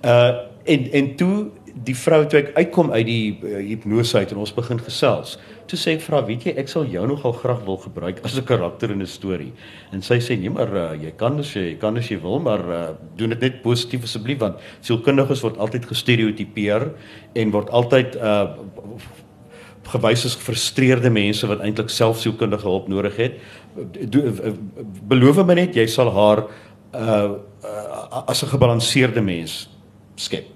Uh 0.02 0.34
en 0.66 0.90
en 0.92 1.14
toe 1.16 1.50
die 1.84 1.94
vrou 1.94 2.22
toe 2.24 2.40
ek 2.40 2.54
uitkom 2.56 2.90
uit 2.94 3.06
die 3.06 3.24
uh, 3.42 3.58
hipnose 3.60 4.16
uit 4.18 4.32
en 4.32 4.40
ons 4.40 4.54
begin 4.56 4.78
gesels 4.80 5.36
toe 5.68 5.78
sê 5.78 5.96
ek 5.96 6.04
vra 6.04 6.22
weet 6.26 6.46
jy 6.46 6.54
ek 6.60 6.70
sal 6.70 6.86
jou 6.88 7.02
nogal 7.10 7.34
graag 7.36 7.60
wil 7.66 7.78
gebruik 7.82 8.22
as 8.24 8.36
'n 8.38 8.46
karakter 8.46 8.90
in 8.90 9.02
'n 9.02 9.06
storie. 9.06 9.52
En 9.92 10.02
sy 10.02 10.18
sê 10.18 10.38
nee 10.38 10.50
maar 10.50 10.70
uh, 10.72 10.94
jy 10.94 11.12
kan 11.16 11.38
as 11.38 11.52
jy 11.52 11.76
kan 11.78 11.96
as 11.98 12.08
jy 12.08 12.18
wil 12.22 12.38
maar 12.38 12.62
uh, 12.70 12.90
doen 13.16 13.30
dit 13.30 13.40
net 13.40 13.62
positief 13.62 14.04
asseblief 14.04 14.38
want 14.38 14.56
sielkundiges 14.80 15.42
word 15.42 15.58
altyd 15.58 15.86
gestereotipeer 15.86 16.92
en 17.34 17.50
word 17.50 17.70
altyd 17.70 18.16
uh, 18.16 18.56
gewys 19.86 20.24
as 20.24 20.34
gefrustreerde 20.34 21.10
mense 21.10 21.46
wat 21.46 21.60
eintlik 21.60 21.90
self 21.90 22.18
sielkundige 22.18 22.66
hulp 22.66 22.88
nodig 22.88 23.16
het. 23.16 23.34
Do, 24.10 24.32
beloof 25.06 25.46
my 25.46 25.54
net 25.54 25.76
jy 25.76 25.86
sal 25.86 26.10
haar 26.10 26.46
uh, 26.94 27.30
uh, 27.62 28.22
as 28.26 28.42
'n 28.42 28.48
gebalanseerde 28.48 29.22
mens 29.22 29.68
skep 30.16 30.55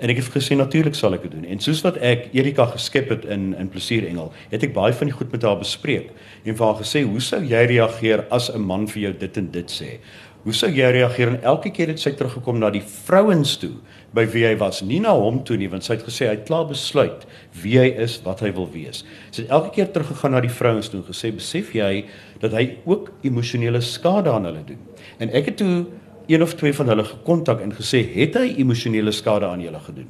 En 0.00 0.08
ek 0.08 0.16
het 0.22 0.30
gesê 0.32 0.56
natuurlik 0.56 0.96
sal 0.96 1.12
ek 1.12 1.26
dit 1.26 1.34
doen. 1.34 1.44
En 1.44 1.60
soos 1.60 1.82
wat 1.84 1.98
ek 2.00 2.30
Erika 2.32 2.64
geskep 2.72 3.10
het 3.12 3.26
in 3.28 3.50
in 3.60 3.68
Plesierengel, 3.68 4.32
het 4.48 4.64
ek 4.64 4.72
baie 4.72 4.96
van 4.96 5.10
die 5.10 5.16
goed 5.16 5.32
met 5.32 5.44
haar 5.44 5.60
bespreek 5.60 6.08
en 6.44 6.56
vir 6.56 6.66
haar 6.66 6.80
gesê, 6.80 7.04
"Hoe 7.04 7.20
sou 7.20 7.42
jy 7.44 7.64
reageer 7.68 8.24
as 8.30 8.48
'n 8.48 8.60
man 8.60 8.86
vir 8.86 9.02
jou 9.02 9.12
dit 9.12 9.36
en 9.36 9.50
dit 9.50 9.70
sê?" 9.70 10.00
Hoe 10.40 10.54
sou 10.54 10.70
jy 10.72 10.88
reageer 10.90 11.28
en 11.28 11.42
elke 11.42 11.70
keer 11.70 11.88
het 11.88 12.00
sy 12.00 12.14
teruggekom 12.16 12.58
na 12.58 12.70
die 12.70 12.80
vrouens 12.80 13.58
toe 13.60 13.74
by 14.16 14.24
wie 14.32 14.46
hy 14.46 14.54
was, 14.56 14.80
nie 14.82 15.00
na 15.00 15.12
hom 15.12 15.42
toe 15.44 15.56
nie, 15.56 15.68
want 15.68 15.84
sy 15.84 15.94
het 15.98 16.06
gesê 16.06 16.26
hy 16.26 16.36
het 16.38 16.46
klaar 16.48 16.64
besluit 16.64 17.26
wie 17.62 17.76
hy 17.78 17.90
is, 18.00 18.22
wat 18.24 18.40
hy 18.40 18.50
wil 18.56 18.66
wees. 18.72 19.04
Sy 19.30 19.42
het 19.42 19.50
elke 19.50 19.70
keer 19.74 19.92
teruggegaan 19.92 20.32
na 20.32 20.40
die 20.40 20.48
vrouens 20.48 20.88
toe 20.88 21.00
en 21.00 21.06
gesê, 21.06 21.30
"Besef 21.36 21.74
jy 21.74 22.04
dat 22.40 22.52
hy 22.52 22.78
ook 22.86 23.12
emosionele 23.22 23.80
skade 23.80 24.30
aan 24.30 24.44
hulle 24.44 24.64
doen?" 24.64 24.78
En 25.18 25.28
ek 25.28 25.44
het 25.44 25.56
toe 25.56 25.86
een 26.30 26.42
of 26.42 26.54
twee 26.54 26.74
van 26.74 26.88
hulle 26.88 27.04
gekontak 27.04 27.60
en 27.60 27.72
gesê 27.74 28.04
het 28.14 28.36
hy 28.38 28.54
emosionele 28.62 29.12
skade 29.12 29.46
aan 29.46 29.62
julle 29.64 29.80
gedoen. 29.82 30.08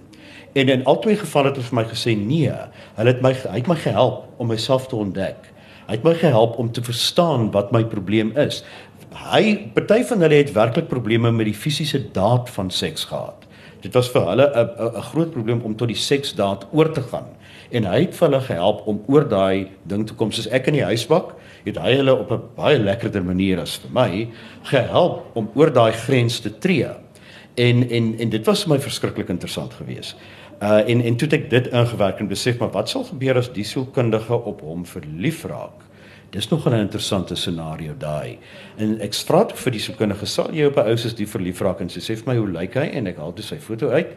En 0.52 0.68
in 0.68 0.84
albei 0.84 1.16
gevalle 1.16 1.48
het 1.48 1.56
hulle 1.56 1.68
vir 1.70 1.78
my 1.78 1.86
gesê 1.88 2.16
nee, 2.18 2.52
hulle 2.98 3.14
het 3.14 3.22
my 3.24 3.32
hy 3.32 3.56
het 3.56 3.70
my 3.70 3.78
gehelp 3.80 4.42
om 4.42 4.50
myself 4.50 4.88
te 4.90 4.98
ontdek. 4.98 5.48
Hy 5.86 5.96
het 5.96 6.06
my 6.06 6.14
gehelp 6.14 6.58
om 6.58 6.72
te 6.72 6.82
verstaan 6.84 7.50
wat 7.54 7.72
my 7.74 7.84
probleem 7.88 8.34
is. 8.38 8.60
Hy 9.30 9.70
party 9.74 10.02
van 10.10 10.20
hulle 10.26 10.42
het 10.42 10.52
werklik 10.54 10.90
probleme 10.90 11.32
met 11.34 11.48
die 11.48 11.56
fisiese 11.56 12.02
daad 12.14 12.50
van 12.50 12.70
seks 12.70 13.08
gehad. 13.10 13.46
Dit 13.80 13.96
was 13.96 14.10
vir 14.12 14.26
hulle 14.28 14.46
'n 14.46 14.96
'n 14.98 15.02
groot 15.10 15.30
probleem 15.30 15.60
om 15.64 15.76
tot 15.76 15.88
die 15.88 15.96
seksdaad 15.96 16.66
oor 16.72 16.92
te 16.92 17.02
gaan. 17.02 17.30
En 17.70 17.86
hy 17.86 18.00
het 18.00 18.14
vir 18.14 18.28
hulle 18.28 18.40
gehelp 18.40 18.86
om 18.90 19.02
oor 19.06 19.28
daai 19.28 19.68
ding 19.86 20.06
te 20.06 20.14
kom 20.14 20.32
soos 20.32 20.48
ek 20.50 20.66
in 20.66 20.80
die 20.80 20.86
huisbak 20.86 21.36
het 21.64 21.78
hy 21.78 21.96
hulle 22.00 22.14
op 22.16 22.30
'n 22.32 22.42
baie 22.56 22.78
lekkerder 22.78 23.24
manier 23.24 23.60
as 23.60 23.76
vir 23.76 23.90
my 23.92 24.28
gehelp 24.62 25.36
om 25.36 25.50
oor 25.54 25.72
daai 25.72 25.92
grens 25.92 26.40
te 26.40 26.58
tree. 26.58 26.88
En 27.54 27.90
en 27.90 28.14
en 28.18 28.28
dit 28.30 28.46
was 28.46 28.64
vir 28.64 28.74
my 28.74 28.80
verskriklik 28.80 29.28
interessant 29.28 29.74
geweest. 29.74 30.16
Uh 30.62 30.88
en 30.88 31.00
en 31.00 31.16
toe 31.16 31.28
ek 31.28 31.50
dit 31.50 31.66
ingewerk 31.66 32.18
en 32.20 32.28
besef 32.28 32.58
maar 32.58 32.70
wat 32.70 32.88
sal 32.88 33.04
gebeur 33.04 33.36
as 33.36 33.52
die 33.52 33.64
sielkundige 33.64 34.34
op 34.34 34.60
hom 34.60 34.86
verlief 34.86 35.44
raak? 35.44 35.86
Dis 36.30 36.48
nog 36.48 36.66
'n 36.66 36.74
interessante 36.74 37.34
scenario 37.34 37.94
daai. 37.98 38.38
En 38.76 39.00
ek 39.00 39.14
vra 39.14 39.46
vir 39.54 39.72
die 39.72 39.80
sielkundige 39.80 40.26
sal 40.26 40.50
jy 40.52 40.64
op 40.64 40.76
'n 40.76 40.88
ou 40.88 40.96
soos 40.96 41.14
die 41.14 41.26
verlief 41.26 41.60
raak 41.60 41.80
en 41.80 41.88
sy 41.88 42.00
sê 42.00 42.16
vir 42.16 42.34
my 42.34 42.36
hoe 42.36 42.48
lyk 42.48 42.74
hy 42.74 42.90
en 42.92 43.06
ek 43.06 43.16
haal 43.16 43.32
toe 43.32 43.44
sy 43.44 43.56
foto 43.56 43.88
uit 43.88 44.08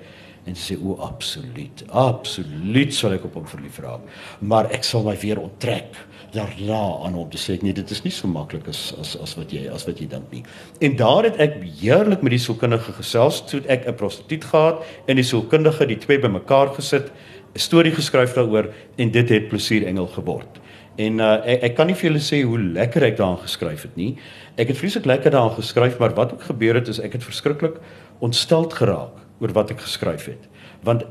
en 0.46 0.56
sê 0.56 0.78
o 0.78 0.98
absoluut 1.00 1.86
absoluut 1.90 2.94
sal 2.94 3.14
ek 3.14 3.26
op 3.26 3.36
hom 3.40 3.48
verlief 3.48 3.80
raak 3.80 4.02
maar 4.40 4.72
ek 4.72 4.84
sal 4.84 5.04
my 5.04 5.16
weer 5.22 5.40
onttrek 5.40 5.96
daarna 6.34 6.82
aan 7.06 7.14
hom. 7.14 7.30
Te 7.30 7.38
sê 7.38 7.58
nee 7.62 7.76
dit 7.76 7.92
is 7.94 8.02
nie 8.06 8.12
so 8.14 8.28
maklik 8.30 8.68
as 8.72 8.82
as 9.02 9.14
as 9.22 9.36
wat 9.38 9.54
jy 9.54 9.68
as 9.72 9.86
wat 9.88 10.02
jy 10.02 10.08
dink 10.10 10.32
nie. 10.34 10.42
En 10.86 10.98
daar 11.00 11.28
het 11.30 11.38
ek 11.44 11.60
heerlik 11.82 12.26
met 12.26 12.36
die 12.36 12.42
sielkundige 12.42 12.96
gesels 12.98 13.44
toe 13.50 13.62
ek 13.68 13.88
'n 13.88 13.96
prostituut 14.00 14.46
gehad 14.46 14.84
en 15.08 15.16
die 15.16 15.28
sielkundige 15.30 15.88
die 15.88 15.98
twee 15.98 16.20
bymekaar 16.20 16.74
gesit 16.76 17.12
'n 17.54 17.60
storie 17.60 17.94
geskryf 17.94 18.34
daaroor 18.34 18.74
en 18.98 19.12
dit 19.12 19.30
het 19.30 19.50
plesier 19.50 19.86
engel 19.86 20.08
geword. 20.08 20.60
En 20.98 21.20
uh, 21.20 21.42
ek, 21.46 21.64
ek 21.64 21.76
kan 21.76 21.88
nie 21.88 21.96
vir 21.96 22.10
julle 22.10 22.22
sê 22.22 22.44
hoe 22.44 22.60
lekker 22.60 23.04
ek 23.04 23.18
daaraan 23.18 23.42
geskryf 23.42 23.82
het 23.82 23.96
nie. 23.96 24.18
Ek 24.58 24.68
het 24.68 24.78
vreeslik 24.78 25.06
lekker 25.06 25.32
daaraan 25.32 25.58
geskryf, 25.58 25.98
maar 26.00 26.14
wat 26.14 26.34
ook 26.34 26.42
gebeur 26.42 26.76
het 26.76 26.88
is 26.88 27.00
ek 27.00 27.14
het 27.14 27.24
verskriklik 27.24 27.80
ontsteld 28.20 28.74
geraak 28.74 29.23
oor 29.44 29.54
wat 29.56 29.74
ek 29.76 29.84
geskryf 29.84 30.30
het. 30.32 30.48
Want 30.88 31.04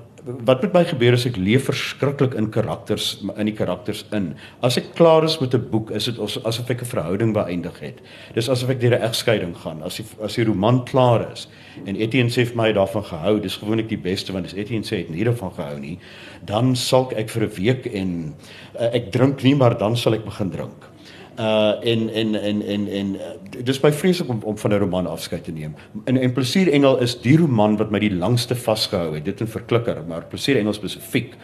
wat 0.46 0.62
met 0.62 0.74
my 0.76 0.82
gebeur 0.86 1.16
is 1.16 1.24
ek 1.26 1.38
leef 1.40 1.64
verskriklik 1.66 2.36
in 2.38 2.46
karakters 2.54 3.16
in 3.34 3.48
die 3.48 3.56
karakters 3.58 4.04
in. 4.14 4.32
As 4.62 4.78
ek 4.78 4.92
klaar 4.94 5.26
is 5.26 5.40
met 5.40 5.54
'n 5.54 5.70
boek, 5.70 5.90
is 5.90 6.04
dit 6.04 6.18
asof 6.18 6.70
ek 6.70 6.82
'n 6.82 6.92
verhouding 6.94 7.32
beëindig 7.34 7.80
het. 7.80 7.98
Dis 8.34 8.48
asof 8.48 8.70
ek 8.70 8.80
deur 8.80 8.94
'n 8.94 9.02
egskeiding 9.02 9.56
gaan. 9.56 9.82
As 9.82 9.96
die 9.96 10.04
as 10.22 10.34
die 10.34 10.44
roman 10.44 10.84
klaar 10.84 11.32
is 11.32 11.48
en 11.86 11.96
Etienne 11.96 12.30
sê 12.30 12.46
vir 12.46 12.56
my 12.56 12.72
daarvan 12.72 13.02
gehou, 13.02 13.40
dis 13.40 13.56
gewoonlik 13.56 13.88
die 13.88 13.98
beste 13.98 14.32
want 14.32 14.46
as 14.46 14.54
Etienne 14.54 14.84
sê 14.84 14.98
het 14.98 15.10
nie 15.10 15.24
daarvan 15.24 15.50
gehou 15.50 15.78
nie, 15.78 15.98
dan 16.44 16.76
sulk 16.76 17.12
ek 17.12 17.28
vir 17.28 17.42
'n 17.42 17.54
week 17.56 17.86
en 17.86 18.34
uh, 18.78 18.94
ek 18.94 19.10
drink 19.10 19.42
nie, 19.42 19.54
maar 19.54 19.78
dan 19.78 19.96
sal 19.96 20.14
ek 20.14 20.24
begin 20.24 20.50
drink 20.50 20.91
uh 21.38 21.72
en 21.80 22.10
en 22.10 22.34
en 22.34 22.62
en 22.62 22.88
en 22.88 23.14
uh, 23.14 23.20
dis 23.64 23.80
baie 23.80 23.94
vreeslik 23.94 24.28
om 24.28 24.40
om 24.42 24.58
van 24.58 24.72
'n 24.72 24.78
roman 24.78 25.06
afskeid 25.06 25.44
te 25.44 25.52
neem. 25.52 25.74
In 26.04 26.16
en 26.16 26.32
Plesier 26.32 26.72
Engel 26.72 26.98
is 26.98 27.20
die 27.20 27.36
roman 27.36 27.76
wat 27.76 27.90
my 27.90 27.98
die 27.98 28.14
langste 28.14 28.54
vasgehou 28.54 29.14
het. 29.14 29.24
Dit 29.24 29.40
in 29.40 29.46
verklikker, 29.46 30.02
maar 30.08 30.24
Plesier 30.24 30.56
Engel 30.56 30.72
spesifiek 30.72 31.34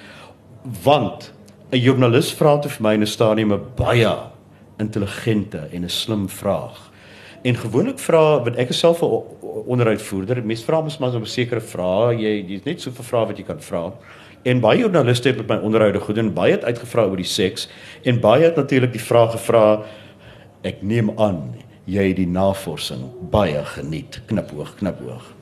want 0.83 1.33
'n 1.71 1.79
joernalis 1.79 2.33
vra 2.33 2.59
te 2.59 2.69
vir 2.69 2.83
my 2.83 2.95
in 2.95 3.03
'n 3.03 3.07
stadium 3.07 3.53
'n 3.53 3.61
baie 3.77 4.17
intelligente 4.79 5.69
en 5.73 5.85
'n 5.85 5.89
slim 5.89 6.29
vraag. 6.29 6.91
En 7.43 7.55
gewoonlik 7.55 7.99
vra 7.99 8.43
wat 8.43 8.57
ek 8.57 8.73
self 8.73 9.03
'n 9.03 9.23
onderhoudvoerder, 9.67 10.45
mense 10.45 10.65
vra 10.65 10.81
mos 10.81 10.99
maar 10.99 11.11
so 11.11 11.19
'n 11.19 11.27
sekere 11.27 11.61
vrae, 11.61 12.17
jy 12.17 12.45
jy's 12.49 12.65
net 12.65 12.81
so 12.81 12.91
vir 12.91 13.05
vrae 13.05 13.27
wat 13.27 13.37
jy 13.39 13.45
kan 13.45 13.61
vra. 13.61 13.93
En 14.43 14.61
baie 14.61 14.79
joernaliste 14.81 15.29
het 15.29 15.41
met 15.43 15.49
my 15.49 15.57
onderhoude 15.67 16.01
gedoen, 16.01 16.35
baie 16.35 16.53
het 16.53 16.65
uitgevra 16.65 17.07
oor 17.09 17.17
die 17.17 17.29
seks 17.29 17.69
en 18.05 18.21
baie 18.21 18.45
het 18.45 18.57
natuurlik 18.57 18.93
die 18.93 19.03
vraag 19.03 19.33
gevra 19.35 19.65
ek 20.67 20.83
neem 20.83 21.11
aan 21.19 21.57
jy 21.89 22.11
het 22.11 22.21
die 22.21 22.29
navorsing 22.29 23.09
baie 23.33 23.65
geniet, 23.65 24.21
knipoog, 24.29 24.77
knipoog 24.79 25.35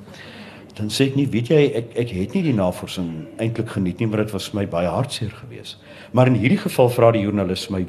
dan 0.77 0.91
sê 0.93 1.09
ek 1.09 1.17
nie 1.17 1.25
weet 1.33 1.51
jy 1.53 1.61
ek 1.81 1.95
ek 2.03 2.13
het 2.13 2.35
nie 2.37 2.43
die 2.51 2.57
navorsing 2.57 3.09
eintlik 3.41 3.73
geniet 3.79 4.01
nie 4.01 4.09
maar 4.11 4.25
dit 4.27 4.35
was 4.35 4.51
vir 4.53 4.61
my 4.61 4.67
baie 4.75 4.91
hartseer 4.93 5.33
geweest. 5.33 5.81
Maar 6.13 6.29
in 6.29 6.37
hierdie 6.43 6.61
geval 6.61 6.91
vra 6.93 7.13
die 7.17 7.25
joernalis 7.25 7.69
my 7.73 7.87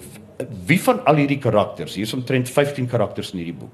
wie 0.70 0.80
van 0.80 1.02
al 1.10 1.20
hierdie 1.20 1.40
karakters, 1.42 1.98
hier 1.98 2.08
is 2.08 2.14
omtrent 2.16 2.50
15 2.50 2.88
karakters 2.88 3.34
in 3.34 3.42
hierdie 3.42 3.58
boek. 3.58 3.74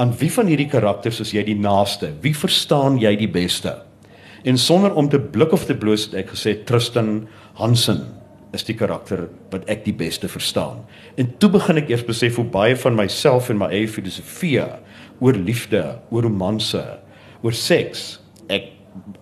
Aan 0.00 0.12
wie 0.18 0.30
van 0.32 0.50
hierdie 0.50 0.68
karakters 0.68 1.20
is 1.24 1.32
jy 1.32 1.44
die 1.46 1.56
naaste? 1.56 2.10
Wie 2.20 2.34
verstaan 2.36 2.98
jy 3.00 3.14
die 3.20 3.30
beste? 3.30 3.78
En 4.42 4.58
sonder 4.58 4.94
om 4.94 5.08
te 5.08 5.20
blik 5.20 5.52
of 5.52 5.64
te 5.64 5.76
bloos 5.76 6.06
het 6.08 6.14
ek 6.22 6.32
gesê 6.34 6.54
Tristan 6.64 7.28
Hansen 7.60 8.06
is 8.56 8.64
die 8.66 8.74
karakter 8.74 9.28
wat 9.52 9.66
ek 9.70 9.84
die 9.84 9.94
beste 9.94 10.28
verstaan. 10.30 10.82
En 11.20 11.28
toe 11.38 11.50
begin 11.54 11.78
ek 11.82 11.90
eers 11.92 12.06
besef 12.06 12.40
hoe 12.40 12.46
baie 12.50 12.76
van 12.78 12.96
myself 12.98 13.50
en 13.52 13.60
my 13.60 13.68
eie 13.70 13.88
filosofie 13.90 14.62
oor 15.20 15.36
liefde, 15.36 15.82
oor 16.10 16.26
romanse, 16.26 16.82
oor 17.44 17.54
seks 17.54 18.18
ek 18.50 18.72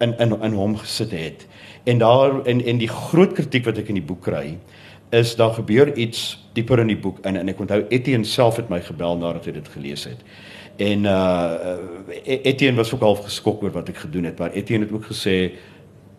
in 0.01 0.15
in 0.23 0.33
in 0.33 0.57
hom 0.57 0.79
gesit 0.81 1.13
het. 1.13 1.47
En 1.85 2.01
daar 2.01 2.41
in 2.49 2.63
en 2.65 2.81
die 2.81 2.89
groot 2.89 3.35
kritiek 3.37 3.67
wat 3.69 3.79
ek 3.83 3.91
in 3.93 4.01
die 4.01 4.09
boek 4.09 4.23
kry 4.25 4.57
is 5.11 5.35
daar 5.37 5.55
gebeur 5.57 5.95
iets 5.97 6.37
dieper 6.53 6.81
in 6.83 6.91
die 6.93 7.01
boek 7.01 7.21
in 7.27 7.37
en 7.41 7.49
ek 7.49 7.61
onthou 7.61 7.83
Etienne 7.89 8.29
self 8.29 8.59
het 8.61 8.69
my 8.69 8.81
gebel 8.85 9.17
nadat 9.21 9.49
hy 9.49 9.57
dit 9.57 9.69
gelees 9.73 10.05
het. 10.09 10.21
En 10.79 11.05
uh 11.05 11.77
Etienne 12.23 12.77
was 12.77 12.95
ook 12.95 13.01
half 13.01 13.25
geskok 13.25 13.63
oor 13.63 13.75
wat 13.75 13.89
ek 13.91 13.97
gedoen 14.05 14.29
het, 14.31 14.39
maar 14.39 14.55
Etienne 14.55 14.87
het 14.87 14.95
ook 14.95 15.11
gesê 15.11 15.59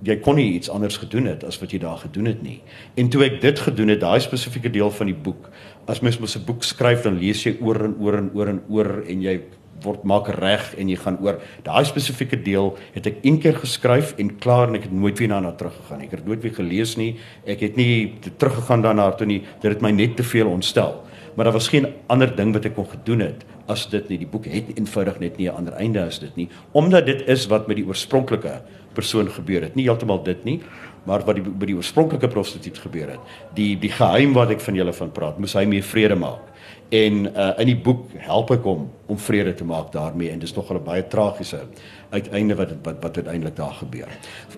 jy 0.04 0.16
kon 0.24 0.36
nie 0.40 0.54
iets 0.56 0.70
anders 0.72 0.98
gedoen 1.00 1.28
het 1.28 1.44
as 1.44 1.58
wat 1.60 1.74
jy 1.76 1.80
daar 1.84 1.98
gedoen 2.00 2.30
het 2.32 2.42
nie. 2.44 2.60
En 3.00 3.10
toe 3.12 3.24
ek 3.26 3.40
dit 3.44 3.60
gedoen 3.60 3.92
het, 3.92 4.00
daai 4.00 4.20
spesifieke 4.24 4.72
deel 4.72 4.92
van 4.96 5.12
die 5.12 5.16
boek, 5.28 5.50
as 5.92 6.00
mens 6.06 6.20
mos 6.20 6.36
'n 6.38 6.46
boek 6.46 6.64
skryf 6.64 7.04
dan 7.04 7.20
lees 7.20 7.44
jy 7.44 7.58
oor 7.62 7.84
en 7.84 7.96
oor 8.00 8.18
en 8.18 8.30
oor 8.34 8.48
en 8.48 8.62
oor 8.70 9.04
en 9.08 9.22
jy 9.22 9.40
word 9.84 10.04
maak 10.04 10.28
reg 10.28 10.76
en 10.78 10.90
jy 10.90 10.96
gaan 10.96 11.18
oor. 11.24 11.40
Daai 11.64 11.86
spesifieke 11.86 12.42
deel 12.44 12.78
het 12.94 13.08
ek 13.08 13.24
een 13.24 13.40
keer 13.40 13.56
geskryf 13.56 14.14
en 14.18 14.38
klaar 14.38 14.68
en 14.68 14.76
ek 14.76 14.84
het 14.84 14.92
nooit 14.92 15.18
weer 15.20 15.30
daarna 15.30 15.52
teruggegaan. 15.52 16.02
Ek 16.02 16.12
het 16.12 16.26
nooit 16.26 16.42
weer 16.42 16.54
gelees 16.54 16.98
nie. 16.98 17.16
Ek 17.46 17.60
het 17.60 17.76
nie 17.76 18.14
teruggegaan 18.38 18.82
daarna 18.82 19.12
toe 19.12 19.28
nie. 19.28 19.42
Dit 19.62 19.72
het 19.72 19.82
my 19.82 19.92
net 19.92 20.18
te 20.18 20.24
veel 20.24 20.48
ontstel 20.48 21.04
maar 21.36 21.46
daar 21.46 21.54
was 21.54 21.68
geen 21.68 21.88
ander 22.08 22.36
ding 22.36 22.54
wat 22.54 22.66
ek 22.66 22.76
kon 22.76 22.88
gedoen 22.88 23.20
het 23.20 23.46
as 23.68 23.90
dit 23.90 24.10
nie. 24.10 24.18
Die 24.18 24.28
boek 24.28 24.46
het 24.46 24.72
eenvoudig 24.76 25.20
net 25.20 25.38
nie 25.38 25.50
'n 25.50 25.56
ander 25.56 25.74
einde 25.74 26.04
as 26.04 26.20
dit 26.20 26.36
nie 26.36 26.50
omdat 26.72 27.06
dit 27.06 27.28
is 27.28 27.48
wat 27.48 27.68
met 27.68 27.78
die 27.78 27.86
oorspronklike 27.86 28.62
persoon 28.94 29.30
gebeur 29.30 29.62
het. 29.62 29.76
Nie 29.76 29.86
heeltemal 29.86 30.24
dit 30.24 30.44
nie 30.44 30.62
maar 31.04 31.24
wat 31.26 31.40
die 31.40 31.44
by 31.46 31.70
die 31.70 31.78
oorspronklike 31.78 32.30
prostituut 32.32 32.78
gebeur 32.84 33.16
het. 33.16 33.34
Die 33.58 33.74
die 33.80 33.92
geheim 33.94 34.36
wat 34.38 34.54
ek 34.56 34.64
van 34.64 34.78
julle 34.78 34.94
van 34.94 35.12
praat 35.16 35.40
moes 35.40 35.56
hy 35.58 35.66
mee 35.70 35.84
vrede 35.86 36.18
maak. 36.20 36.46
En 36.94 37.28
uh, 37.30 37.52
in 37.62 37.70
die 37.70 37.78
boek 37.78 38.08
help 38.26 38.52
ek 38.54 38.66
hom 38.66 38.88
om 39.10 39.18
vrede 39.22 39.54
te 39.58 39.66
maak 39.68 39.92
daarmee. 39.94 40.32
En 40.34 40.40
dis 40.40 40.54
nog 40.56 40.72
'n 40.74 40.84
baie 40.84 41.08
tragiese 41.08 41.62
uiteinde 42.10 42.56
wat 42.56 42.74
wat 42.84 43.02
wat 43.02 43.18
uiteindelik 43.18 43.56
daar 43.56 43.78
gebeur. 43.82 44.08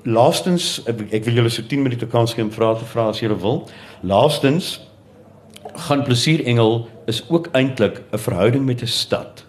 Laastens 0.03 0.83
ek 0.87 1.25
wil 1.25 1.33
julle 1.33 1.49
so 1.49 1.61
10 1.61 1.81
minute 1.81 2.07
kans 2.07 2.33
gee 2.33 2.43
om 2.43 2.51
vrae 2.51 2.77
te 2.77 2.85
vra 2.85 3.07
as 3.07 3.19
julle 3.19 3.39
wil. 3.39 3.67
Laastens 4.01 4.90
gaan 5.73 6.03
Plesierengel 6.03 6.87
is 7.05 7.23
ook 7.29 7.47
eintlik 7.51 8.01
'n 8.11 8.17
verhouding 8.17 8.65
met 8.65 8.81
'n 8.81 8.87
stad. 8.87 9.45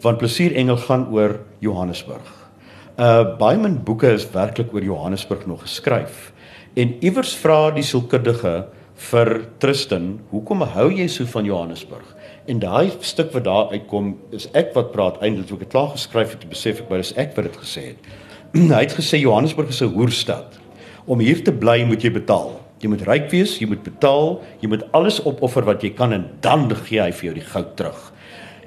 Want 0.00 0.18
Plesierengel 0.18 0.76
gaan 0.76 1.08
oor 1.12 1.40
Johannesburg. 1.58 2.50
Uh 2.98 3.36
baie 3.38 3.58
min 3.58 3.82
boeke 3.84 4.12
is 4.12 4.30
werklik 4.30 4.72
oor 4.72 4.82
Johannesburg 4.82 5.46
nog 5.46 5.60
geskryf. 5.60 6.32
En 6.74 6.96
iewers 7.00 7.34
vra 7.36 7.70
die 7.70 7.82
sielkundige 7.82 8.66
vir 9.10 9.30
Tristan, 9.58 10.20
hoekom 10.30 10.60
hou 10.60 10.90
jy 10.92 11.06
so 11.08 11.24
van 11.24 11.44
Johannesburg? 11.44 12.16
En 12.46 12.58
daai 12.58 12.90
stuk 13.00 13.32
wat 13.32 13.44
daar 13.44 13.72
uitkom, 13.72 14.16
is 14.30 14.48
ek 14.54 14.74
wat 14.74 14.92
praat 14.92 15.20
eintlik 15.20 15.52
ook 15.52 15.60
het 15.60 15.68
klaar 15.68 15.88
geskryf 15.92 16.30
het, 16.36 16.48
besef 16.48 16.80
ek 16.80 16.88
dis 16.88 17.12
ek 17.16 17.34
wat 17.36 17.44
dit 17.44 17.56
gesê 17.56 17.82
het. 17.90 17.98
Hy 18.76 18.82
het 18.84 18.94
gesê 18.96 19.20
Johannesburg 19.20 19.68
is 19.68 19.82
'n 19.82 19.92
hoerstad. 19.92 20.60
Om 21.06 21.18
hier 21.20 21.44
te 21.44 21.52
bly 21.52 21.84
moet 21.84 22.02
jy 22.02 22.10
betaal. 22.10 22.65
Jy 22.82 22.90
moet 22.92 23.06
ryk 23.08 23.30
wees, 23.32 23.54
jy 23.56 23.68
moet 23.70 23.80
betaal, 23.86 24.42
jy 24.60 24.68
moet 24.68 24.82
alles 24.96 25.22
opoffer 25.24 25.64
wat 25.64 25.84
jy 25.84 25.94
kan 25.96 26.12
en 26.12 26.26
dan 26.44 26.68
gee 26.84 27.00
hy 27.00 27.12
vir 27.12 27.30
jou 27.30 27.36
die 27.38 27.46
goud 27.46 27.70
terug. 27.78 28.02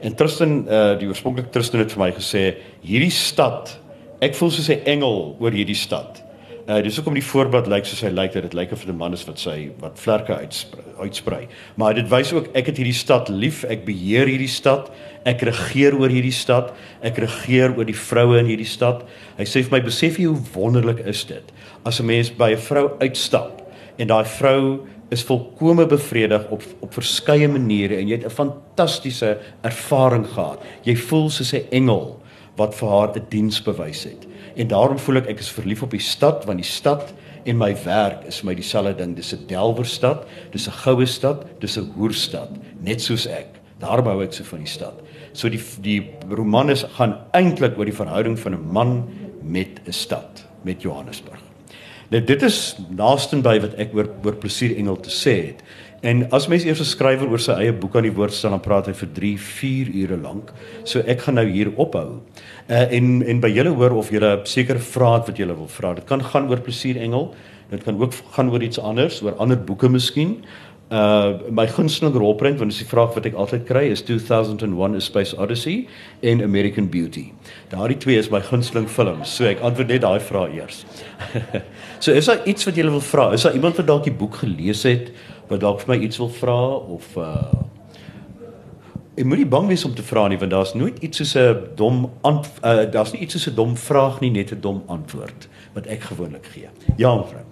En 0.01 0.15
Tristan, 0.15 0.63
uh 0.65 0.95
die 0.97 1.09
oorspronklike 1.11 1.51
Tristan 1.53 1.83
het 1.83 1.93
vir 1.93 2.01
my 2.01 2.09
gesê, 2.15 2.43
hierdie 2.81 3.13
stad, 3.13 3.75
ek 4.23 4.33
voel 4.39 4.49
soos 4.55 4.69
'n 4.69 4.81
engel 4.85 5.35
oor 5.39 5.51
hierdie 5.51 5.77
stad. 5.77 6.23
Uh 6.65 6.81
dis 6.81 6.95
hoekom 6.97 7.13
die 7.13 7.25
voorblad 7.25 7.67
lyk 7.67 7.85
soos 7.85 8.01
hy 8.01 8.09
lyk 8.09 8.33
dit 8.33 8.53
lyk 8.53 8.71
of 8.71 8.87
'n 8.87 8.97
man 8.97 9.13
is 9.13 9.25
wat 9.27 9.37
sy 9.37 9.69
wat 9.79 9.99
vlerke 9.99 10.33
uitsprei, 10.33 10.83
uitsprei. 10.99 11.47
Maar 11.75 11.93
dit 11.93 12.09
wys 12.09 12.33
ook 12.33 12.49
ek 12.55 12.65
het 12.65 12.77
hierdie 12.77 12.93
stad 12.93 13.29
lief, 13.29 13.63
ek 13.63 13.85
beheer 13.85 14.25
hierdie 14.25 14.49
stad, 14.49 14.89
ek 15.25 15.41
regeer 15.41 15.93
oor 15.93 16.09
hierdie 16.09 16.33
stad, 16.33 16.73
ek 17.01 17.17
regeer 17.17 17.77
oor 17.77 17.85
die 17.85 17.93
vroue 17.93 18.39
in 18.39 18.45
hierdie 18.45 18.65
stad. 18.65 19.03
Hy 19.37 19.43
sê 19.45 19.61
vir 19.61 19.71
my 19.71 19.81
besef 19.81 20.17
jy 20.17 20.25
hoe 20.25 20.41
wonderlik 20.53 21.05
is 21.05 21.23
dit 21.25 21.43
as 21.85 21.99
'n 21.99 22.05
mens 22.05 22.29
by 22.29 22.51
'n 22.53 22.57
vrou 22.57 22.97
uitstap 23.01 23.58
en 23.99 24.07
daai 24.07 24.25
vrou 24.25 24.87
is 25.13 25.25
volkome 25.25 25.85
bevredig 25.89 26.47
op 26.53 26.63
op 26.85 26.93
verskeie 26.93 27.47
maniere 27.49 27.97
en 27.97 28.07
jy 28.07 28.17
het 28.17 28.25
'n 28.25 28.39
fantastiese 28.41 29.37
ervaring 29.61 30.25
gehad. 30.27 30.63
Jy 30.83 30.95
voel 30.95 31.29
soos 31.29 31.53
'n 31.53 31.67
engel 31.71 32.19
wat 32.55 32.75
vir 32.75 32.89
haar 32.89 33.15
'n 33.15 33.25
diens 33.29 33.61
bewys 33.61 34.03
het. 34.03 34.27
En 34.55 34.67
daarom 34.67 34.99
voel 34.99 35.17
ek 35.17 35.27
ek 35.27 35.39
is 35.39 35.51
verlief 35.51 35.83
op 35.83 35.91
die 35.91 35.99
stad 35.99 36.45
want 36.45 36.57
die 36.57 36.71
stad 36.71 37.13
en 37.45 37.57
my 37.57 37.75
werk 37.83 38.25
is 38.27 38.43
my 38.43 38.55
dieselfde 38.55 38.95
ding. 38.95 39.15
Dis 39.15 39.33
'n 39.33 39.47
delwerstad, 39.47 40.27
dis 40.51 40.67
'n 40.67 40.71
goue 40.71 41.05
stad, 41.05 41.45
dis 41.59 41.77
'n 41.77 41.91
hoerstad, 41.95 42.49
net 42.81 43.01
soos 43.01 43.27
ek. 43.27 43.59
Daarom 43.79 44.05
hou 44.05 44.23
ek 44.23 44.33
so 44.33 44.43
van 44.43 44.59
die 44.59 44.67
stad. 44.67 44.93
So 45.33 45.49
die 45.49 45.61
die 45.81 46.11
roman 46.29 46.69
is 46.69 46.83
gaan 46.97 47.17
eintlik 47.31 47.77
oor 47.77 47.85
die 47.85 47.93
verhouding 47.93 48.39
van 48.39 48.53
'n 48.53 48.71
man 48.71 49.09
met 49.41 49.79
'n 49.87 49.91
stad, 49.91 50.45
met 50.63 50.81
Johannesburg. 50.81 51.38
Nou 52.09 52.21
dit 52.25 52.41
is 52.41 52.57
naaste 52.89 53.37
by 53.45 53.59
wat 53.61 53.75
ek 53.77 53.93
oor 53.93 54.09
oor 54.25 54.37
plesier 54.41 54.73
engel 54.77 54.97
te 54.97 55.13
sê 55.13 55.35
het. 55.51 55.61
En 56.01 56.23
as 56.31 56.47
mens 56.47 56.63
eers 56.63 56.79
'n 56.79 56.85
skrywer 56.85 57.29
oor 57.29 57.39
sy 57.39 57.51
eie 57.51 57.73
boek 57.73 57.95
aan 57.95 58.07
die 58.07 58.15
woord 58.15 58.33
staan, 58.33 58.51
dan 58.51 58.61
praat 58.61 58.87
hy 58.87 58.93
vir 58.93 59.09
3, 59.13 59.37
4 59.37 59.87
ure 59.93 60.17
lank. 60.17 60.51
So 60.83 60.99
ek 60.99 61.21
gaan 61.21 61.35
nou 61.35 61.45
hier 61.45 61.71
ophou. 61.75 62.21
Uh 62.69 62.87
en 62.91 63.23
en 63.23 63.39
by 63.39 63.49
julle 63.49 63.75
hoor 63.75 63.91
of 63.91 64.09
julle 64.09 64.37
'n 64.37 64.45
sekere 64.45 64.79
vraag 64.79 65.27
wat 65.27 65.37
julle 65.37 65.55
wil 65.55 65.67
vra. 65.67 65.93
Dit 65.93 66.05
kan 66.05 66.23
gaan 66.23 66.49
oor 66.49 66.61
plesier 66.61 66.97
engel. 66.97 67.35
Dit 67.69 67.83
kan 67.83 68.01
ook 68.01 68.13
gaan 68.31 68.49
oor 68.49 68.63
iets 68.63 68.79
anders, 68.79 69.21
oor 69.21 69.35
ander 69.37 69.57
boeke 69.57 69.89
miskien. 69.89 70.43
Uh 70.89 71.37
my 71.53 71.67
gunsteling 71.67 72.15
rolprent 72.17 72.57
want 72.57 72.71
dis 72.71 72.81
die 72.81 72.89
vraag 72.89 73.13
wat 73.13 73.25
ek 73.29 73.35
altyd 73.37 73.65
kry 73.69 73.83
is 73.93 74.01
2001 74.01 74.95
A 74.95 74.99
Space 74.99 75.37
Odyssey 75.37 75.87
en 76.21 76.41
American 76.43 76.89
Beauty. 76.89 77.31
Daardie 77.69 77.97
twee 77.97 78.17
is 78.17 78.29
my 78.29 78.41
gunsteling 78.41 78.89
films. 78.89 79.35
So 79.35 79.45
ek 79.45 79.61
antwoord 79.61 79.87
net 79.87 80.01
daai 80.01 80.19
vraag 80.19 80.55
eers. 80.57 80.85
so 82.03 82.11
is 82.11 82.25
daar 82.25 82.41
iets 82.49 82.65
wat 82.65 82.75
jy 82.75 82.89
wil 82.89 83.05
vra? 83.05 83.31
Is 83.37 83.45
daar 83.45 83.53
iemand 83.53 83.77
wat 83.77 83.87
dalk 83.87 84.03
die 84.09 84.17
boek 84.17 84.41
gelees 84.41 84.83
het? 84.83 85.13
wat 85.49 85.63
dalk 85.63 85.81
vir 85.83 85.95
my 85.95 85.97
iets 86.05 86.21
wil 86.21 86.31
vra 86.39 86.61
of 86.95 87.17
uh 87.17 87.65
Ek 89.19 89.25
moet 89.27 89.41
nie 89.41 89.49
bang 89.51 89.65
wees 89.67 89.81
om 89.83 89.91
te 89.91 90.03
vra 90.05 90.29
nie 90.31 90.37
want 90.39 90.53
daar's 90.53 90.71
nooit 90.79 91.01
iets 91.03 91.19
soos 91.19 91.33
'n 91.35 91.75
dom 91.75 92.05
uh 92.23 92.85
daar's 92.93 93.11
nie 93.11 93.21
iets 93.25 93.35
soos 93.35 93.49
'n 93.51 93.55
dom 93.55 93.75
vraag 93.75 94.21
nie, 94.21 94.29
net 94.31 94.53
'n 94.53 94.61
dom 94.61 94.83
antwoord 94.87 95.49
wat 95.73 95.87
ek 95.87 96.01
gewoonlik 96.11 96.45
gee. 96.53 96.69
Ja, 96.95 97.15
mevrou. 97.15 97.43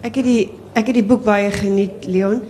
Ek 0.00 0.14
het 0.14 0.24
die 0.24 0.50
ek 0.78 0.92
het 0.92 1.00
die 1.00 1.06
boek 1.06 1.24
baie 1.26 1.50
geniet, 1.54 2.06
Leon. 2.06 2.42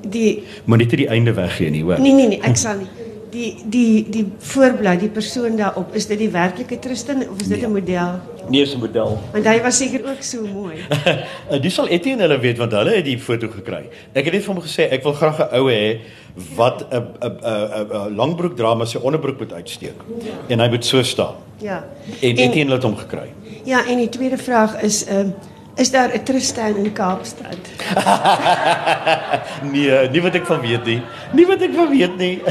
Die 0.00 0.42
Maar 0.64 0.80
net 0.82 0.96
die 0.96 1.08
einde 1.08 1.34
weggee 1.36 1.70
nie, 1.70 1.84
hoor. 1.84 2.00
Nee 2.00 2.16
nee 2.16 2.34
nee, 2.34 2.42
ek 2.46 2.56
sal 2.56 2.80
nie. 2.80 2.88
Die 3.30 3.50
die 3.70 4.06
die 4.10 4.24
voorblad, 4.52 5.02
die 5.04 5.10
persoon 5.12 5.58
daarop, 5.58 5.94
is 5.94 6.08
dit 6.10 6.18
die 6.18 6.30
werklike 6.32 6.80
Tristan 6.82 7.22
of 7.28 7.40
is 7.40 7.48
dit 7.48 7.58
'n 7.58 7.70
nee. 7.72 7.80
model? 7.80 8.20
Nee, 8.48 8.62
is 8.62 8.74
'n 8.74 8.80
model. 8.80 9.18
Want 9.32 9.46
hy 9.46 9.60
was 9.62 9.76
seker 9.76 10.00
ook 10.08 10.22
so 10.22 10.46
mooi. 10.46 10.74
Eh, 11.50 11.60
dis 11.62 11.74
sal 11.74 11.88
Etienne 11.88 12.22
hulle 12.22 12.38
weet 12.38 12.58
want 12.58 12.72
hulle 12.72 12.96
het 12.96 13.04
die 13.04 13.18
foto 13.18 13.48
gekry. 13.48 13.88
Ek 14.12 14.24
het 14.24 14.32
net 14.32 14.42
vir 14.42 14.54
hom 14.54 14.62
gesê 14.62 14.88
ek 14.90 15.02
wil 15.02 15.12
graag 15.12 15.38
'n 15.38 15.54
ou 15.58 15.70
hê 15.70 16.00
wat 16.56 16.86
'n 16.90 17.04
'n 17.22 17.36
'n 18.08 18.16
langbroek 18.16 18.56
dra 18.56 18.74
maar 18.74 18.86
sy 18.86 18.98
onderbroek 18.98 19.38
moet 19.38 19.52
uitsteek. 19.52 19.98
Ja. 20.24 20.34
En 20.48 20.60
hy 20.60 20.68
moet 20.68 20.84
so 20.84 21.02
staan. 21.02 21.34
Ja. 21.58 21.84
En, 22.20 22.28
en 22.30 22.36
Etienne 22.36 22.72
het 22.72 22.82
hom 22.82 22.96
gekry. 22.96 23.28
Ja, 23.64 23.86
en 23.86 23.96
die 23.96 24.08
tweede 24.08 24.38
vraag 24.38 24.82
is 24.82 25.04
ehm 25.04 25.18
um, 25.18 25.34
is 25.80 25.90
daar 25.90 26.12
'n 26.12 26.22
Tristan 26.22 26.76
in 26.76 26.92
Kaapstad? 26.92 27.58
nee, 29.72 30.08
nie 30.08 30.22
wat 30.22 30.34
ek 30.34 30.46
van 30.46 30.60
weet 30.60 30.84
nie. 30.84 31.02
Nie 31.32 31.46
wat 31.46 31.62
ek 31.62 31.74
van 31.74 31.88
weet 31.88 32.16
nie. 32.16 32.42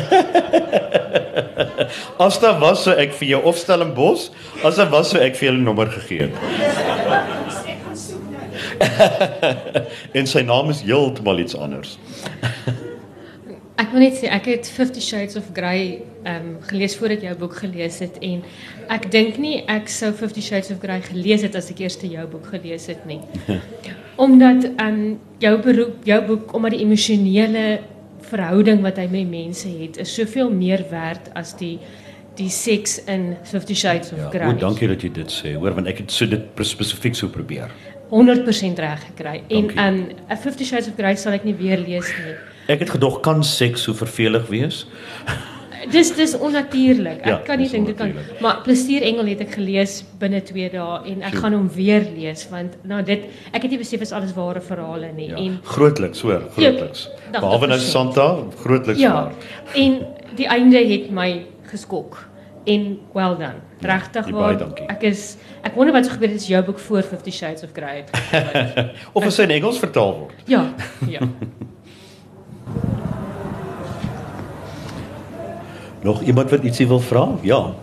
As 2.26 2.40
daar 2.40 2.60
was 2.60 2.84
so 2.84 2.92
ek 2.92 3.14
vir 3.14 3.28
jou 3.28 3.44
of 3.44 3.58
Stellenbosch, 3.58 4.30
as 4.64 4.76
daar 4.76 4.90
was 4.90 5.10
so 5.10 5.18
ek 5.18 5.36
vir 5.36 5.50
julle 5.50 5.64
nommer 5.64 5.88
gegee 5.88 6.20
het. 6.28 6.36
en 10.18 10.28
sy 10.28 10.42
naam 10.42 10.70
is 10.70 10.82
heeltemal 10.82 11.40
iets 11.40 11.56
anders. 11.56 11.98
Ek 13.80 13.94
wil 13.94 14.04
net 14.04 14.18
sê 14.20 14.28
ek 14.28 14.50
het 14.52 14.68
50 14.76 15.04
Shades 15.04 15.38
of 15.40 15.52
Grey 15.56 16.02
ehm 16.28 16.36
um, 16.36 16.48
gelees 16.68 16.98
voordat 17.00 17.22
jou 17.24 17.36
boek 17.40 17.54
gelees 17.62 18.02
het 18.04 18.18
en 18.26 18.42
ek 18.92 19.06
dink 19.14 19.38
nie 19.40 19.62
ek 19.72 19.88
sou 19.88 20.10
50 20.12 20.44
Shades 20.44 20.72
of 20.74 20.82
Grey 20.84 21.00
gelees 21.06 21.46
het 21.48 21.56
as 21.56 21.70
ek 21.72 21.80
eers 21.86 21.96
jou 22.02 22.26
boek 22.28 22.50
gelees 22.52 22.90
het 22.92 23.06
nie. 23.08 23.22
omdat 24.26 24.68
ehm 24.68 24.88
um, 24.88 25.16
jou 25.40 25.54
beroep 25.64 26.04
jou 26.04 26.20
boek 26.28 26.54
omdat 26.60 26.76
die 26.76 26.84
emosionele 26.84 27.64
verhouding 28.30 28.84
wat 28.84 29.00
hy 29.00 29.08
met 29.08 29.32
mense 29.32 29.72
het 29.72 29.98
is 30.04 30.12
soveel 30.14 30.52
meer 30.52 30.84
werd 30.92 31.32
as 31.40 31.56
die 31.56 31.78
die 32.40 32.50
seks 32.52 33.00
in 33.08 33.38
50 33.44 33.78
Shades 33.78 34.12
of 34.12 34.20
Ja, 34.20 34.30
Grey. 34.30 34.48
o, 34.48 34.60
dankie 34.60 34.88
dat 34.88 35.02
jy 35.04 35.10
dit 35.12 35.32
sê. 35.32 35.56
Hoor, 35.56 35.74
want 35.76 35.88
ek 35.92 36.04
het 36.04 36.12
so 36.12 36.28
dit 36.28 36.46
spesifiek 36.64 37.16
so 37.16 37.28
probeer. 37.28 37.72
100% 38.12 38.80
reg 38.80 39.02
gekry. 39.12 39.42
En 39.48 39.72
ehm 39.72 40.00
um, 40.30 40.38
50 40.44 40.68
Shades 40.68 40.88
of 40.92 40.96
Grey 41.00 41.16
sal 41.16 41.36
ek 41.40 41.48
nie 41.48 41.56
weer 41.56 41.80
lees 41.80 42.12
nie. 42.20 42.36
Ek 42.70 42.80
het 42.84 42.90
gedog 42.94 43.20
kan 43.26 43.44
seks 43.44 43.84
so 43.88 43.94
vervelig 43.98 44.48
wees? 44.52 44.84
Dis 45.90 46.10
dis 46.14 46.34
onnatuurlik. 46.38 47.22
Ek 47.24 47.26
Ja, 47.26 47.36
kan 47.48 47.58
nie 47.58 47.70
dink 47.72 47.88
dit 47.88 47.96
kan. 47.98 48.12
Maar 48.44 48.60
Plesier 48.66 49.02
Engel 49.08 49.30
het 49.32 49.40
ek 49.46 49.54
gelees 49.56 50.02
binne 50.22 50.42
2 50.46 50.68
dae 50.74 50.98
en 51.08 51.22
ek 51.24 51.32
Sjoe. 51.34 51.40
gaan 51.42 51.56
hom 51.56 51.70
weer 51.74 52.04
lees 52.18 52.44
want 52.52 52.76
nou 52.84 53.00
dit 53.08 53.24
ek 53.56 53.64
het 53.64 53.72
nie 53.72 53.80
besef 53.80 54.04
is 54.04 54.12
alles 54.14 54.34
ware 54.36 54.62
verhale 54.62 55.10
nie 55.16 55.30
Ja. 55.32 55.38
en 55.40 55.56
Grootliks, 55.64 56.22
hoor, 56.22 56.44
grootliks. 56.54 57.08
dag- 57.32 57.42
Behalwe 57.42 57.68
nou 57.72 57.80
80%. 57.80 57.96
Santa, 57.96 58.28
grootliks 58.60 59.00
ja. 59.00 59.14
waar. 59.14 59.34
En 59.74 59.98
die 60.36 60.48
einde 60.48 60.84
het 60.92 61.10
my 61.16 61.46
geskok. 61.72 62.20
En 62.68 63.00
well 63.16 63.38
done. 63.40 63.56
Regtig 63.82 64.28
Ja, 64.28 64.34
waar. 64.36 64.62
Ek 64.92 65.02
is 65.04 65.38
ek 65.64 65.74
wonder 65.80 65.94
wat 65.96 66.06
sou 66.06 66.14
gebeur 66.20 66.30
het 66.36 66.42
as 66.44 66.48
jou 66.52 66.62
boek 66.66 66.80
voor 66.80 67.02
50 67.08 67.34
Shades 67.34 67.64
of 67.64 67.70
Grey 67.74 68.04
het. 68.04 68.92
Of 69.16 69.26
as 69.26 69.38
hy 69.40 69.44
in 69.48 69.56
Engels 69.62 69.80
vertaal 69.80 70.14
word. 70.20 70.36
ja, 70.46 70.74
ja. 71.16 71.24
Nog 76.02 76.22
iemand 76.22 76.50
wat 76.50 76.64
ietsie 76.64 76.88
wil 76.88 77.00
vra? 77.00 77.28
Ja. 77.42 77.74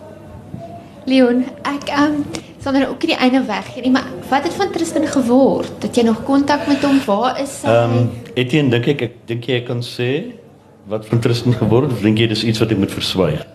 Leon, 1.05 1.45
ek 1.61 1.89
ehm 1.93 2.21
um, 2.21 2.25
nou 2.67 2.87
ook 2.89 3.03
nie 3.05 3.13
die 3.13 3.19
einde 3.23 3.39
weggee 3.47 3.81
nie, 3.85 3.91
maar 3.91 4.07
wat 4.27 4.43
het 4.43 4.55
van 4.59 4.71
Tristan 4.71 5.05
geword? 5.07 5.69
Dat 5.79 5.95
jy 5.95 6.03
nog 6.03 6.23
kontak 6.27 6.65
met 6.67 6.81
hom? 6.83 6.97
Waar 7.05 7.39
is 7.39 7.61
hy? 7.63 7.71
Ehm 7.71 7.93
um, 7.97 8.09
Etienne, 8.33 8.73
dink 8.73 8.89
ek 8.91 9.01
ek 9.05 9.13
dink 9.29 9.47
jy 9.47 9.61
kan 9.63 9.79
sê 9.85 10.09
wat 10.91 11.05
van 11.07 11.21
Tristan 11.23 11.55
geword 11.55 11.93
het? 11.93 12.01
Dink 12.03 12.19
jy 12.19 12.27
dis 12.27 12.43
iets 12.43 12.59
wat 12.59 12.73
ek 12.75 12.81
moet 12.81 12.91
verswyg? 12.91 13.45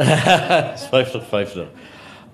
Dis 0.00 0.86
50-50. 0.92 1.66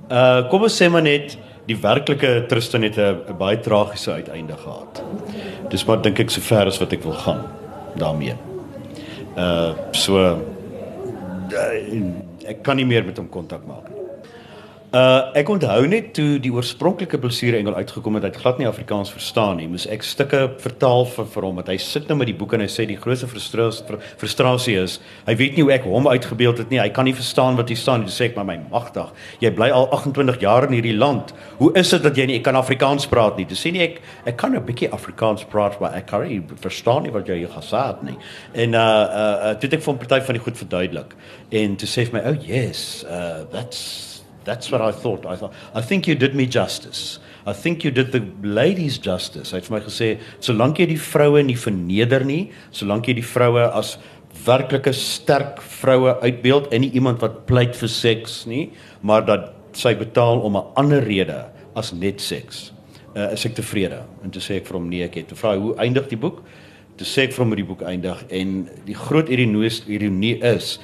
Uh 0.07 0.45
kom 0.51 0.67
ons 0.69 0.77
sê 0.77 0.91
maar 0.93 1.07
net 1.07 1.39
die 1.67 1.79
werklike 1.83 2.45
Tristan 2.51 2.85
het 2.87 2.99
'n 2.99 3.39
baie 3.39 3.59
tragiese 3.61 4.13
uiteinde 4.13 4.57
gehad. 4.61 5.03
Dis 5.71 5.87
maar 5.87 6.03
dink 6.03 6.21
ek 6.21 6.31
so 6.31 6.41
ver 6.41 6.67
as 6.67 6.79
wat 6.79 6.93
ek 6.93 7.03
wil 7.03 7.17
gaan 7.17 7.43
daarmee. 7.97 8.37
Uh 9.37 9.73
so 9.93 10.37
ek 12.47 12.63
kan 12.67 12.77
nie 12.77 12.87
meer 12.89 13.05
met 13.05 13.19
hom 13.19 13.29
kontak 13.29 13.67
maak 13.69 13.89
nie. 13.91 13.96
Uh 14.97 15.35
ek 15.37 15.51
onthou 15.53 15.83
net 15.91 16.13
toe 16.17 16.39
die 16.41 16.51
oorspronklike 16.55 17.19
plesierengel 17.21 17.75
uitgekom 17.77 18.17
het, 18.17 18.25
hy 18.25 18.29
het 18.31 18.39
glad 18.41 18.61
nie 18.61 18.69
Afrikaans 18.69 19.11
verstaan 19.13 19.59
nie. 19.61 19.67
Moes 19.69 19.85
ek 19.93 20.05
stukke 20.07 20.39
vertaal 20.63 21.05
vir, 21.11 21.27
vir 21.35 21.45
hom 21.45 21.59
want 21.59 21.69
hy 21.69 21.77
sit 21.83 22.07
nou 22.09 22.17
met 22.17 22.31
die 22.31 22.37
boek 22.39 22.55
en 22.57 22.63
hy 22.65 22.69
sê 22.73 22.87
die 22.89 22.97
grootste 23.01 23.29
frustrasie 23.29 23.99
frustrasie 24.17 24.77
is, 24.81 24.95
hy 25.27 25.35
weet 25.37 25.59
nie 25.59 25.67
hoe 25.67 25.75
ek 25.75 25.89
hom 25.91 26.09
uitgebeeld 26.09 26.63
het 26.63 26.73
nie. 26.73 26.81
Hy 26.81 26.89
kan 26.97 27.05
nie 27.09 27.17
verstaan 27.19 27.59
wat 27.59 27.73
hier 27.73 27.81
staan 27.81 28.07
nie. 28.07 28.15
Sê 28.15 28.31
ek 28.31 28.39
maar 28.39 28.49
my 28.49 28.57
magtig. 28.71 29.11
Jy 29.43 29.53
bly 29.59 29.69
al 29.75 29.91
28 29.99 30.41
jaar 30.47 30.69
in 30.71 30.79
hierdie 30.79 30.97
land. 30.97 31.35
Hoe 31.61 31.75
is 31.77 31.93
dit 31.93 32.07
dat 32.07 32.17
jy 32.17 32.31
nie 32.31 32.41
kan 32.47 32.57
Afrikaans 32.57 33.11
praat 33.13 33.37
nie? 33.37 33.49
Dis 33.51 33.67
sê 33.67 33.75
nie 33.75 33.85
ek 33.85 34.01
ek 34.25 34.41
kan 34.41 34.57
'n 34.57 34.65
bietjie 34.65 34.93
Afrikaans 34.97 35.45
praat, 35.45 35.77
maar 35.81 35.93
ek 35.99 36.07
kan 36.15 36.25
nie 36.25 36.41
verstaan 36.63 37.03
nie 37.03 37.13
wat 37.13 37.29
jy 37.29 37.43
hier 37.45 37.53
gesê 37.53 37.85
het 37.91 38.03
nie. 38.03 38.17
En 38.55 38.73
uh 38.73 38.81
uh, 38.81 39.37
uh 39.51 39.55
toe 39.61 39.69
het 39.69 39.77
ek 39.77 39.85
vir 39.85 39.93
hom 39.93 40.01
party 40.01 40.25
van 40.25 40.41
die 40.41 40.45
goed 40.45 40.57
verduidelik. 40.57 41.17
En 41.51 41.77
toe 41.77 41.89
sê 41.89 42.01
hy 42.01 42.07
vir 42.07 42.23
my, 42.23 42.29
"Oh 42.31 42.37
yes, 42.41 43.05
uh 43.05 43.45
that's 43.53 44.16
That's 44.47 44.71
what 44.71 44.81
I 44.81 44.93
thought. 44.93 45.27
I 45.27 45.35
thought 45.37 45.53
I 45.75 45.83
think 45.83 46.07
you 46.07 46.15
did 46.15 46.35
me 46.35 46.47
justice. 46.47 47.19
I 47.47 47.53
think 47.53 47.85
you 47.85 47.91
did 47.91 48.13
the 48.13 48.23
ladies 48.43 48.99
justice. 48.99 49.51
Hy 49.51 49.61
het 49.61 49.69
vir 49.69 49.75
my 49.77 49.81
gesê, 49.85 50.09
solank 50.43 50.79
jy 50.81 50.87
die 50.95 51.01
vroue 51.03 51.43
nie 51.47 51.59
verneder 51.59 52.25
nie, 52.27 52.53
solank 52.75 53.11
jy 53.11 53.19
die 53.19 53.27
vroue 53.27 53.67
as 53.67 53.97
werklike 54.47 54.93
sterk 54.95 55.61
vroue 55.81 56.17
uitbeeld 56.23 56.71
en 56.75 56.83
nie 56.85 56.93
iemand 56.99 57.23
wat 57.23 57.45
pleit 57.51 57.75
vir 57.79 57.91
seks 57.91 58.45
nie, 58.51 58.69
maar 59.03 59.27
dat 59.27 59.53
sy 59.77 59.95
betaal 59.99 60.43
om 60.47 60.57
'n 60.57 60.67
ander 60.77 61.03
rede 61.03 61.47
as 61.75 61.93
net 61.93 62.21
seks. 62.21 62.73
Uh, 63.17 63.33
is 63.33 63.47
ek 63.47 63.55
tevrede. 63.57 64.05
En 64.23 64.31
toe 64.31 64.43
sê 64.43 64.57
ek 64.61 64.67
vir 64.67 64.77
hom 64.77 64.89
nee, 64.89 65.03
ek 65.03 65.15
het. 65.15 65.29
Toe 65.29 65.37
vra 65.37 65.55
hy 65.55 65.59
hoe 65.59 65.75
eindig 65.77 66.09
die 66.09 66.21
boek? 66.21 66.43
Toe 66.97 67.07
sê 67.07 67.23
ek 67.25 67.33
vir 67.33 67.45
hom 67.45 67.49
hoe 67.49 67.57
die 67.57 67.65
boek 67.65 67.83
eindig 67.83 68.25
en 68.31 68.69
die 68.85 68.95
groot 68.95 69.29
ironie 69.29 69.71
ironie 69.87 70.37
is 70.45 70.79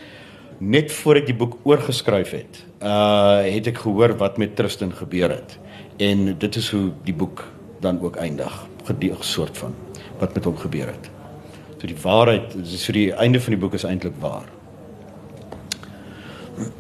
net 0.61 0.93
voor 0.93 1.17
ek 1.17 1.27
die 1.27 1.37
boek 1.37 1.59
oorgeskryf 1.65 2.31
het, 2.31 2.63
uh 2.83 3.43
het 3.47 3.67
ek 3.67 3.79
gehoor 3.79 4.17
wat 4.19 4.39
met 4.39 4.57
Tristan 4.57 4.93
gebeur 4.93 5.31
het. 5.31 5.59
En 5.97 6.39
dit 6.39 6.57
is 6.57 6.71
hoe 6.71 6.91
die 7.05 7.15
boek 7.15 7.45
dan 7.81 8.01
ook 8.01 8.17
eindig, 8.17 8.67
gedeeg 8.85 9.25
soort 9.25 9.59
van 9.59 9.75
wat 10.19 10.35
met 10.35 10.45
hom 10.45 10.57
gebeur 10.57 10.87
het. 10.87 11.11
So 11.79 11.87
die 11.87 11.99
waarheid, 12.03 12.55
so 12.63 12.93
die 12.93 13.13
einde 13.13 13.41
van 13.41 13.55
die 13.55 13.61
boek 13.61 13.75
is 13.75 13.85
eintlik 13.85 14.15
waar. 14.23 14.47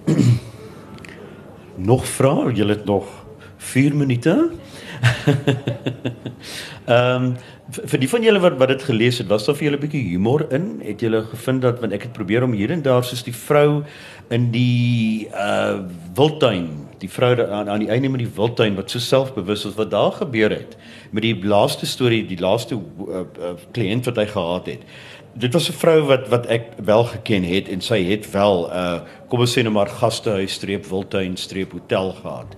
nog 1.90 2.06
vra, 2.06 2.50
jy 2.54 2.66
het 2.70 2.84
nog 2.84 3.08
4 3.56 3.96
minute. 3.96 4.50
Ehm 6.92 7.24
um, 7.24 7.34
vir 7.72 8.02
die 8.02 8.08
van 8.10 8.24
julle 8.26 8.40
wat 8.42 8.58
wat 8.60 8.68
dit 8.68 8.82
gelees 8.84 9.18
het, 9.22 9.28
was 9.30 9.46
daar 9.46 9.56
vir 9.56 9.64
julle 9.68 9.78
'n 9.78 9.84
bietjie 9.84 10.02
humor 10.10 10.42
in? 10.52 10.82
Het 10.84 11.00
julle 11.00 11.22
gevind 11.30 11.62
dat 11.62 11.80
want 11.80 11.92
ek 11.92 12.02
het 12.02 12.12
probeer 12.12 12.42
om 12.42 12.52
hier 12.52 12.70
en 12.70 12.82
daar 12.82 13.04
soos 13.04 13.22
die 13.22 13.34
vrou 13.34 13.84
in 14.28 14.50
die 14.50 15.28
uh 15.32 15.80
wildtuin, 16.14 16.68
die 16.98 17.08
vrou 17.08 17.32
aan 17.40 17.70
aan 17.70 17.80
die 17.80 17.88
einde 17.88 18.08
met 18.08 18.20
die 18.20 18.34
wildtuin 18.34 18.76
wat 18.76 18.90
so 18.90 18.98
selfbewus 18.98 19.64
is 19.64 19.74
wat 19.74 19.90
daar 19.90 20.12
gebeur 20.12 20.50
het 20.50 20.76
met 21.10 21.22
die 21.22 21.44
laaste 21.44 21.86
storie, 21.86 22.26
die 22.26 22.40
laaste 22.40 22.74
uh, 22.74 23.24
uh, 23.40 23.54
kliënt 23.72 24.04
wat 24.04 24.16
hy 24.16 24.26
gehad 24.26 24.66
het. 24.66 24.84
Dit 25.34 25.52
was 25.52 25.70
'n 25.70 25.72
vrou 25.72 26.00
wat 26.02 26.28
wat 26.28 26.46
ek 26.46 26.76
wel 26.76 27.04
geken 27.04 27.44
het 27.44 27.68
en 27.68 27.80
sy 27.80 28.02
het 28.04 28.30
wel 28.32 28.68
uh 28.68 29.00
kom 29.28 29.40
ons 29.40 29.58
sê 29.58 29.62
nou 29.62 29.72
maar 29.72 29.88
gastehuis 29.88 30.52
streep 30.52 30.84
wildtuin 30.86 31.36
streep 31.36 31.72
hotel 31.72 32.12
gehad. 32.12 32.56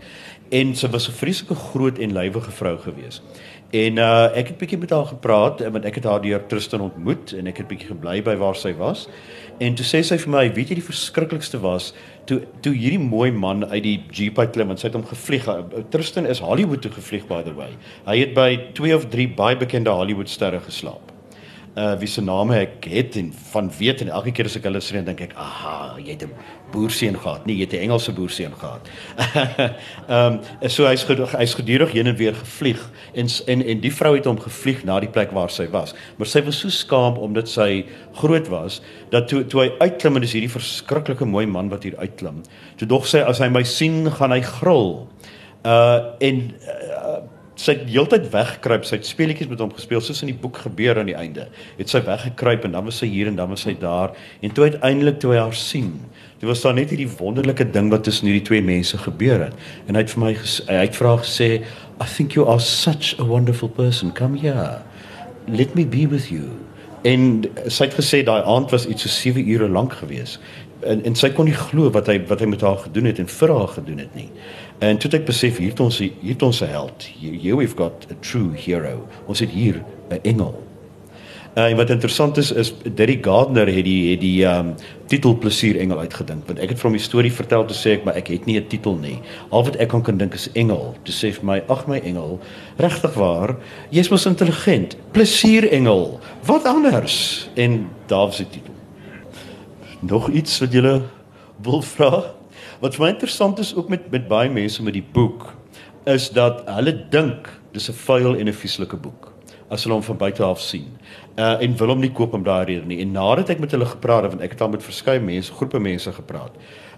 En 0.55 0.75
sy 0.79 0.89
was 0.89 1.09
'n 1.09 1.19
vreeslike 1.19 1.55
groot 1.55 1.99
en 1.99 2.13
lywige 2.13 2.51
vrou 2.51 2.77
gewees. 2.79 3.23
En 3.71 3.97
uh 3.99 4.37
ek 4.39 4.49
het 4.49 4.59
bietjie 4.59 4.79
met 4.79 4.91
haar 4.91 5.07
gepraat 5.07 5.61
eh, 5.61 5.71
want 5.73 5.85
ek 5.85 5.95
het 5.95 6.05
haar 6.05 6.21
deur 6.23 6.47
Tristan 6.47 6.81
ontmoet 6.81 7.33
en 7.33 7.47
ek 7.51 7.57
het 7.57 7.69
bietjie 7.69 7.89
gebly 7.89 8.23
by 8.23 8.37
waar 8.37 8.55
sy 8.55 8.75
was. 8.79 9.09
En 9.59 9.75
toe 9.75 9.87
sê 9.87 10.03
sy 10.03 10.19
vir 10.19 10.31
my, 10.31 10.45
weet 10.55 10.69
jy 10.69 10.75
die 10.75 10.91
verskriklikste 10.91 11.59
was 11.61 11.95
toe 12.25 12.43
toe 12.61 12.75
hierdie 12.75 13.03
mooi 13.03 13.33
man 13.33 13.65
uit 13.65 13.83
die 13.83 13.97
Jeep 14.11 14.39
uit 14.39 14.53
klim 14.53 14.71
en 14.71 14.79
sy 14.79 14.87
het 14.87 14.95
hom 14.95 15.07
gevlieg. 15.07 15.49
Uh, 15.49 15.83
Tristan 15.91 16.27
is 16.27 16.39
Hollywood 16.39 16.83
toe 16.83 16.93
gevlieg 16.93 17.27
by 17.27 17.43
the 17.43 17.55
way. 17.55 17.73
Hy 18.07 18.19
het 18.19 18.35
by 18.35 18.57
2 18.79 18.95
of 18.95 19.09
3 19.11 19.29
baie 19.35 19.57
bekende 19.57 19.91
Hollywood 19.91 20.31
sterre 20.31 20.61
geslaap 20.61 21.14
uh 21.75 21.95
wie 21.99 22.07
se 22.07 22.23
name 22.23 22.55
ek 22.55 22.85
het 22.87 23.17
en 23.19 23.33
van 23.51 23.71
weet 23.79 24.01
en 24.05 24.09
elke 24.15 24.31
keer 24.31 24.47
as 24.47 24.55
ek 24.55 24.67
hulle 24.69 24.81
sien 24.85 25.05
dink 25.05 25.25
ek 25.25 25.33
aha 25.35 25.97
jy 25.99 26.13
het 26.13 26.23
'n 26.23 26.31
boerseun 26.71 27.19
gehad 27.19 27.47
nee 27.47 27.57
jy 27.57 27.67
het 27.67 27.75
'n 27.75 27.83
Engelse 27.89 28.13
boerseun 28.13 28.55
gehad. 28.55 28.87
Ehm 30.09 30.39
um, 30.63 30.69
so 30.71 30.87
hy's 30.87 31.03
hy's 31.35 31.55
gedurig 31.55 31.93
heen 31.93 32.07
en 32.07 32.17
weer 32.17 32.35
gevlieg 32.35 32.91
en 33.13 33.27
en 33.47 33.65
en 33.67 33.81
die 33.81 33.93
vrou 33.93 34.15
het 34.15 34.25
hom 34.25 34.39
gevlieg 34.39 34.85
na 34.85 35.01
die 35.01 35.09
plek 35.09 35.33
waar 35.33 35.51
sy 35.51 35.67
was. 35.71 35.95
Maar 36.17 36.27
sy 36.27 36.45
was 36.45 36.59
so 36.59 36.69
skaam 36.69 37.19
omdat 37.19 37.49
sy 37.49 37.85
groot 38.13 38.49
was 38.49 38.81
dat 39.11 39.29
toe 39.29 39.45
toe 39.47 39.61
hy 39.61 39.71
uitklim 39.81 40.15
en 40.15 40.21
dis 40.21 40.33
hierdie 40.33 40.55
verskriklike 40.55 41.25
mooi 41.25 41.47
man 41.47 41.69
wat 41.69 41.83
hier 41.83 41.97
uitklim. 41.99 42.43
Toe 42.77 42.89
dog 42.89 43.07
sy 43.07 43.19
as 43.19 43.39
hy 43.39 43.49
my 43.49 43.63
sien 43.63 44.11
gaan 44.11 44.31
hy 44.31 44.41
gril. 44.41 45.09
Uh 45.65 46.15
en 46.21 46.55
uh, 46.69 47.34
sy 47.61 47.75
het 47.77 47.85
heeltyd 47.91 48.27
weggekruip. 48.33 48.87
Sy 48.87 48.99
het 48.99 49.07
speletjies 49.09 49.51
met 49.51 49.63
hom 49.63 49.73
gespeel 49.75 50.03
soos 50.03 50.23
in 50.25 50.33
die 50.33 50.39
boek 50.41 50.59
gebeur 50.65 50.99
aan 51.01 51.11
die 51.11 51.17
einde. 51.19 51.47
Het 51.79 51.93
sy 51.93 52.03
weggekruip 52.07 52.67
en 52.67 52.75
dan 52.77 52.89
was 52.89 52.99
sy 53.03 53.09
hier 53.11 53.31
en 53.31 53.39
dan 53.39 53.53
was 53.53 53.65
sy 53.67 53.77
daar 53.81 54.15
en 54.43 54.55
toe 54.55 54.69
uiteindelik 54.71 55.21
toe 55.23 55.35
hy 55.35 55.41
haar 55.43 55.57
sien, 55.59 55.93
toe 56.41 56.51
was 56.51 56.65
daar 56.65 56.77
net 56.77 56.93
hierdie 56.93 57.11
wonderlike 57.19 57.67
ding 57.75 57.91
wat 57.95 58.05
tussen 58.07 58.29
hierdie 58.31 58.45
twee 58.47 58.65
mense 58.65 58.99
gebeur 58.99 59.47
het. 59.47 59.65
En 59.87 59.97
hy 59.97 60.05
het 60.05 60.15
vir 60.15 60.25
my 60.25 60.35
hy 60.35 60.83
het 60.83 61.01
haar 61.01 61.23
gesê, 61.23 61.51
"I 62.01 62.07
think 62.17 62.35
you 62.35 62.49
are 62.49 62.61
such 62.61 63.15
a 63.21 63.25
wonderful 63.25 63.69
person. 63.69 64.13
Come 64.13 64.39
here. 64.39 64.83
Let 65.47 65.75
me 65.75 65.87
be 65.87 66.07
with 66.09 66.29
you." 66.29 66.51
En 67.05 67.45
sy 67.67 67.85
het 67.85 67.95
gesê 67.95 68.23
daai 68.25 68.43
aand 68.49 68.71
was 68.71 68.87
iets 68.87 69.03
so 69.03 69.09
7 69.09 69.49
ure 69.49 69.69
lank 69.69 69.93
gewees. 69.93 70.39
En 70.81 71.05
en 71.05 71.15
sy 71.15 71.31
kon 71.31 71.45
nie 71.45 71.57
glo 71.57 71.91
wat 71.91 72.07
hy 72.07 72.19
wat 72.29 72.41
hy 72.41 72.47
met 72.47 72.61
haar 72.61 72.79
gedoen 72.79 73.05
het 73.05 73.19
en 73.19 73.29
vir 73.29 73.53
haar 73.53 73.69
gedoen 73.69 73.99
het 73.99 74.15
nie. 74.15 74.31
En 74.85 74.99
toe 74.99 75.11
het 75.11 75.21
ek 75.21 75.27
besef 75.29 75.59
hier 75.63 75.73
het 75.73 75.81
ons 75.81 75.99
hier 76.03 76.13
het 76.29 76.43
ons 76.43 76.61
'n 76.61 76.69
held. 76.69 77.09
Here 77.21 77.57
we've 77.57 77.77
got 77.77 78.07
a 78.11 78.15
true 78.21 78.53
hero. 78.55 79.09
Ons 79.27 79.41
het 79.41 79.51
hier 79.51 79.83
'n 80.11 80.19
engel. 80.23 80.63
Uh, 81.57 81.71
en 81.71 81.77
wat 81.77 81.91
interessant 81.91 82.37
is 82.37 82.53
is 82.53 82.75
Derry 82.95 83.19
Gardner 83.23 83.67
het 83.67 83.85
die 83.85 84.11
het 84.11 84.21
die 84.21 84.45
um 84.45 84.75
titel 85.07 85.39
plesier 85.39 85.79
engel 85.79 85.99
uitgedink 85.99 86.47
want 86.47 86.59
ek 86.59 86.69
het 86.69 86.79
vir 86.79 86.89
hom 86.91 86.97
die 86.99 87.05
storie 87.05 87.33
vertel 87.33 87.65
te 87.65 87.75
sê 87.75 87.93
ek 87.95 88.05
maar 88.05 88.17
ek 88.17 88.29
het 88.29 88.47
nie 88.47 88.59
'n 88.59 88.67
titel 88.67 88.97
nie. 88.97 89.19
Al 89.51 89.65
wat 89.65 89.77
ek 89.77 89.89
kan 89.89 90.03
kan 90.03 90.17
dink 90.17 90.35
is 90.35 90.49
engel. 90.53 90.95
Toe 91.03 91.15
sê 91.15 91.33
vir 91.33 91.45
my 91.45 91.63
ag 91.69 91.87
my 91.87 91.99
engel, 91.99 92.41
regtig 92.77 93.15
waar, 93.15 93.57
jy's 93.91 94.11
mos 94.11 94.27
intelligent. 94.27 94.97
Plesier 95.13 95.71
engel. 95.71 96.21
Wat 96.45 96.65
anders? 96.65 97.49
En 97.55 97.89
daar 98.07 98.27
was 98.27 98.37
die 98.37 98.49
titel. 98.51 98.75
Nog 100.01 100.31
iets 100.31 100.59
wat 100.59 100.73
julle 100.73 101.03
wil 101.63 101.83
vra? 101.83 102.35
Wat 102.85 102.99
vir 102.99 103.07
my 103.07 103.13
interessant 103.15 103.61
is 103.63 103.71
ook 103.73 103.89
met 103.89 104.11
met 104.13 104.27
baie 104.29 104.51
mense 104.53 104.83
met 104.85 104.93
die 104.93 105.07
boek 105.13 105.47
is 106.11 106.27
dat 106.37 106.67
hulle 106.69 106.93
dink 107.11 107.49
dis 107.73 107.89
'n 107.89 107.97
vuil 107.97 108.37
en 108.37 108.49
'n 108.49 108.53
vieslike 108.53 108.97
boek 108.97 109.33
as 109.71 109.85
hulle 109.85 109.95
hom 109.95 110.03
van 110.03 110.17
buite 110.17 110.45
af 110.45 110.61
sien. 110.61 110.99
Uh 111.39 111.63
en 111.63 111.77
wil 111.77 111.89
hom 111.89 112.01
nie 112.01 112.13
koop 112.13 112.35
om 112.35 112.43
daai 112.43 112.65
rede 112.65 112.87
nie. 112.87 113.01
En 113.01 113.13
nadat 113.13 113.49
ek 113.49 113.59
met 113.59 113.71
hulle 113.71 113.87
gepraat 113.87 114.23
het, 114.23 114.31
want 114.33 114.43
ek 114.43 114.51
het 114.51 114.61
al 114.61 114.69
met 114.69 114.83
verskeie 114.83 115.21
mense, 115.21 115.53
groepe 115.53 115.79
mense 115.79 116.13
gepraat. 116.13 116.53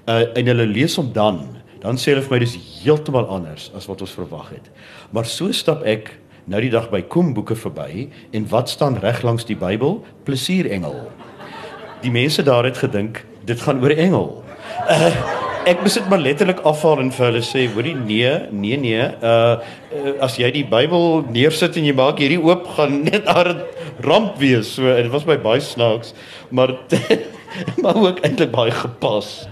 Uh 0.09 0.37
en 0.37 0.47
hulle 0.47 0.67
lees 0.67 0.97
hom 0.97 1.13
dan, 1.13 1.47
dan 1.81 1.97
sê 1.97 2.05
hulle 2.11 2.23
vir 2.23 2.31
my 2.31 2.39
dis 2.39 2.59
heeltemal 2.83 3.27
anders 3.27 3.71
as 3.77 3.87
wat 3.87 4.01
ons 4.01 4.11
verwag 4.11 4.51
het. 4.51 4.71
Maar 5.11 5.25
so 5.25 5.53
stap 5.53 5.83
ek 5.85 6.19
nou 6.47 6.61
die 6.61 6.71
dag 6.71 6.91
by 6.91 7.03
Kom 7.03 7.33
boeke 7.35 7.55
verby 7.55 8.09
en 8.33 8.49
wat 8.49 8.69
staan 8.69 8.99
reg 8.99 9.23
langs 9.23 9.45
die 9.45 9.57
Bybel? 9.57 10.05
Plesierengel. 10.25 11.11
Die 12.03 12.11
mense 12.11 12.43
daar 12.43 12.65
het 12.65 12.77
gedink 12.77 13.25
dit 13.45 13.61
gaan 13.61 13.83
oor 13.83 13.91
engel. 13.91 14.43
Uh 14.91 15.47
ek 15.67 15.83
dit 15.83 16.09
maar 16.11 16.23
letterlik 16.23 16.61
afhaal 16.69 17.01
en 17.03 17.09
vir 17.11 17.25
hulle 17.27 17.43
sê, 17.43 17.65
hoorie 17.75 17.95
nee, 17.99 18.31
nee 18.55 18.77
nee, 18.79 19.03
uh, 19.03 19.59
uh 19.91 20.13
as 20.23 20.37
jy 20.39 20.51
die 20.55 20.65
Bybel 20.71 21.25
neersit 21.35 21.79
en 21.81 21.89
jy 21.89 21.95
maak 21.97 22.23
hierdie 22.23 22.39
oop, 22.39 22.69
gaan 22.77 23.01
net 23.09 23.27
daar 23.27 23.51
'n 23.53 23.63
ramp 24.07 24.39
wees. 24.39 24.75
So 24.75 24.83
dit 24.87 25.11
was 25.11 25.27
my 25.27 25.39
baie 25.39 25.61
snaaks, 25.61 26.15
maar 26.51 26.77
maar 27.83 27.97
ook 27.97 28.23
eintlik 28.23 28.53
baie 28.55 28.71
gepas. 28.71 29.49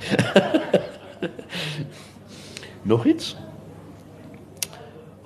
Nog 2.90 3.06
iets? 3.06 3.36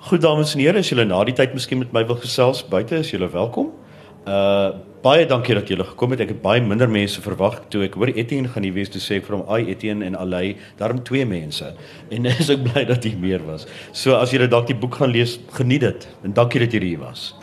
Goed 0.09 0.21
dames 0.21 0.53
en 0.55 0.59
here, 0.59 0.79
as 0.79 0.89
julle 0.89 1.05
na 1.05 1.23
die 1.23 1.35
tyd 1.35 1.53
miskien 1.53 1.77
met 1.77 1.91
my 1.93 2.05
wil 2.07 2.17
gesels 2.17 2.63
buite, 2.65 3.03
is 3.03 3.11
julle 3.11 3.29
welkom. 3.29 3.69
Uh 4.27 4.87
baie 4.99 5.23
dankie 5.23 5.55
dat 5.55 5.69
julle 5.71 5.85
gekom 5.87 6.11
het. 6.11 6.19
Ek 6.25 6.33
het 6.33 6.41
baie 6.43 6.59
minder 6.59 6.89
mense 6.91 7.21
verwag 7.23 7.61
toe 7.71 7.85
ek 7.85 7.93
hoor 7.95 8.11
Etienne 8.11 8.49
gaan 8.51 8.65
hier 8.67 8.75
wees 8.75 8.91
toe 8.91 8.99
sê 8.99 9.21
ek 9.21 9.29
vir 9.29 9.37
hom, 9.37 9.45
"Ai 9.47 9.71
Etienne 9.71 10.05
en 10.05 10.15
Alay, 10.15 10.57
daarom 10.77 10.99
twee 11.03 11.25
mense." 11.25 11.73
En 12.11 12.25
is 12.25 12.49
ek 12.49 12.63
bly 12.63 12.83
dat 12.85 13.03
hier 13.03 13.17
meer 13.17 13.39
was. 13.45 13.65
So 13.93 14.15
as 14.15 14.31
julle 14.31 14.47
dalk 14.47 14.67
die 14.67 14.75
boek 14.75 14.95
gaan 14.95 15.11
lees, 15.11 15.39
geniet 15.51 15.81
dit. 15.81 16.07
En 16.23 16.33
dankie 16.33 16.59
dat 16.59 16.71
julle 16.71 16.85
hier 16.85 16.99
was. 16.99 17.33